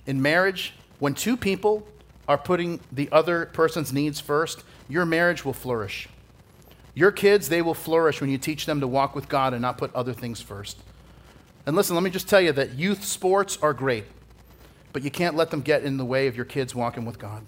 In 0.05 0.21
marriage, 0.21 0.73
when 0.99 1.15
two 1.15 1.35
people 1.35 1.87
are 2.27 2.37
putting 2.37 2.79
the 2.91 3.09
other 3.11 3.47
person's 3.47 3.91
needs 3.91 4.19
first, 4.19 4.63
your 4.87 5.05
marriage 5.05 5.43
will 5.43 5.53
flourish. 5.53 6.07
Your 6.93 7.11
kids, 7.11 7.49
they 7.49 7.61
will 7.61 7.73
flourish 7.73 8.21
when 8.21 8.29
you 8.29 8.37
teach 8.37 8.65
them 8.65 8.79
to 8.81 8.87
walk 8.87 9.15
with 9.15 9.29
God 9.29 9.53
and 9.53 9.61
not 9.61 9.77
put 9.77 9.93
other 9.95 10.13
things 10.13 10.41
first. 10.41 10.77
And 11.65 11.75
listen, 11.75 11.95
let 11.95 12.03
me 12.03 12.09
just 12.09 12.27
tell 12.27 12.41
you 12.41 12.51
that 12.53 12.75
youth 12.75 13.03
sports 13.03 13.57
are 13.61 13.73
great, 13.73 14.05
but 14.93 15.03
you 15.03 15.09
can't 15.09 15.35
let 15.35 15.49
them 15.49 15.61
get 15.61 15.83
in 15.83 15.97
the 15.97 16.05
way 16.05 16.27
of 16.27 16.35
your 16.35 16.45
kids 16.45 16.75
walking 16.75 17.05
with 17.05 17.17
God. 17.17 17.43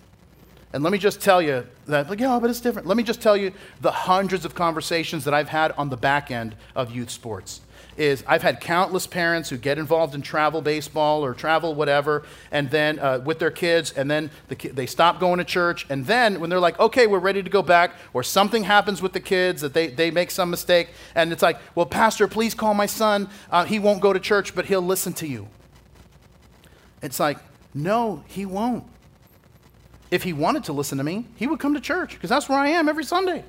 And 0.73 0.83
let 0.83 0.91
me 0.91 0.97
just 0.97 1.21
tell 1.21 1.41
you 1.41 1.67
that, 1.87 2.09
like, 2.09 2.19
yeah, 2.19 2.39
but 2.39 2.49
it's 2.49 2.61
different. 2.61 2.87
Let 2.87 2.95
me 2.95 3.03
just 3.03 3.21
tell 3.21 3.35
you 3.35 3.51
the 3.81 3.91
hundreds 3.91 4.45
of 4.45 4.55
conversations 4.55 5.25
that 5.25 5.33
I've 5.33 5.49
had 5.49 5.73
on 5.73 5.89
the 5.89 5.97
back 5.97 6.31
end 6.31 6.55
of 6.75 6.91
youth 6.91 7.09
sports. 7.09 7.61
Is 7.97 8.23
I've 8.25 8.41
had 8.41 8.61
countless 8.61 9.05
parents 9.05 9.49
who 9.49 9.57
get 9.57 9.77
involved 9.77 10.15
in 10.15 10.21
travel 10.21 10.61
baseball 10.61 11.25
or 11.25 11.33
travel 11.33 11.75
whatever, 11.75 12.23
and 12.49 12.71
then 12.71 12.99
uh, 12.99 13.19
with 13.19 13.39
their 13.39 13.51
kids, 13.51 13.91
and 13.91 14.09
then 14.09 14.31
the 14.47 14.55
ki- 14.55 14.69
they 14.69 14.85
stop 14.85 15.19
going 15.19 15.39
to 15.39 15.43
church, 15.43 15.85
and 15.89 16.05
then 16.05 16.39
when 16.39 16.49
they're 16.49 16.59
like, 16.59 16.79
okay, 16.79 17.05
we're 17.05 17.19
ready 17.19 17.43
to 17.43 17.49
go 17.49 17.61
back, 17.61 17.95
or 18.13 18.23
something 18.23 18.63
happens 18.63 19.01
with 19.01 19.11
the 19.11 19.19
kids 19.19 19.61
that 19.61 19.73
they, 19.73 19.87
they 19.87 20.09
make 20.09 20.31
some 20.31 20.49
mistake, 20.49 20.87
and 21.15 21.33
it's 21.33 21.41
like, 21.43 21.59
well, 21.75 21.85
Pastor, 21.85 22.29
please 22.29 22.53
call 22.53 22.73
my 22.73 22.85
son. 22.85 23.29
Uh, 23.51 23.65
he 23.65 23.77
won't 23.77 23.99
go 23.99 24.13
to 24.13 24.21
church, 24.21 24.55
but 24.55 24.65
he'll 24.65 24.81
listen 24.81 25.11
to 25.11 25.27
you. 25.27 25.49
It's 27.01 27.19
like, 27.19 27.39
no, 27.73 28.23
he 28.27 28.45
won't 28.45 28.85
if 30.11 30.23
he 30.23 30.33
wanted 30.33 30.65
to 30.65 30.73
listen 30.73 30.97
to 30.97 31.03
me, 31.03 31.25
he 31.35 31.47
would 31.47 31.59
come 31.59 31.73
to 31.73 31.81
church 31.81 32.13
because 32.13 32.29
that's 32.29 32.47
where 32.49 32.59
I 32.59 32.67
am 32.69 32.87
every 32.87 33.05
Sunday. 33.05 33.43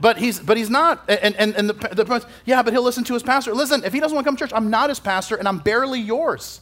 But 0.00 0.18
he's, 0.18 0.40
but 0.40 0.56
he's 0.56 0.70
not. 0.70 1.04
And, 1.08 1.36
and, 1.36 1.54
and 1.54 1.68
the, 1.68 1.74
the, 1.74 2.26
yeah, 2.44 2.62
but 2.62 2.72
he'll 2.72 2.82
listen 2.82 3.04
to 3.04 3.14
his 3.14 3.22
pastor. 3.22 3.54
Listen, 3.54 3.84
if 3.84 3.92
he 3.92 4.00
doesn't 4.00 4.14
want 4.14 4.24
to 4.24 4.28
come 4.28 4.36
to 4.36 4.40
church, 4.40 4.52
I'm 4.54 4.70
not 4.70 4.88
his 4.88 4.98
pastor 4.98 5.36
and 5.36 5.46
I'm 5.46 5.58
barely 5.58 6.00
yours 6.00 6.60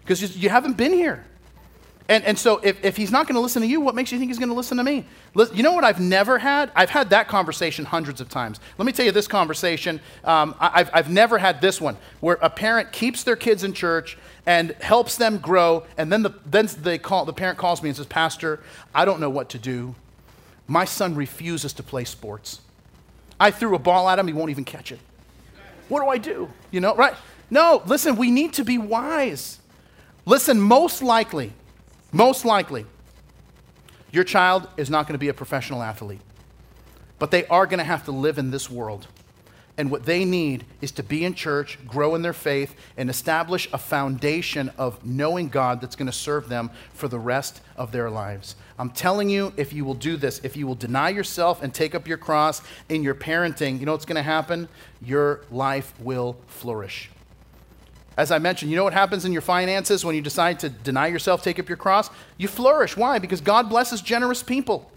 because 0.00 0.22
you, 0.22 0.28
you 0.42 0.48
haven't 0.48 0.76
been 0.76 0.92
here. 0.92 1.24
And, 2.10 2.24
and 2.24 2.36
so 2.36 2.58
if, 2.64 2.84
if 2.84 2.96
he's 2.96 3.12
not 3.12 3.28
going 3.28 3.36
to 3.36 3.40
listen 3.40 3.62
to 3.62 3.68
you, 3.68 3.80
what 3.80 3.94
makes 3.94 4.10
you 4.10 4.18
think 4.18 4.30
he's 4.30 4.38
going 4.38 4.48
to 4.48 4.54
listen 4.54 4.78
to 4.78 4.82
me? 4.82 5.06
You 5.54 5.62
know 5.62 5.72
what 5.72 5.84
I've 5.84 6.00
never 6.00 6.38
had? 6.38 6.72
I've 6.74 6.90
had 6.90 7.10
that 7.10 7.28
conversation 7.28 7.84
hundreds 7.84 8.20
of 8.20 8.28
times. 8.28 8.58
Let 8.78 8.86
me 8.86 8.92
tell 8.92 9.06
you 9.06 9.12
this 9.12 9.28
conversation. 9.28 10.00
Um, 10.24 10.56
I've, 10.58 10.90
I've 10.92 11.08
never 11.08 11.38
had 11.38 11.60
this 11.60 11.80
one 11.80 11.96
where 12.18 12.36
a 12.42 12.50
parent 12.50 12.90
keeps 12.90 13.22
their 13.22 13.36
kids 13.36 13.62
in 13.62 13.74
church 13.74 14.18
and 14.46 14.70
helps 14.80 15.16
them 15.16 15.38
grow. 15.38 15.84
And 15.96 16.12
then, 16.12 16.22
the, 16.22 16.30
then 16.46 16.68
they 16.80 16.98
call, 16.98 17.24
the 17.24 17.32
parent 17.32 17.58
calls 17.58 17.82
me 17.82 17.88
and 17.88 17.96
says, 17.96 18.06
Pastor, 18.06 18.60
I 18.94 19.04
don't 19.04 19.20
know 19.20 19.30
what 19.30 19.50
to 19.50 19.58
do. 19.58 19.94
My 20.66 20.84
son 20.84 21.14
refuses 21.14 21.72
to 21.74 21.82
play 21.82 22.04
sports. 22.04 22.60
I 23.38 23.50
threw 23.50 23.74
a 23.74 23.78
ball 23.78 24.08
at 24.08 24.18
him, 24.18 24.26
he 24.26 24.32
won't 24.32 24.50
even 24.50 24.64
catch 24.64 24.92
it. 24.92 25.00
What 25.88 26.00
do 26.02 26.08
I 26.08 26.18
do? 26.18 26.50
You 26.70 26.80
know, 26.80 26.94
right? 26.94 27.14
No, 27.50 27.82
listen, 27.86 28.16
we 28.16 28.30
need 28.30 28.52
to 28.54 28.64
be 28.64 28.78
wise. 28.78 29.58
Listen, 30.24 30.60
most 30.60 31.02
likely, 31.02 31.52
most 32.12 32.44
likely, 32.44 32.86
your 34.12 34.24
child 34.24 34.68
is 34.76 34.90
not 34.90 35.06
going 35.06 35.14
to 35.14 35.18
be 35.18 35.28
a 35.28 35.34
professional 35.34 35.82
athlete, 35.82 36.20
but 37.18 37.30
they 37.30 37.46
are 37.46 37.66
going 37.66 37.78
to 37.78 37.84
have 37.84 38.04
to 38.04 38.12
live 38.12 38.38
in 38.38 38.50
this 38.50 38.70
world. 38.70 39.08
And 39.80 39.90
what 39.90 40.04
they 40.04 40.26
need 40.26 40.66
is 40.82 40.92
to 40.92 41.02
be 41.02 41.24
in 41.24 41.32
church, 41.32 41.78
grow 41.86 42.14
in 42.14 42.20
their 42.20 42.34
faith, 42.34 42.74
and 42.98 43.08
establish 43.08 43.66
a 43.72 43.78
foundation 43.78 44.70
of 44.76 45.02
knowing 45.06 45.48
God 45.48 45.80
that's 45.80 45.96
going 45.96 46.04
to 46.04 46.12
serve 46.12 46.50
them 46.50 46.70
for 46.92 47.08
the 47.08 47.18
rest 47.18 47.62
of 47.76 47.90
their 47.90 48.10
lives. 48.10 48.56
I'm 48.78 48.90
telling 48.90 49.30
you, 49.30 49.54
if 49.56 49.72
you 49.72 49.86
will 49.86 49.94
do 49.94 50.18
this, 50.18 50.38
if 50.44 50.54
you 50.54 50.66
will 50.66 50.74
deny 50.74 51.08
yourself 51.08 51.62
and 51.62 51.72
take 51.72 51.94
up 51.94 52.06
your 52.06 52.18
cross 52.18 52.60
in 52.90 53.02
your 53.02 53.14
parenting, 53.14 53.80
you 53.80 53.86
know 53.86 53.92
what's 53.92 54.04
going 54.04 54.16
to 54.16 54.22
happen? 54.22 54.68
Your 55.00 55.46
life 55.50 55.94
will 55.98 56.36
flourish. 56.46 57.08
As 58.18 58.30
I 58.30 58.38
mentioned, 58.38 58.70
you 58.70 58.76
know 58.76 58.84
what 58.84 58.92
happens 58.92 59.24
in 59.24 59.32
your 59.32 59.40
finances 59.40 60.04
when 60.04 60.14
you 60.14 60.20
decide 60.20 60.60
to 60.60 60.68
deny 60.68 61.06
yourself, 61.06 61.42
take 61.42 61.58
up 61.58 61.70
your 61.70 61.78
cross? 61.78 62.10
You 62.36 62.48
flourish. 62.48 62.98
Why? 62.98 63.18
Because 63.18 63.40
God 63.40 63.70
blesses 63.70 64.02
generous 64.02 64.42
people. 64.42 64.92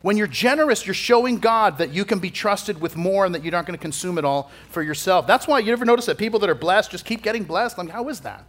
When 0.00 0.16
you're 0.16 0.28
generous, 0.28 0.86
you're 0.86 0.94
showing 0.94 1.38
God 1.38 1.78
that 1.78 1.92
you 1.92 2.04
can 2.04 2.20
be 2.20 2.30
trusted 2.30 2.80
with 2.80 2.96
more 2.96 3.26
and 3.26 3.34
that 3.34 3.42
you're 3.42 3.52
not 3.52 3.66
going 3.66 3.76
to 3.76 3.82
consume 3.82 4.16
it 4.16 4.24
all 4.24 4.50
for 4.70 4.82
yourself. 4.82 5.26
That's 5.26 5.48
why 5.48 5.58
you 5.58 5.72
ever 5.72 5.84
notice 5.84 6.06
that 6.06 6.18
people 6.18 6.38
that 6.40 6.50
are 6.50 6.54
blessed 6.54 6.92
just 6.92 7.04
keep 7.04 7.22
getting 7.22 7.42
blessed? 7.42 7.78
Like, 7.78 7.90
how 7.90 8.08
is 8.08 8.20
that? 8.20 8.44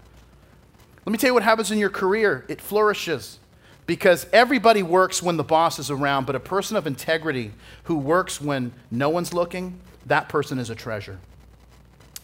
Let 1.06 1.12
me 1.12 1.18
tell 1.18 1.30
you 1.30 1.34
what 1.34 1.44
happens 1.44 1.72
in 1.72 1.80
your 1.80 1.90
career 1.90 2.46
it 2.50 2.62
flourishes 2.62 3.40
because 3.88 4.28
everybody 4.32 4.84
works 4.84 5.24
when 5.24 5.38
the 5.38 5.44
boss 5.44 5.80
is 5.80 5.90
around, 5.90 6.28
but 6.28 6.36
a 6.36 6.40
person 6.40 6.78
of 6.78 6.86
integrity 6.86 7.52
who 7.86 7.98
works 7.98 8.40
when 8.40 8.72
no 8.92 9.10
one's 9.10 9.34
looking, 9.34 9.80
that 10.06 10.30
person 10.30 10.60
is 10.60 10.70
a 10.70 10.76
treasure. 10.76 11.20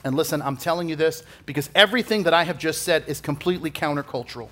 And 0.04 0.16
listen, 0.16 0.44
I'm 0.44 0.58
telling 0.58 0.88
you 0.88 0.96
this 0.96 1.24
because 1.48 1.72
everything 1.74 2.24
that 2.24 2.34
I 2.36 2.44
have 2.44 2.60
just 2.60 2.84
said 2.84 3.06
is 3.08 3.20
completely 3.20 3.72
countercultural. 3.72 4.50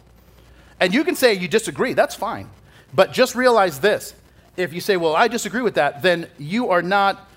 And 0.80 0.92
you 0.96 1.04
can 1.04 1.16
say 1.16 1.36
you 1.36 1.48
disagree, 1.48 1.94
that's 1.94 2.16
fine. 2.16 2.50
But 2.96 3.14
just 3.14 3.36
realize 3.36 3.80
this 3.80 4.16
if 4.56 4.74
you 4.74 4.82
say, 4.82 4.98
well, 4.98 5.16
I 5.16 5.28
disagree 5.28 5.62
with 5.62 5.76
that, 5.76 6.02
then 6.02 6.28
you 6.38 6.70
are 6.70 6.82
not 6.82 7.30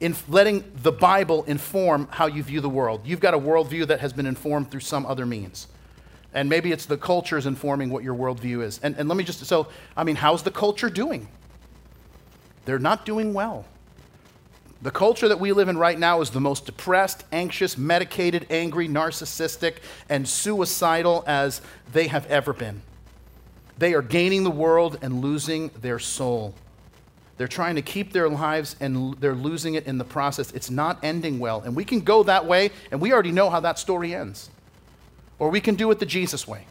in 0.00 0.14
letting 0.28 0.64
the 0.82 0.92
Bible 0.92 1.44
inform 1.44 2.08
how 2.10 2.26
you 2.26 2.42
view 2.42 2.60
the 2.60 2.68
world. 2.68 3.02
You've 3.04 3.20
got 3.20 3.34
a 3.34 3.38
worldview 3.38 3.88
that 3.88 4.00
has 4.00 4.12
been 4.12 4.26
informed 4.26 4.70
through 4.70 4.80
some 4.80 5.04
other 5.06 5.26
means. 5.26 5.68
And 6.34 6.48
maybe 6.48 6.72
it's 6.72 6.86
the 6.86 6.96
culture 6.96 7.36
is 7.36 7.46
informing 7.46 7.90
what 7.90 8.04
your 8.04 8.14
worldview 8.14 8.62
is. 8.62 8.78
And, 8.82 8.96
and 8.96 9.08
let 9.08 9.16
me 9.16 9.24
just, 9.24 9.44
so, 9.46 9.68
I 9.96 10.04
mean, 10.04 10.16
how's 10.16 10.42
the 10.42 10.50
culture 10.50 10.90
doing? 10.90 11.28
They're 12.64 12.78
not 12.78 13.06
doing 13.06 13.32
well. 13.32 13.64
The 14.82 14.90
culture 14.92 15.26
that 15.26 15.40
we 15.40 15.52
live 15.52 15.68
in 15.68 15.76
right 15.76 15.98
now 15.98 16.20
is 16.20 16.30
the 16.30 16.40
most 16.40 16.66
depressed, 16.66 17.24
anxious, 17.32 17.76
medicated, 17.76 18.46
angry, 18.50 18.86
narcissistic, 18.88 19.78
and 20.08 20.28
suicidal 20.28 21.24
as 21.26 21.60
they 21.92 22.06
have 22.06 22.26
ever 22.26 22.52
been. 22.52 22.82
They 23.78 23.94
are 23.94 24.02
gaining 24.02 24.44
the 24.44 24.50
world 24.50 24.98
and 25.02 25.20
losing 25.20 25.70
their 25.80 25.98
soul. 25.98 26.54
They're 27.36 27.46
trying 27.46 27.76
to 27.76 27.82
keep 27.82 28.12
their 28.12 28.28
lives 28.28 28.74
and 28.80 29.14
they're 29.20 29.34
losing 29.34 29.74
it 29.74 29.86
in 29.86 29.98
the 29.98 30.04
process. 30.04 30.50
It's 30.52 30.70
not 30.70 30.98
ending 31.02 31.38
well. 31.38 31.60
And 31.60 31.76
we 31.76 31.84
can 31.84 32.00
go 32.00 32.24
that 32.24 32.46
way, 32.46 32.70
and 32.90 33.00
we 33.00 33.12
already 33.12 33.30
know 33.30 33.48
how 33.48 33.60
that 33.60 33.78
story 33.78 34.14
ends. 34.14 34.50
Or 35.38 35.50
we 35.50 35.60
can 35.60 35.76
do 35.76 35.88
it 35.92 36.00
the 36.00 36.06
Jesus 36.06 36.48
way, 36.48 36.66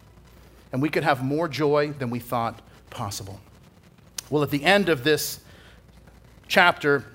and 0.74 0.82
we 0.82 0.90
could 0.90 1.06
have 1.06 1.24
more 1.24 1.48
joy 1.48 1.92
than 1.92 2.10
we 2.10 2.20
thought 2.20 2.62
possible. 2.90 3.40
Well, 4.30 4.44
at 4.44 4.50
the 4.50 4.66
end 4.66 4.90
of 4.90 5.06
this 5.06 5.40
chapter, 6.50 7.06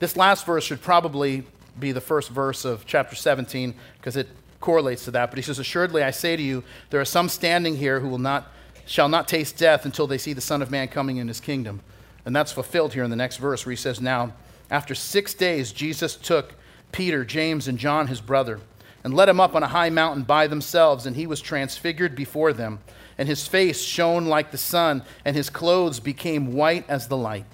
this 0.00 0.16
last 0.16 0.44
verse 0.44 0.64
should 0.64 0.80
probably 0.80 1.44
be 1.78 1.92
the 1.92 2.00
first 2.00 2.30
verse 2.30 2.64
of 2.64 2.84
chapter 2.84 3.14
17 3.14 3.74
because 3.98 4.16
it 4.16 4.28
correlates 4.60 5.04
to 5.04 5.12
that. 5.12 5.30
But 5.30 5.38
he 5.38 5.42
says, 5.42 5.60
Assuredly, 5.60 6.02
I 6.02 6.10
say 6.10 6.34
to 6.34 6.42
you, 6.42 6.64
there 6.90 7.00
are 7.00 7.04
some 7.04 7.28
standing 7.28 7.76
here 7.76 8.00
who 8.00 8.08
will 8.08 8.18
not 8.18 8.50
shall 8.88 9.08
not 9.08 9.28
taste 9.28 9.58
death 9.58 9.84
until 9.84 10.06
they 10.06 10.18
see 10.18 10.32
the 10.32 10.40
Son 10.40 10.62
of 10.62 10.70
Man 10.70 10.88
coming 10.88 11.18
in 11.18 11.28
his 11.28 11.40
kingdom. 11.40 11.80
And 12.24 12.34
that's 12.34 12.52
fulfilled 12.52 12.94
here 12.94 13.04
in 13.04 13.10
the 13.10 13.16
next 13.16 13.36
verse 13.36 13.64
where 13.64 13.70
he 13.72 13.76
says, 13.76 14.00
Now, 14.00 14.32
after 14.70 14.94
six 14.94 15.34
days, 15.34 15.72
Jesus 15.72 16.16
took 16.16 16.54
Peter, 16.90 17.24
James, 17.24 17.68
and 17.68 17.78
John, 17.78 18.06
his 18.06 18.22
brother, 18.22 18.60
and 19.04 19.14
led 19.14 19.28
him 19.28 19.40
up 19.40 19.54
on 19.54 19.62
a 19.62 19.68
high 19.68 19.90
mountain 19.90 20.22
by 20.22 20.46
themselves, 20.46 21.04
and 21.04 21.16
he 21.16 21.26
was 21.26 21.40
transfigured 21.40 22.16
before 22.16 22.52
them. 22.52 22.80
And 23.18 23.28
his 23.28 23.46
face 23.46 23.82
shone 23.82 24.26
like 24.26 24.52
the 24.52 24.58
sun, 24.58 25.02
and 25.24 25.36
his 25.36 25.50
clothes 25.50 26.00
became 26.00 26.54
white 26.54 26.88
as 26.88 27.08
the 27.08 27.16
light. 27.16 27.44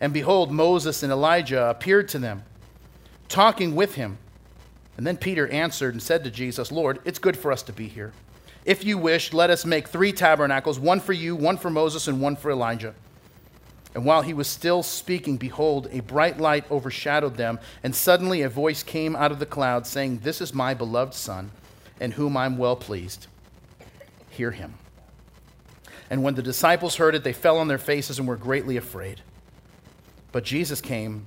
And 0.00 0.12
behold, 0.12 0.52
Moses 0.52 1.02
and 1.02 1.10
Elijah 1.12 1.70
appeared 1.70 2.08
to 2.08 2.18
them, 2.18 2.42
talking 3.28 3.74
with 3.74 3.94
him. 3.94 4.18
And 4.98 5.06
then 5.06 5.16
Peter 5.16 5.48
answered 5.48 5.94
and 5.94 6.02
said 6.02 6.22
to 6.24 6.30
Jesus, 6.30 6.70
Lord, 6.70 6.98
it's 7.04 7.18
good 7.18 7.36
for 7.36 7.50
us 7.50 7.62
to 7.62 7.72
be 7.72 7.88
here. 7.88 8.12
If 8.64 8.84
you 8.84 8.96
wish, 8.96 9.32
let 9.32 9.50
us 9.50 9.64
make 9.64 9.88
three 9.88 10.12
tabernacles 10.12 10.78
one 10.78 11.00
for 11.00 11.12
you, 11.12 11.34
one 11.34 11.56
for 11.56 11.70
Moses, 11.70 12.06
and 12.06 12.20
one 12.20 12.36
for 12.36 12.50
Elijah. 12.50 12.94
And 13.94 14.04
while 14.04 14.22
he 14.22 14.32
was 14.32 14.48
still 14.48 14.82
speaking, 14.82 15.36
behold, 15.36 15.88
a 15.90 16.00
bright 16.00 16.38
light 16.38 16.70
overshadowed 16.70 17.36
them, 17.36 17.58
and 17.82 17.94
suddenly 17.94 18.42
a 18.42 18.48
voice 18.48 18.82
came 18.82 19.14
out 19.14 19.32
of 19.32 19.38
the 19.38 19.46
cloud 19.46 19.86
saying, 19.86 20.20
This 20.20 20.40
is 20.40 20.54
my 20.54 20.74
beloved 20.74 21.12
Son, 21.12 21.50
in 22.00 22.12
whom 22.12 22.36
I'm 22.36 22.56
well 22.56 22.76
pleased. 22.76 23.26
Hear 24.30 24.52
him. 24.52 24.74
And 26.08 26.22
when 26.22 26.34
the 26.34 26.42
disciples 26.42 26.96
heard 26.96 27.14
it, 27.14 27.24
they 27.24 27.32
fell 27.32 27.58
on 27.58 27.68
their 27.68 27.78
faces 27.78 28.18
and 28.18 28.26
were 28.26 28.36
greatly 28.36 28.76
afraid. 28.76 29.20
But 30.30 30.44
Jesus 30.44 30.80
came 30.80 31.26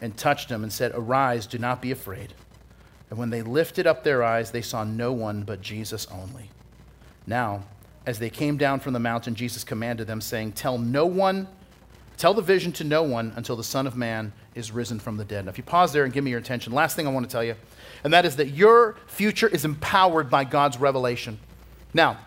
and 0.00 0.16
touched 0.16 0.48
them 0.48 0.62
and 0.62 0.72
said, 0.72 0.92
Arise, 0.94 1.46
do 1.46 1.58
not 1.58 1.82
be 1.82 1.90
afraid. 1.90 2.34
And 3.10 3.18
when 3.18 3.30
they 3.30 3.42
lifted 3.42 3.86
up 3.86 4.04
their 4.04 4.22
eyes, 4.22 4.50
they 4.50 4.62
saw 4.62 4.84
no 4.84 5.12
one 5.12 5.42
but 5.42 5.60
Jesus 5.60 6.06
only. 6.12 6.50
Now, 7.26 7.64
as 8.06 8.18
they 8.18 8.30
came 8.30 8.56
down 8.56 8.80
from 8.80 8.92
the 8.92 8.98
mountain, 8.98 9.34
Jesus 9.34 9.64
commanded 9.64 10.06
them, 10.06 10.20
saying, 10.20 10.52
Tell 10.52 10.78
no 10.78 11.06
one, 11.06 11.48
tell 12.16 12.34
the 12.34 12.42
vision 12.42 12.72
to 12.72 12.84
no 12.84 13.02
one 13.02 13.32
until 13.36 13.56
the 13.56 13.64
Son 13.64 13.86
of 13.86 13.96
Man 13.96 14.32
is 14.54 14.70
risen 14.70 14.98
from 14.98 15.16
the 15.16 15.24
dead. 15.24 15.46
Now, 15.46 15.50
if 15.50 15.58
you 15.58 15.64
pause 15.64 15.92
there 15.92 16.04
and 16.04 16.12
give 16.12 16.22
me 16.22 16.30
your 16.30 16.40
attention, 16.40 16.72
last 16.72 16.96
thing 16.96 17.06
I 17.06 17.10
want 17.10 17.28
to 17.28 17.32
tell 17.32 17.44
you, 17.44 17.56
and 18.02 18.12
that 18.12 18.24
is 18.24 18.36
that 18.36 18.48
your 18.48 18.96
future 19.06 19.48
is 19.48 19.64
empowered 19.64 20.28
by 20.28 20.44
God's 20.44 20.78
revelation. 20.78 21.38
Now, 21.94 22.18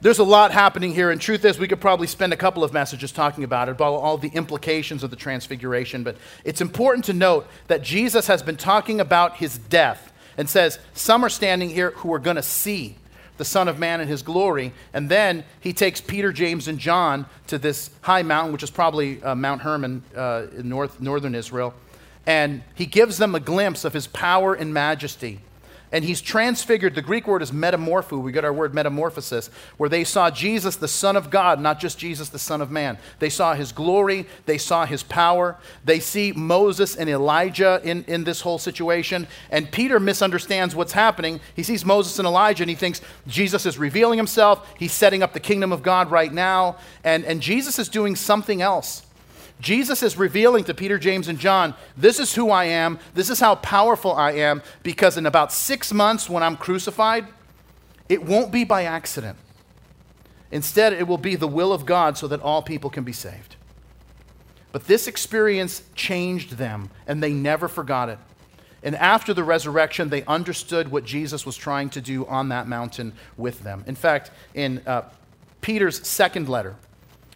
there's 0.00 0.18
a 0.18 0.24
lot 0.24 0.52
happening 0.52 0.94
here, 0.94 1.10
and 1.10 1.20
truth 1.20 1.44
is, 1.44 1.58
we 1.58 1.66
could 1.66 1.80
probably 1.80 2.06
spend 2.06 2.32
a 2.32 2.36
couple 2.36 2.62
of 2.62 2.72
messages 2.72 3.10
talking 3.12 3.44
about 3.44 3.68
it, 3.68 3.72
about 3.72 3.94
all 3.94 4.18
the 4.18 4.28
implications 4.28 5.02
of 5.02 5.10
the 5.10 5.16
transfiguration. 5.16 6.04
But 6.04 6.16
it's 6.44 6.60
important 6.60 7.06
to 7.06 7.12
note 7.12 7.48
that 7.66 7.82
Jesus 7.82 8.26
has 8.26 8.42
been 8.42 8.56
talking 8.56 9.00
about 9.00 9.36
his 9.36 9.58
death 9.58 10.12
and 10.36 10.48
says, 10.48 10.78
Some 10.92 11.24
are 11.24 11.30
standing 11.30 11.70
here 11.70 11.92
who 11.92 12.12
are 12.12 12.18
going 12.18 12.36
to 12.36 12.42
see 12.42 12.96
the 13.36 13.44
Son 13.44 13.68
of 13.68 13.78
Man 13.78 14.00
in 14.00 14.08
his 14.08 14.22
glory. 14.22 14.72
And 14.92 15.08
then 15.08 15.44
he 15.60 15.72
takes 15.72 16.00
Peter, 16.00 16.32
James, 16.32 16.68
and 16.68 16.78
John 16.78 17.26
to 17.48 17.58
this 17.58 17.90
high 18.02 18.22
mountain, 18.22 18.52
which 18.52 18.62
is 18.62 18.70
probably 18.70 19.22
uh, 19.22 19.34
Mount 19.34 19.62
Hermon 19.62 20.02
uh, 20.16 20.46
in 20.56 20.68
north, 20.68 21.00
northern 21.00 21.34
Israel. 21.34 21.74
And 22.26 22.62
he 22.74 22.86
gives 22.86 23.18
them 23.18 23.34
a 23.34 23.40
glimpse 23.40 23.84
of 23.84 23.92
his 23.92 24.06
power 24.06 24.54
and 24.54 24.74
majesty 24.74 25.40
and 25.92 26.04
he's 26.04 26.20
transfigured. 26.20 26.94
The 26.94 27.02
Greek 27.02 27.26
word 27.26 27.42
is 27.42 27.52
metamorpho. 27.52 28.20
We 28.20 28.32
get 28.32 28.44
our 28.44 28.52
word 28.52 28.74
metamorphosis, 28.74 29.48
where 29.76 29.88
they 29.88 30.04
saw 30.04 30.30
Jesus, 30.30 30.76
the 30.76 30.88
Son 30.88 31.16
of 31.16 31.30
God, 31.30 31.60
not 31.60 31.78
just 31.80 31.98
Jesus, 31.98 32.28
the 32.28 32.38
Son 32.38 32.60
of 32.60 32.70
Man. 32.70 32.98
They 33.18 33.30
saw 33.30 33.54
his 33.54 33.72
glory, 33.72 34.26
they 34.46 34.58
saw 34.58 34.84
his 34.84 35.02
power. 35.02 35.56
They 35.84 36.00
see 36.00 36.32
Moses 36.32 36.96
and 36.96 37.08
Elijah 37.08 37.80
in, 37.84 38.04
in 38.04 38.24
this 38.24 38.40
whole 38.40 38.58
situation. 38.58 39.26
And 39.50 39.70
Peter 39.70 40.00
misunderstands 40.00 40.74
what's 40.74 40.92
happening. 40.92 41.40
He 41.54 41.62
sees 41.62 41.84
Moses 41.84 42.18
and 42.18 42.26
Elijah 42.26 42.64
and 42.64 42.70
he 42.70 42.76
thinks 42.76 43.00
Jesus 43.26 43.64
is 43.66 43.78
revealing 43.78 44.18
himself. 44.18 44.68
He's 44.78 44.92
setting 44.92 45.22
up 45.22 45.32
the 45.32 45.40
kingdom 45.40 45.72
of 45.72 45.82
God 45.82 46.10
right 46.10 46.32
now. 46.32 46.76
And, 47.04 47.24
and 47.24 47.40
Jesus 47.40 47.78
is 47.78 47.88
doing 47.88 48.16
something 48.16 48.60
else. 48.60 49.05
Jesus 49.60 50.02
is 50.02 50.18
revealing 50.18 50.64
to 50.64 50.74
Peter, 50.74 50.98
James, 50.98 51.28
and 51.28 51.38
John, 51.38 51.74
this 51.96 52.20
is 52.20 52.34
who 52.34 52.50
I 52.50 52.64
am, 52.64 52.98
this 53.14 53.30
is 53.30 53.40
how 53.40 53.54
powerful 53.56 54.12
I 54.12 54.32
am, 54.32 54.62
because 54.82 55.16
in 55.16 55.24
about 55.24 55.52
six 55.52 55.92
months 55.92 56.28
when 56.28 56.42
I'm 56.42 56.56
crucified, 56.56 57.26
it 58.08 58.22
won't 58.22 58.52
be 58.52 58.64
by 58.64 58.84
accident. 58.84 59.38
Instead, 60.50 60.92
it 60.92 61.08
will 61.08 61.18
be 61.18 61.36
the 61.36 61.48
will 61.48 61.72
of 61.72 61.86
God 61.86 62.16
so 62.18 62.28
that 62.28 62.40
all 62.40 62.62
people 62.62 62.90
can 62.90 63.02
be 63.02 63.12
saved. 63.12 63.56
But 64.72 64.86
this 64.86 65.06
experience 65.06 65.82
changed 65.94 66.52
them, 66.52 66.90
and 67.06 67.22
they 67.22 67.32
never 67.32 67.66
forgot 67.66 68.08
it. 68.10 68.18
And 68.82 68.94
after 68.94 69.34
the 69.34 69.42
resurrection, 69.42 70.10
they 70.10 70.22
understood 70.24 70.90
what 70.90 71.04
Jesus 71.04 71.46
was 71.46 71.56
trying 71.56 71.88
to 71.90 72.00
do 72.00 72.26
on 72.26 72.50
that 72.50 72.68
mountain 72.68 73.14
with 73.36 73.62
them. 73.62 73.82
In 73.86 73.96
fact, 73.96 74.30
in 74.54 74.82
uh, 74.86 75.02
Peter's 75.60 76.06
second 76.06 76.48
letter, 76.48 76.76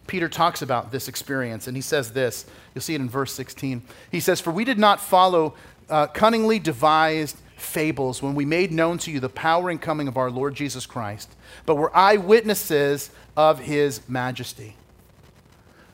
Peter 0.07 0.27
talks 0.27 0.61
about 0.61 0.91
this 0.91 1.07
experience, 1.07 1.67
and 1.67 1.77
he 1.77 1.81
says 1.81 2.11
this. 2.11 2.45
You'll 2.73 2.81
see 2.81 2.95
it 2.95 3.01
in 3.01 3.09
verse 3.09 3.33
16. 3.33 3.81
He 4.11 4.19
says, 4.19 4.41
For 4.41 4.51
we 4.51 4.65
did 4.65 4.79
not 4.79 4.99
follow 4.99 5.53
uh, 5.89 6.07
cunningly 6.07 6.59
devised 6.59 7.37
fables 7.55 8.21
when 8.21 8.35
we 8.35 8.43
made 8.43 8.71
known 8.71 8.97
to 8.97 9.11
you 9.11 9.19
the 9.19 9.29
power 9.29 9.69
and 9.69 9.81
coming 9.81 10.07
of 10.07 10.17
our 10.17 10.31
Lord 10.31 10.55
Jesus 10.55 10.85
Christ, 10.85 11.29
but 11.65 11.75
were 11.75 11.95
eyewitnesses 11.95 13.11
of 13.37 13.59
his 13.59 14.01
majesty. 14.09 14.75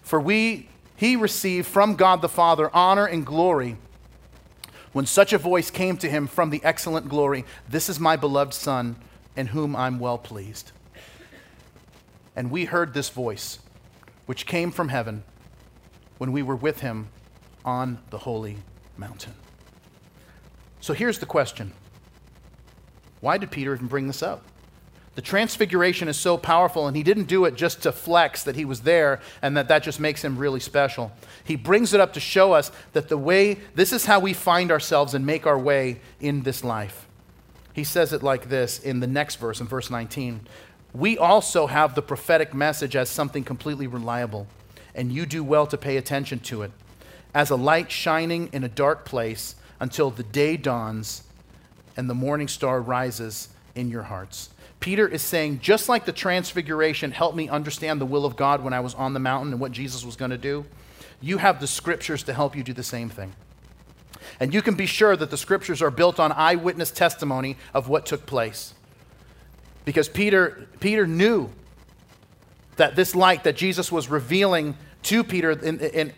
For 0.02 0.20
we, 0.20 0.70
he 0.96 1.16
received 1.16 1.68
from 1.68 1.96
God 1.96 2.22
the 2.22 2.30
Father 2.30 2.74
honor 2.74 3.06
and 3.06 3.26
glory 3.26 3.78
when 4.94 5.06
such 5.06 5.34
a 5.34 5.38
voice 5.38 5.70
came 5.70 5.98
to 5.98 6.10
him 6.10 6.26
from 6.28 6.50
the 6.50 6.62
excellent 6.64 7.10
glory 7.10 7.46
This 7.70 7.90
is 7.90 8.00
my 8.00 8.16
beloved 8.16 8.54
Son, 8.54 8.96
in 9.36 9.48
whom 9.48 9.76
I'm 9.76 10.00
well 10.00 10.18
pleased. 10.18 10.72
And 12.36 12.50
we 12.50 12.66
heard 12.66 12.94
this 12.94 13.10
voice 13.10 13.60
which 14.28 14.46
came 14.46 14.70
from 14.70 14.90
heaven 14.90 15.24
when 16.20 16.32
we 16.32 16.44
were 16.44 16.56
with 16.56 16.82
him 16.82 17.08
on 17.66 17.98
the 18.12 18.20
Holy 18.20 18.58
mountain. 18.98 19.34
So 20.80 20.94
here's 20.94 21.18
the 21.18 21.26
question 21.26 21.74
Why 23.20 23.40
did 23.40 23.50
Peter 23.50 23.74
even 23.74 23.88
bring 23.88 24.06
this 24.06 24.22
up? 24.22 24.44
The 25.16 25.24
transfiguration 25.24 26.08
is 26.08 26.16
so 26.16 26.38
powerful, 26.38 26.86
and 26.86 26.96
he 26.96 27.02
didn't 27.02 27.24
do 27.24 27.46
it 27.46 27.56
just 27.56 27.82
to 27.82 27.92
flex 27.92 28.44
that 28.44 28.56
he 28.56 28.66
was 28.66 28.82
there 28.82 29.20
and 29.42 29.58
that 29.58 29.68
that 29.70 29.82
just 29.82 30.00
makes 30.00 30.24
him 30.24 30.38
really 30.38 30.60
special. 30.60 31.12
He 31.44 31.56
brings 31.56 31.96
it 31.96 32.00
up 32.00 32.14
to 32.14 32.20
show 32.20 32.54
us 32.54 32.72
that 32.94 33.10
the 33.10 33.18
way, 33.18 33.58
this 33.74 33.92
is 33.92 34.06
how 34.06 34.20
we 34.20 34.34
find 34.34 34.72
ourselves 34.72 35.16
and 35.16 35.26
make 35.26 35.48
our 35.48 35.58
way 35.58 36.02
in 36.20 36.44
this 36.44 36.64
life. 36.64 37.08
He 37.74 37.84
says 37.84 38.14
it 38.14 38.22
like 38.22 38.50
this 38.50 38.78
in 38.78 39.00
the 39.00 39.08
next 39.08 39.38
verse, 39.38 39.60
in 39.60 39.66
verse 39.66 39.90
19. 39.90 40.42
We 40.94 41.18
also 41.18 41.68
have 41.68 41.96
the 41.96 42.02
prophetic 42.02 42.54
message 42.54 42.96
as 42.96 43.10
something 43.10 43.44
completely 43.44 43.88
reliable, 43.88 44.48
and 44.96 45.12
you 45.12 45.26
do 45.26 45.44
well 45.44 45.68
to 45.68 45.78
pay 45.78 45.98
attention 45.98 46.40
to 46.40 46.64
it. 46.64 46.72
As 47.34 47.50
a 47.50 47.56
light 47.56 47.92
shining 47.92 48.50
in 48.52 48.64
a 48.64 48.70
dark 48.70 49.06
place 49.06 49.56
until 49.80 50.10
the 50.10 50.24
day 50.24 50.58
dawns 50.58 51.24
and 51.96 52.10
the 52.10 52.16
morning 52.16 52.48
star 52.48 52.82
rises 52.82 53.50
in 53.76 53.90
your 53.90 54.04
hearts. 54.04 54.50
Peter 54.80 55.08
is 55.08 55.22
saying, 55.22 55.60
just 55.60 55.90
like 55.90 56.06
the 56.06 56.12
transfiguration 56.12 57.12
helped 57.12 57.36
me 57.36 57.50
understand 57.50 58.00
the 58.00 58.06
will 58.06 58.26
of 58.26 58.36
God 58.36 58.64
when 58.64 58.74
I 58.74 58.80
was 58.80 58.94
on 58.94 59.14
the 59.14 59.20
mountain 59.20 59.52
and 59.52 59.60
what 59.60 59.72
Jesus 59.72 60.06
was 60.06 60.16
going 60.16 60.32
to 60.32 60.38
do, 60.38 60.66
you 61.20 61.40
have 61.40 61.60
the 61.60 61.68
scriptures 61.68 62.24
to 62.24 62.34
help 62.34 62.56
you 62.56 62.64
do 62.64 62.74
the 62.74 62.84
same 62.84 63.10
thing. 63.10 63.34
And 64.40 64.54
you 64.54 64.62
can 64.62 64.76
be 64.76 64.86
sure 64.86 65.16
that 65.16 65.32
the 65.32 65.38
scriptures 65.38 65.82
are 65.82 65.90
built 65.90 66.20
on 66.20 66.32
eyewitness 66.32 66.92
testimony 66.92 67.58
of 67.74 67.88
what 67.88 68.06
took 68.06 68.26
place. 68.26 68.74
Because 69.88 70.10
Peter, 70.10 70.68
Peter 70.82 71.08
knew 71.08 71.50
that 72.76 72.98
this 72.98 73.16
light 73.16 73.46
that 73.46 73.56
Jesus 73.56 73.90
was 73.90 74.10
revealing 74.10 74.76
to 75.04 75.24
Peter 75.24 75.52
in, 75.52 75.80
in, 75.80 76.12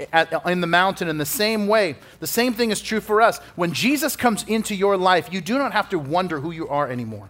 in, 0.47 0.61
the 0.61 0.65
mountain 0.65 1.07
in 1.07 1.20
the 1.20 1.26
same 1.26 1.67
way, 1.67 1.95
the 2.20 2.26
same 2.26 2.55
thing 2.55 2.72
is 2.72 2.82
true 2.82 2.99
for 2.99 3.22
us. 3.22 3.38
When 3.55 3.72
Jesus 3.72 4.15
comes 4.15 4.43
into 4.45 4.74
your 4.74 4.97
life, 4.97 5.32
you 5.32 5.39
do 5.39 5.59
not 5.59 5.72
have 5.74 5.88
to 5.89 5.99
wonder 5.99 6.39
who 6.39 6.49
you 6.49 6.67
are 6.67 6.89
anymore. 6.89 7.30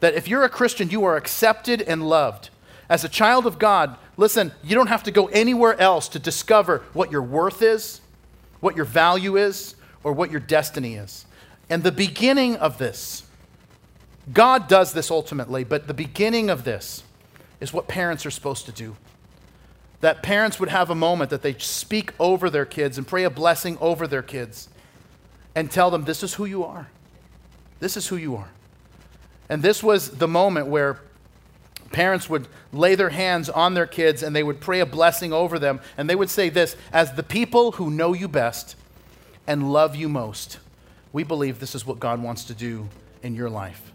That 0.00 0.14
if 0.14 0.28
you're 0.28 0.44
a 0.44 0.48
Christian, 0.48 0.88
you 0.88 1.04
are 1.04 1.16
accepted 1.18 1.82
and 1.82 2.08
loved. 2.08 2.48
As 2.88 3.04
a 3.04 3.08
child 3.10 3.44
of 3.44 3.58
God, 3.58 3.98
listen, 4.16 4.50
you 4.64 4.74
don't 4.74 4.86
have 4.86 5.02
to 5.02 5.10
go 5.10 5.26
anywhere 5.26 5.78
else 5.78 6.08
to 6.08 6.18
discover 6.18 6.84
what 6.94 7.12
your 7.12 7.20
worth 7.20 7.60
is, 7.60 8.00
what 8.60 8.76
your 8.76 8.86
value 8.86 9.36
is, 9.36 9.74
or 10.02 10.14
what 10.14 10.30
your 10.30 10.40
destiny 10.40 10.94
is. 10.94 11.26
And 11.68 11.82
the 11.82 11.92
beginning 11.92 12.56
of 12.56 12.78
this, 12.78 13.24
God 14.32 14.68
does 14.68 14.92
this 14.92 15.10
ultimately, 15.10 15.64
but 15.64 15.86
the 15.86 15.94
beginning 15.94 16.50
of 16.50 16.64
this 16.64 17.02
is 17.60 17.72
what 17.72 17.88
parents 17.88 18.26
are 18.26 18.30
supposed 18.30 18.66
to 18.66 18.72
do. 18.72 18.96
That 20.00 20.22
parents 20.22 20.60
would 20.60 20.68
have 20.68 20.90
a 20.90 20.94
moment 20.94 21.30
that 21.30 21.42
they 21.42 21.54
speak 21.54 22.12
over 22.18 22.50
their 22.50 22.66
kids 22.66 22.98
and 22.98 23.06
pray 23.06 23.24
a 23.24 23.30
blessing 23.30 23.78
over 23.80 24.06
their 24.06 24.22
kids 24.22 24.68
and 25.54 25.70
tell 25.70 25.90
them, 25.90 26.04
This 26.04 26.22
is 26.22 26.34
who 26.34 26.44
you 26.44 26.64
are. 26.64 26.88
This 27.78 27.96
is 27.96 28.08
who 28.08 28.16
you 28.16 28.36
are. 28.36 28.48
And 29.48 29.62
this 29.62 29.82
was 29.82 30.10
the 30.10 30.28
moment 30.28 30.66
where 30.66 31.00
parents 31.92 32.28
would 32.28 32.48
lay 32.72 32.94
their 32.94 33.10
hands 33.10 33.48
on 33.48 33.74
their 33.74 33.86
kids 33.86 34.22
and 34.22 34.34
they 34.34 34.42
would 34.42 34.60
pray 34.60 34.80
a 34.80 34.86
blessing 34.86 35.32
over 35.32 35.58
them. 35.58 35.80
And 35.96 36.10
they 36.10 36.16
would 36.16 36.30
say 36.30 36.48
this 36.48 36.76
As 36.92 37.14
the 37.14 37.22
people 37.22 37.72
who 37.72 37.90
know 37.90 38.12
you 38.12 38.28
best 38.28 38.76
and 39.46 39.72
love 39.72 39.96
you 39.96 40.08
most, 40.08 40.58
we 41.12 41.22
believe 41.22 41.58
this 41.58 41.74
is 41.74 41.86
what 41.86 42.00
God 42.00 42.22
wants 42.22 42.44
to 42.44 42.54
do 42.54 42.88
in 43.22 43.34
your 43.34 43.48
life. 43.48 43.92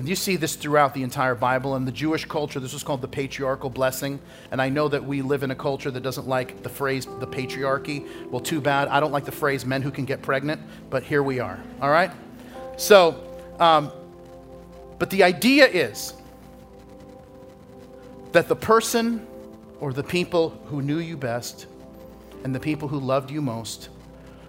And 0.00 0.08
you 0.08 0.16
see 0.16 0.36
this 0.36 0.56
throughout 0.56 0.94
the 0.94 1.02
entire 1.02 1.34
Bible. 1.34 1.76
In 1.76 1.84
the 1.84 1.92
Jewish 1.92 2.24
culture, 2.24 2.58
this 2.58 2.72
was 2.72 2.82
called 2.82 3.02
the 3.02 3.06
patriarchal 3.06 3.68
blessing. 3.68 4.18
And 4.50 4.62
I 4.62 4.70
know 4.70 4.88
that 4.88 5.04
we 5.04 5.20
live 5.20 5.42
in 5.42 5.50
a 5.50 5.54
culture 5.54 5.90
that 5.90 6.00
doesn't 6.00 6.26
like 6.26 6.62
the 6.62 6.70
phrase 6.70 7.04
the 7.04 7.26
patriarchy. 7.26 8.08
Well, 8.30 8.40
too 8.40 8.62
bad. 8.62 8.88
I 8.88 8.98
don't 8.98 9.12
like 9.12 9.26
the 9.26 9.30
phrase 9.30 9.66
men 9.66 9.82
who 9.82 9.90
can 9.90 10.06
get 10.06 10.22
pregnant, 10.22 10.62
but 10.88 11.02
here 11.02 11.22
we 11.22 11.38
are. 11.38 11.62
All 11.82 11.90
right? 11.90 12.10
So, 12.78 13.22
um, 13.58 13.92
but 14.98 15.10
the 15.10 15.22
idea 15.22 15.66
is 15.66 16.14
that 18.32 18.48
the 18.48 18.56
person 18.56 19.26
or 19.80 19.92
the 19.92 20.02
people 20.02 20.58
who 20.68 20.80
knew 20.80 21.00
you 21.00 21.18
best 21.18 21.66
and 22.42 22.54
the 22.54 22.60
people 22.60 22.88
who 22.88 22.98
loved 22.98 23.30
you 23.30 23.42
most 23.42 23.90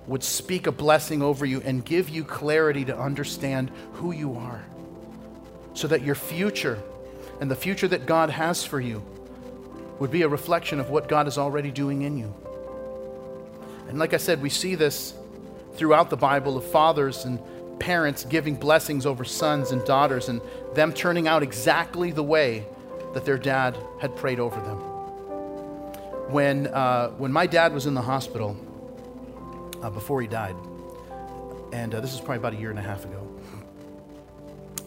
would 0.08 0.24
speak 0.24 0.68
a 0.68 0.72
blessing 0.72 1.22
over 1.22 1.45
you 1.45 1.60
and 1.66 1.84
give 1.84 2.08
you 2.08 2.24
clarity 2.24 2.86
to 2.86 2.97
understand 2.97 3.70
who 3.95 4.14
you 4.14 4.36
are 4.36 4.64
so 5.74 5.88
that 5.88 6.01
your 6.01 6.15
future 6.15 6.82
and 7.39 7.49
the 7.49 7.55
future 7.55 7.88
that 7.88 8.05
God 8.05 8.30
has 8.30 8.63
for 8.63 8.80
you 8.80 9.03
would 9.99 10.11
be 10.11 10.24
a 10.24 10.28
reflection 10.28 10.80
of 10.80 10.89
what 10.89 11.07
God 11.07 11.28
is 11.28 11.38
already 11.38 11.72
doing 11.72 12.01
in 12.01 12.17
you. 12.17 12.34
And 13.88 13.99
like 13.99 14.13
I 14.13 14.17
said, 14.17 14.41
we 14.41 14.49
see 14.49 14.76
this 14.76 15.13
throughout 15.74 16.09
the 16.09 16.17
Bible 16.17 16.57
of 16.57 16.65
fathers 16.65 17.26
and 17.26 17.39
parents 17.80 18.26
giving 18.26 18.55
blessings 18.55 19.05
over 19.05 19.24
sons 19.24 19.72
and 19.72 19.84
daughters 19.86 20.30
and 20.30 20.41
them 20.76 20.93
turning 20.93 21.28
out 21.28 21.43
exactly 21.43 22.11
the 22.11 22.24
way 22.24 22.65
that 23.13 23.26
their 23.26 23.38
dad 23.38 23.78
had 23.99 24.15
prayed 24.15 24.39
over 24.39 24.59
them. 24.61 24.78
When, 26.32 26.67
uh, 26.67 27.09
when 27.11 27.32
my 27.32 27.47
dad 27.47 27.74
was 27.74 27.86
in 27.88 27.93
the 27.93 28.01
hospital 28.01 28.55
uh, 29.82 29.89
before 29.89 30.22
he 30.22 30.28
died, 30.28 30.55
and 31.74 31.93
uh, 31.93 31.99
this 32.01 32.13
is 32.13 32.19
probably 32.19 32.38
about 32.38 32.53
a 32.53 32.57
year 32.57 32.69
and 32.69 32.80
a 32.80 32.84
half 32.84 33.03
ago, 33.03 33.28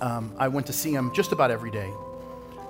um, 0.05 0.35
I 0.37 0.49
went 0.49 0.67
to 0.67 0.75
see 0.75 0.93
him 0.93 1.13
just 1.15 1.33
about 1.33 1.51
every 1.51 1.71
day. 1.71 1.91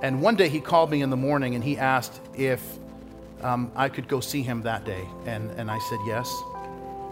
And 0.02 0.22
one 0.22 0.36
day 0.36 0.48
he 0.48 0.60
called 0.60 0.88
me 0.88 1.02
in 1.02 1.10
the 1.10 1.16
morning 1.16 1.56
and 1.56 1.64
he 1.64 1.76
asked 1.76 2.20
if 2.36 2.62
um, 3.42 3.72
I 3.74 3.88
could 3.88 4.06
go 4.06 4.20
see 4.20 4.42
him 4.42 4.62
that 4.62 4.84
day. 4.84 5.04
And, 5.26 5.50
and 5.58 5.68
I 5.68 5.80
said 5.80 5.98
yes. 6.06 6.32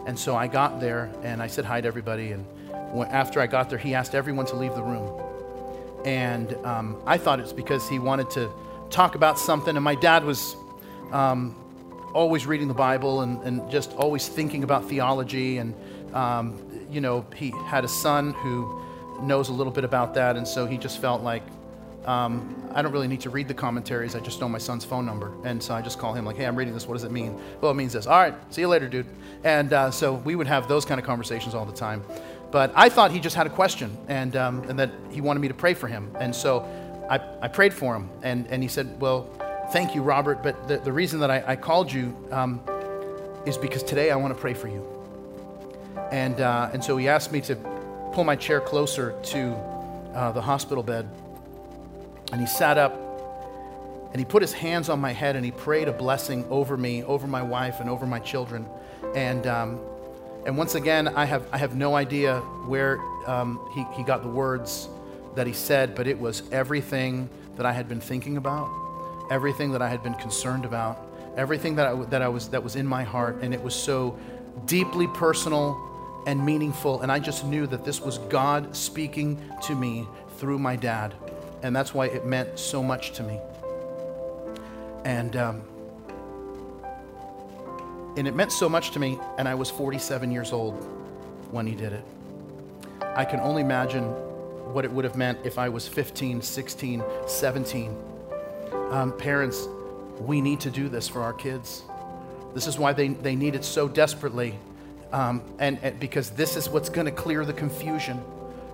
And 0.06 0.16
so 0.16 0.36
I 0.36 0.46
got 0.46 0.80
there 0.80 1.12
and 1.24 1.42
I 1.42 1.48
said 1.48 1.64
hi 1.64 1.80
to 1.80 1.88
everybody. 1.88 2.30
And 2.30 2.46
after 3.10 3.40
I 3.40 3.48
got 3.48 3.68
there, 3.68 3.80
he 3.80 3.94
asked 3.96 4.14
everyone 4.14 4.46
to 4.46 4.56
leave 4.56 4.74
the 4.76 4.82
room. 4.82 5.20
And 6.04 6.54
um, 6.64 7.02
I 7.04 7.18
thought 7.18 7.40
it 7.40 7.42
was 7.42 7.52
because 7.52 7.88
he 7.88 7.98
wanted 7.98 8.30
to 8.30 8.48
talk 8.90 9.16
about 9.16 9.40
something. 9.40 9.74
And 9.74 9.82
my 9.82 9.96
dad 9.96 10.24
was 10.24 10.54
um, 11.10 11.56
always 12.14 12.46
reading 12.46 12.68
the 12.68 12.74
Bible 12.74 13.22
and, 13.22 13.42
and, 13.42 13.70
just 13.70 13.92
always 13.94 14.28
thinking 14.28 14.62
about 14.62 14.88
theology. 14.88 15.58
And, 15.58 15.74
um, 16.14 16.86
you 16.90 17.00
know, 17.00 17.26
he 17.34 17.50
had 17.66 17.84
a 17.84 17.88
son 17.88 18.34
who 18.34 18.81
knows 19.22 19.48
a 19.48 19.52
little 19.52 19.72
bit 19.72 19.84
about 19.84 20.14
that. 20.14 20.36
And 20.36 20.46
so 20.46 20.66
he 20.66 20.78
just 20.78 21.00
felt 21.00 21.22
like, 21.22 21.42
um, 22.04 22.56
I 22.74 22.82
don't 22.82 22.92
really 22.92 23.06
need 23.06 23.20
to 23.22 23.30
read 23.30 23.48
the 23.48 23.54
commentaries. 23.54 24.14
I 24.16 24.20
just 24.20 24.40
know 24.40 24.48
my 24.48 24.58
son's 24.58 24.84
phone 24.84 25.06
number. 25.06 25.32
And 25.44 25.62
so 25.62 25.74
I 25.74 25.82
just 25.82 25.98
call 25.98 26.14
him, 26.14 26.24
like, 26.24 26.36
hey, 26.36 26.46
I'm 26.46 26.56
reading 26.56 26.74
this. 26.74 26.86
What 26.86 26.94
does 26.94 27.04
it 27.04 27.12
mean? 27.12 27.40
Well, 27.60 27.70
it 27.70 27.74
means 27.74 27.92
this. 27.92 28.06
All 28.06 28.18
right, 28.18 28.34
see 28.52 28.62
you 28.62 28.68
later, 28.68 28.88
dude. 28.88 29.06
And 29.44 29.72
uh, 29.72 29.90
so 29.90 30.14
we 30.14 30.34
would 30.34 30.46
have 30.46 30.68
those 30.68 30.84
kind 30.84 30.98
of 31.00 31.06
conversations 31.06 31.54
all 31.54 31.64
the 31.64 31.72
time. 31.72 32.02
But 32.50 32.72
I 32.74 32.88
thought 32.88 33.12
he 33.12 33.20
just 33.20 33.36
had 33.36 33.46
a 33.46 33.50
question 33.50 33.96
and, 34.08 34.36
um, 34.36 34.62
and 34.68 34.78
that 34.78 34.90
he 35.10 35.20
wanted 35.20 35.40
me 35.40 35.48
to 35.48 35.54
pray 35.54 35.74
for 35.74 35.86
him. 35.86 36.14
And 36.18 36.34
so 36.34 36.62
I, 37.08 37.20
I 37.40 37.48
prayed 37.48 37.72
for 37.72 37.94
him. 37.94 38.10
And, 38.22 38.46
and 38.48 38.62
he 38.62 38.68
said, 38.68 39.00
Well, 39.00 39.28
thank 39.70 39.94
you, 39.94 40.02
Robert. 40.02 40.42
But 40.42 40.68
the, 40.68 40.78
the 40.78 40.92
reason 40.92 41.20
that 41.20 41.30
I, 41.30 41.42
I 41.46 41.56
called 41.56 41.90
you 41.90 42.14
um, 42.30 42.60
is 43.46 43.56
because 43.56 43.82
today 43.82 44.10
I 44.10 44.16
want 44.16 44.34
to 44.34 44.40
pray 44.40 44.54
for 44.54 44.68
you. 44.68 44.86
And, 46.10 46.40
uh, 46.40 46.70
and 46.72 46.84
so 46.84 46.96
he 46.96 47.08
asked 47.08 47.32
me 47.32 47.40
to 47.42 47.56
pull 48.12 48.24
my 48.24 48.36
chair 48.36 48.60
closer 48.60 49.14
to 49.22 49.52
uh, 50.14 50.32
the 50.32 50.42
hospital 50.42 50.82
bed. 50.82 51.08
And 52.32 52.40
he 52.40 52.46
sat 52.46 52.78
up 52.78 52.94
and 54.12 54.18
he 54.18 54.24
put 54.24 54.42
his 54.42 54.52
hands 54.52 54.88
on 54.88 55.00
my 55.00 55.12
head 55.12 55.36
and 55.36 55.44
he 55.44 55.50
prayed 55.50 55.88
a 55.88 55.92
blessing 55.92 56.44
over 56.50 56.76
me, 56.76 57.02
over 57.04 57.26
my 57.26 57.42
wife, 57.42 57.80
and 57.80 57.88
over 57.88 58.06
my 58.06 58.18
children. 58.18 58.66
And 59.14 59.46
um, 59.46 59.80
and 60.44 60.58
once 60.58 60.74
again, 60.74 61.06
I 61.06 61.24
have, 61.24 61.46
I 61.52 61.58
have 61.58 61.76
no 61.76 61.94
idea 61.94 62.40
where 62.66 62.98
um, 63.28 63.60
he, 63.74 63.84
he 63.96 64.02
got 64.02 64.22
the 64.22 64.28
words 64.28 64.88
that 65.36 65.46
he 65.46 65.52
said, 65.52 65.94
but 65.94 66.08
it 66.08 66.18
was 66.18 66.42
everything 66.50 67.30
that 67.56 67.64
I 67.64 67.72
had 67.72 67.88
been 67.88 68.00
thinking 68.00 68.36
about, 68.36 68.68
everything 69.30 69.70
that 69.70 69.82
I 69.82 69.88
had 69.88 70.02
been 70.02 70.14
concerned 70.14 70.64
about, 70.64 70.98
everything 71.36 71.76
that 71.76 71.86
I, 71.86 71.94
that 72.06 72.22
I 72.22 72.28
was, 72.28 72.48
that 72.48 72.62
was 72.62 72.74
in 72.74 72.86
my 72.86 73.04
heart. 73.04 73.38
And 73.42 73.54
it 73.54 73.62
was 73.62 73.74
so 73.74 74.18
deeply 74.66 75.06
personal 75.06 75.80
and 76.26 76.44
meaningful. 76.44 77.00
And 77.00 77.10
I 77.10 77.18
just 77.18 77.44
knew 77.44 77.66
that 77.68 77.84
this 77.84 78.00
was 78.00 78.18
God 78.18 78.76
speaking 78.76 79.40
to 79.64 79.74
me 79.74 80.06
through 80.36 80.58
my 80.58 80.76
dad. 80.76 81.14
And 81.62 81.74
that's 81.74 81.94
why 81.94 82.06
it 82.06 82.26
meant 82.26 82.58
so 82.58 82.82
much 82.82 83.12
to 83.12 83.22
me. 83.22 83.38
And 85.04 85.36
um, 85.36 85.62
and 88.16 88.28
it 88.28 88.34
meant 88.34 88.52
so 88.52 88.68
much 88.68 88.90
to 88.90 88.98
me, 88.98 89.18
and 89.38 89.48
I 89.48 89.54
was 89.54 89.70
47 89.70 90.30
years 90.30 90.52
old 90.52 90.74
when 91.50 91.66
he 91.66 91.74
did 91.74 91.94
it. 91.94 92.04
I 93.14 93.24
can 93.24 93.40
only 93.40 93.62
imagine 93.62 94.04
what 94.72 94.84
it 94.84 94.92
would 94.92 95.04
have 95.04 95.16
meant 95.16 95.38
if 95.44 95.58
I 95.58 95.70
was 95.70 95.88
15, 95.88 96.42
16, 96.42 97.02
17. 97.26 97.96
Um, 98.90 99.16
parents, 99.16 99.66
we 100.20 100.42
need 100.42 100.60
to 100.60 100.70
do 100.70 100.90
this 100.90 101.08
for 101.08 101.22
our 101.22 101.32
kids. 101.32 101.84
This 102.54 102.66
is 102.66 102.78
why 102.78 102.92
they, 102.92 103.08
they 103.08 103.34
need 103.34 103.54
it 103.54 103.64
so 103.64 103.88
desperately, 103.88 104.58
um, 105.12 105.42
and, 105.58 105.78
and 105.82 106.00
because 106.00 106.30
this 106.30 106.56
is 106.56 106.68
what's 106.68 106.88
going 106.88 107.06
to 107.06 107.12
clear 107.12 107.44
the 107.44 107.52
confusion 107.52 108.22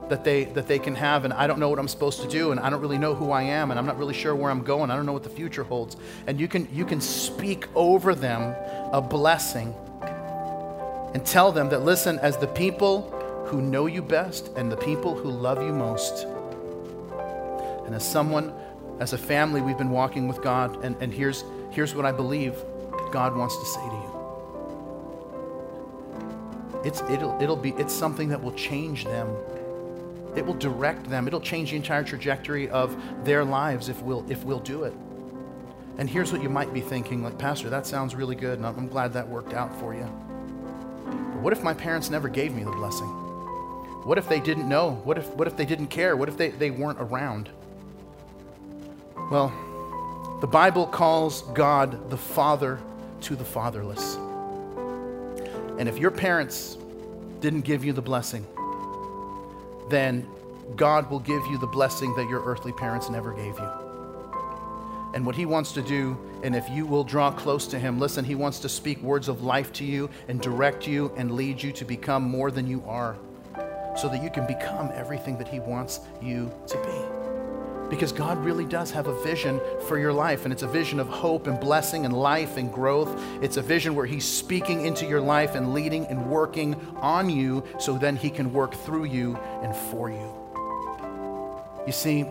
that 0.08 0.24
they 0.24 0.44
that 0.44 0.66
they 0.66 0.78
can 0.78 0.94
have 0.94 1.24
and 1.24 1.34
I 1.34 1.46
don't 1.46 1.58
know 1.60 1.68
what 1.68 1.78
I'm 1.78 1.88
supposed 1.88 2.22
to 2.22 2.28
do 2.28 2.52
and 2.52 2.60
I 2.60 2.70
don't 2.70 2.80
really 2.80 2.98
know 2.98 3.14
who 3.14 3.30
I 3.30 3.42
am 3.42 3.70
and 3.70 3.78
I'm 3.78 3.86
not 3.86 3.98
really 3.98 4.14
sure 4.14 4.34
where 4.34 4.50
I'm 4.50 4.64
going. 4.64 4.90
I 4.90 4.96
don't 4.96 5.06
know 5.06 5.12
what 5.12 5.24
the 5.24 5.30
future 5.30 5.64
holds. 5.64 5.96
And 6.26 6.40
you 6.40 6.48
can 6.48 6.68
you 6.72 6.86
can 6.86 7.00
speak 7.00 7.66
over 7.74 8.14
them 8.14 8.54
a 8.92 9.02
blessing 9.02 9.74
And 11.14 11.24
tell 11.26 11.52
them 11.52 11.70
that, 11.70 11.80
listen, 11.84 12.18
as 12.20 12.36
the 12.36 12.46
people 12.48 13.10
who 13.46 13.62
know 13.62 13.86
you 13.86 14.02
best 14.02 14.50
and 14.56 14.70
the 14.70 14.76
people 14.76 15.16
who 15.16 15.30
love 15.30 15.62
you 15.62 15.72
most, 15.72 16.26
and 17.86 17.94
as 17.94 18.08
someone, 18.08 18.52
as 19.00 19.14
a 19.14 19.18
family, 19.18 19.62
we've 19.62 19.78
been 19.78 19.90
walking 19.90 20.28
with 20.28 20.42
God, 20.42 20.84
and, 20.84 20.96
and 21.02 21.12
here's, 21.12 21.44
here's 21.70 21.94
what 21.94 22.06
I 22.06 22.12
believe 22.12 22.54
God 23.12 23.36
wants 23.36 23.58
to 23.58 23.66
say 23.66 23.80
to 23.80 23.96
you. 23.96 23.97
It's, 26.84 27.00
it'll, 27.02 27.40
it'll 27.42 27.56
be, 27.56 27.70
it's 27.70 27.92
something 27.92 28.28
that 28.28 28.42
will 28.42 28.52
change 28.52 29.04
them. 29.04 29.28
It 30.36 30.46
will 30.46 30.54
direct 30.54 31.08
them. 31.10 31.26
It'll 31.26 31.40
change 31.40 31.70
the 31.70 31.76
entire 31.76 32.04
trajectory 32.04 32.68
of 32.68 32.96
their 33.24 33.44
lives 33.44 33.88
if 33.88 34.00
we'll, 34.02 34.24
if 34.30 34.44
we'll 34.44 34.60
do 34.60 34.84
it. 34.84 34.94
And 35.98 36.08
here's 36.08 36.32
what 36.32 36.42
you 36.42 36.48
might 36.48 36.72
be 36.72 36.80
thinking 36.80 37.24
like, 37.24 37.38
Pastor, 37.38 37.68
that 37.70 37.84
sounds 37.84 38.14
really 38.14 38.36
good, 38.36 38.58
and 38.58 38.66
I'm 38.66 38.86
glad 38.86 39.12
that 39.14 39.28
worked 39.28 39.52
out 39.52 39.74
for 39.80 39.94
you. 39.94 40.04
But 41.04 41.42
what 41.42 41.52
if 41.52 41.64
my 41.64 41.74
parents 41.74 42.08
never 42.08 42.28
gave 42.28 42.54
me 42.54 42.62
the 42.62 42.70
blessing? 42.70 43.08
What 44.04 44.16
if 44.16 44.28
they 44.28 44.38
didn't 44.38 44.68
know? 44.68 44.92
What 45.02 45.18
if, 45.18 45.26
what 45.34 45.48
if 45.48 45.56
they 45.56 45.64
didn't 45.64 45.88
care? 45.88 46.16
What 46.16 46.28
if 46.28 46.36
they, 46.36 46.50
they 46.50 46.70
weren't 46.70 47.00
around? 47.00 47.48
Well, 49.30 49.52
the 50.40 50.46
Bible 50.46 50.86
calls 50.86 51.42
God 51.52 52.10
the 52.10 52.16
Father 52.16 52.78
to 53.22 53.34
the 53.34 53.44
fatherless. 53.44 54.16
And 55.78 55.88
if 55.88 55.98
your 55.98 56.10
parents 56.10 56.76
didn't 57.40 57.62
give 57.62 57.84
you 57.84 57.92
the 57.92 58.02
blessing, 58.02 58.46
then 59.88 60.28
God 60.76 61.10
will 61.10 61.20
give 61.20 61.44
you 61.46 61.58
the 61.58 61.66
blessing 61.66 62.14
that 62.16 62.28
your 62.28 62.44
earthly 62.44 62.72
parents 62.72 63.08
never 63.08 63.32
gave 63.32 63.58
you. 63.58 63.70
And 65.14 65.24
what 65.24 65.34
He 65.34 65.46
wants 65.46 65.72
to 65.72 65.82
do, 65.82 66.18
and 66.42 66.54
if 66.54 66.68
you 66.68 66.84
will 66.84 67.04
draw 67.04 67.30
close 67.30 67.66
to 67.68 67.78
Him, 67.78 67.98
listen, 67.98 68.24
He 68.24 68.34
wants 68.34 68.58
to 68.60 68.68
speak 68.68 69.00
words 69.02 69.28
of 69.28 69.42
life 69.42 69.72
to 69.74 69.84
you 69.84 70.10
and 70.28 70.40
direct 70.40 70.86
you 70.86 71.12
and 71.16 71.32
lead 71.32 71.62
you 71.62 71.72
to 71.72 71.84
become 71.84 72.22
more 72.22 72.50
than 72.50 72.66
you 72.66 72.82
are 72.86 73.16
so 73.96 74.08
that 74.08 74.22
you 74.22 74.30
can 74.30 74.46
become 74.46 74.90
everything 74.94 75.38
that 75.38 75.48
He 75.48 75.60
wants 75.60 76.00
you 76.20 76.52
to 76.66 76.76
be. 76.76 77.07
Because 77.90 78.12
God 78.12 78.44
really 78.44 78.66
does 78.66 78.90
have 78.90 79.06
a 79.06 79.22
vision 79.22 79.60
for 79.86 79.98
your 79.98 80.12
life, 80.12 80.44
and 80.44 80.52
it's 80.52 80.62
a 80.62 80.68
vision 80.68 81.00
of 81.00 81.08
hope 81.08 81.46
and 81.46 81.58
blessing 81.58 82.04
and 82.04 82.14
life 82.14 82.58
and 82.58 82.72
growth. 82.72 83.18
It's 83.40 83.56
a 83.56 83.62
vision 83.62 83.94
where 83.94 84.04
He's 84.04 84.26
speaking 84.26 84.84
into 84.84 85.06
your 85.06 85.22
life 85.22 85.54
and 85.54 85.72
leading 85.72 86.06
and 86.06 86.28
working 86.28 86.74
on 86.96 87.30
you 87.30 87.64
so 87.78 87.96
then 87.96 88.16
He 88.16 88.28
can 88.28 88.52
work 88.52 88.74
through 88.74 89.04
you 89.04 89.36
and 89.62 89.74
for 89.74 90.10
you. 90.10 90.34
You 91.86 91.92
see, 91.92 92.26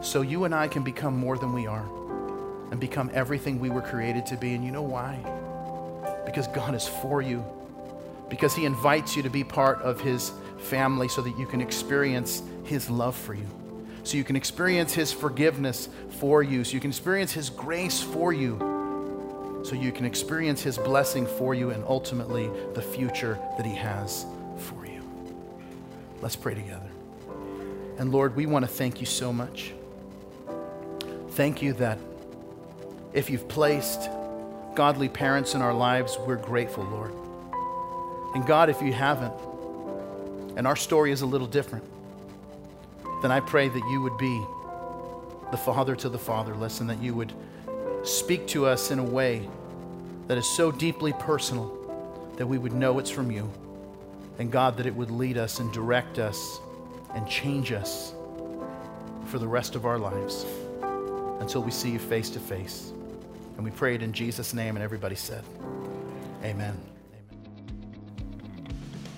so 0.00 0.22
you 0.22 0.44
and 0.44 0.54
I 0.54 0.68
can 0.68 0.84
become 0.84 1.16
more 1.16 1.36
than 1.36 1.52
we 1.52 1.66
are 1.66 1.84
and 2.70 2.78
become 2.78 3.10
everything 3.12 3.58
we 3.58 3.68
were 3.68 3.82
created 3.82 4.26
to 4.26 4.36
be. 4.36 4.54
And 4.54 4.64
you 4.64 4.70
know 4.70 4.82
why? 4.82 5.18
Because 6.24 6.46
God 6.46 6.76
is 6.76 6.86
for 6.86 7.20
you, 7.20 7.44
because 8.28 8.54
He 8.54 8.64
invites 8.64 9.16
you 9.16 9.24
to 9.24 9.30
be 9.30 9.42
part 9.42 9.82
of 9.82 10.00
His 10.00 10.30
family 10.58 11.08
so 11.08 11.20
that 11.20 11.36
you 11.36 11.46
can 11.46 11.60
experience 11.60 12.44
His 12.62 12.88
love 12.88 13.16
for 13.16 13.34
you 13.34 13.59
so 14.02 14.16
you 14.16 14.24
can 14.24 14.36
experience 14.36 14.92
His 14.94 15.12
forgiveness 15.12 15.88
for 16.18 16.42
you, 16.42 16.64
so 16.64 16.74
you 16.74 16.80
can 16.80 16.90
experience 16.90 17.32
His 17.32 17.50
grace 17.50 18.02
for 18.02 18.32
you, 18.32 19.62
so 19.64 19.74
you 19.74 19.92
can 19.92 20.04
experience 20.04 20.62
His 20.62 20.78
blessing 20.78 21.26
for 21.26 21.54
you, 21.54 21.70
and 21.70 21.84
ultimately 21.84 22.50
the 22.74 22.82
future 22.82 23.38
that 23.56 23.66
He 23.66 23.74
has 23.74 24.24
for 24.58 24.86
you. 24.86 25.02
Let's 26.20 26.36
pray 26.36 26.54
together. 26.54 26.90
And 27.98 28.12
Lord, 28.12 28.34
we 28.36 28.46
want 28.46 28.64
to 28.64 28.70
thank 28.70 29.00
you 29.00 29.06
so 29.06 29.32
much. 29.32 29.72
Thank 31.30 31.62
you 31.62 31.74
that 31.74 31.98
if 33.12 33.28
you've 33.28 33.48
placed 33.48 34.08
godly 34.74 35.08
parents 35.08 35.54
in 35.54 35.62
our 35.62 35.74
lives, 35.74 36.16
we're 36.26 36.36
grateful, 36.36 36.84
Lord. 36.84 37.12
And 38.34 38.46
God, 38.46 38.70
if 38.70 38.80
you 38.80 38.92
haven't, 38.92 39.34
and 40.56 40.66
our 40.66 40.76
story 40.76 41.12
is 41.12 41.22
a 41.22 41.26
little 41.26 41.46
different, 41.46 41.84
then 43.22 43.30
I 43.30 43.40
pray 43.40 43.68
that 43.68 43.88
you 43.90 44.02
would 44.02 44.16
be 44.18 44.44
the 45.50 45.56
father 45.56 45.96
to 45.96 46.08
the 46.08 46.18
fatherless 46.18 46.80
and 46.80 46.88
that 46.88 47.02
you 47.02 47.14
would 47.14 47.32
speak 48.02 48.46
to 48.48 48.66
us 48.66 48.90
in 48.90 48.98
a 48.98 49.04
way 49.04 49.48
that 50.26 50.38
is 50.38 50.48
so 50.48 50.70
deeply 50.70 51.12
personal 51.14 51.76
that 52.36 52.46
we 52.46 52.56
would 52.56 52.72
know 52.72 52.98
it's 52.98 53.10
from 53.10 53.30
you. 53.30 53.50
And 54.38 54.50
God, 54.50 54.76
that 54.78 54.86
it 54.86 54.94
would 54.94 55.10
lead 55.10 55.36
us 55.36 55.58
and 55.58 55.70
direct 55.72 56.18
us 56.18 56.60
and 57.14 57.28
change 57.28 57.72
us 57.72 58.14
for 59.26 59.38
the 59.38 59.46
rest 59.46 59.74
of 59.74 59.84
our 59.84 59.98
lives 59.98 60.46
until 61.40 61.62
we 61.62 61.70
see 61.70 61.90
you 61.90 61.98
face 61.98 62.30
to 62.30 62.40
face. 62.40 62.92
And 63.56 63.64
we 63.64 63.70
pray 63.70 63.94
it 63.94 64.02
in 64.02 64.12
Jesus' 64.12 64.54
name, 64.54 64.76
and 64.76 64.82
everybody 64.82 65.16
said, 65.16 65.44
Amen. 66.42 66.78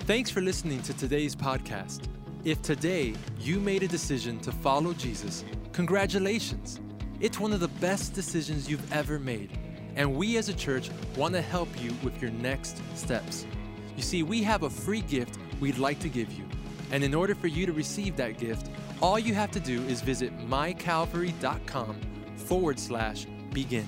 Thanks 0.00 0.30
for 0.30 0.40
listening 0.40 0.82
to 0.82 0.94
today's 0.94 1.36
podcast. 1.36 2.08
If 2.44 2.60
today 2.60 3.14
you 3.38 3.60
made 3.60 3.84
a 3.84 3.88
decision 3.88 4.40
to 4.40 4.50
follow 4.50 4.92
Jesus, 4.94 5.44
congratulations. 5.72 6.80
It's 7.20 7.38
one 7.38 7.52
of 7.52 7.60
the 7.60 7.68
best 7.68 8.14
decisions 8.14 8.68
you've 8.68 8.92
ever 8.92 9.20
made. 9.20 9.56
And 9.94 10.16
we 10.16 10.36
as 10.38 10.48
a 10.48 10.54
church 10.54 10.90
want 11.16 11.34
to 11.34 11.40
help 11.40 11.68
you 11.80 11.94
with 12.02 12.20
your 12.20 12.32
next 12.32 12.82
steps. 12.96 13.46
You 13.96 14.02
see, 14.02 14.24
we 14.24 14.42
have 14.42 14.64
a 14.64 14.70
free 14.70 15.02
gift 15.02 15.38
we'd 15.60 15.78
like 15.78 16.00
to 16.00 16.08
give 16.08 16.32
you. 16.32 16.44
And 16.90 17.04
in 17.04 17.14
order 17.14 17.36
for 17.36 17.46
you 17.46 17.64
to 17.64 17.72
receive 17.72 18.16
that 18.16 18.38
gift, 18.38 18.70
all 19.00 19.20
you 19.20 19.34
have 19.34 19.52
to 19.52 19.60
do 19.60 19.80
is 19.84 20.00
visit 20.00 20.36
mycalvary.com 20.48 22.00
forward 22.34 22.78
slash 22.80 23.26
begin. 23.52 23.86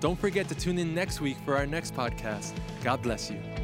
Don't 0.00 0.18
forget 0.18 0.48
to 0.48 0.54
tune 0.54 0.78
in 0.78 0.94
next 0.94 1.22
week 1.22 1.38
for 1.46 1.56
our 1.56 1.66
next 1.66 1.94
podcast. 1.94 2.52
God 2.84 3.00
bless 3.00 3.30
you. 3.30 3.55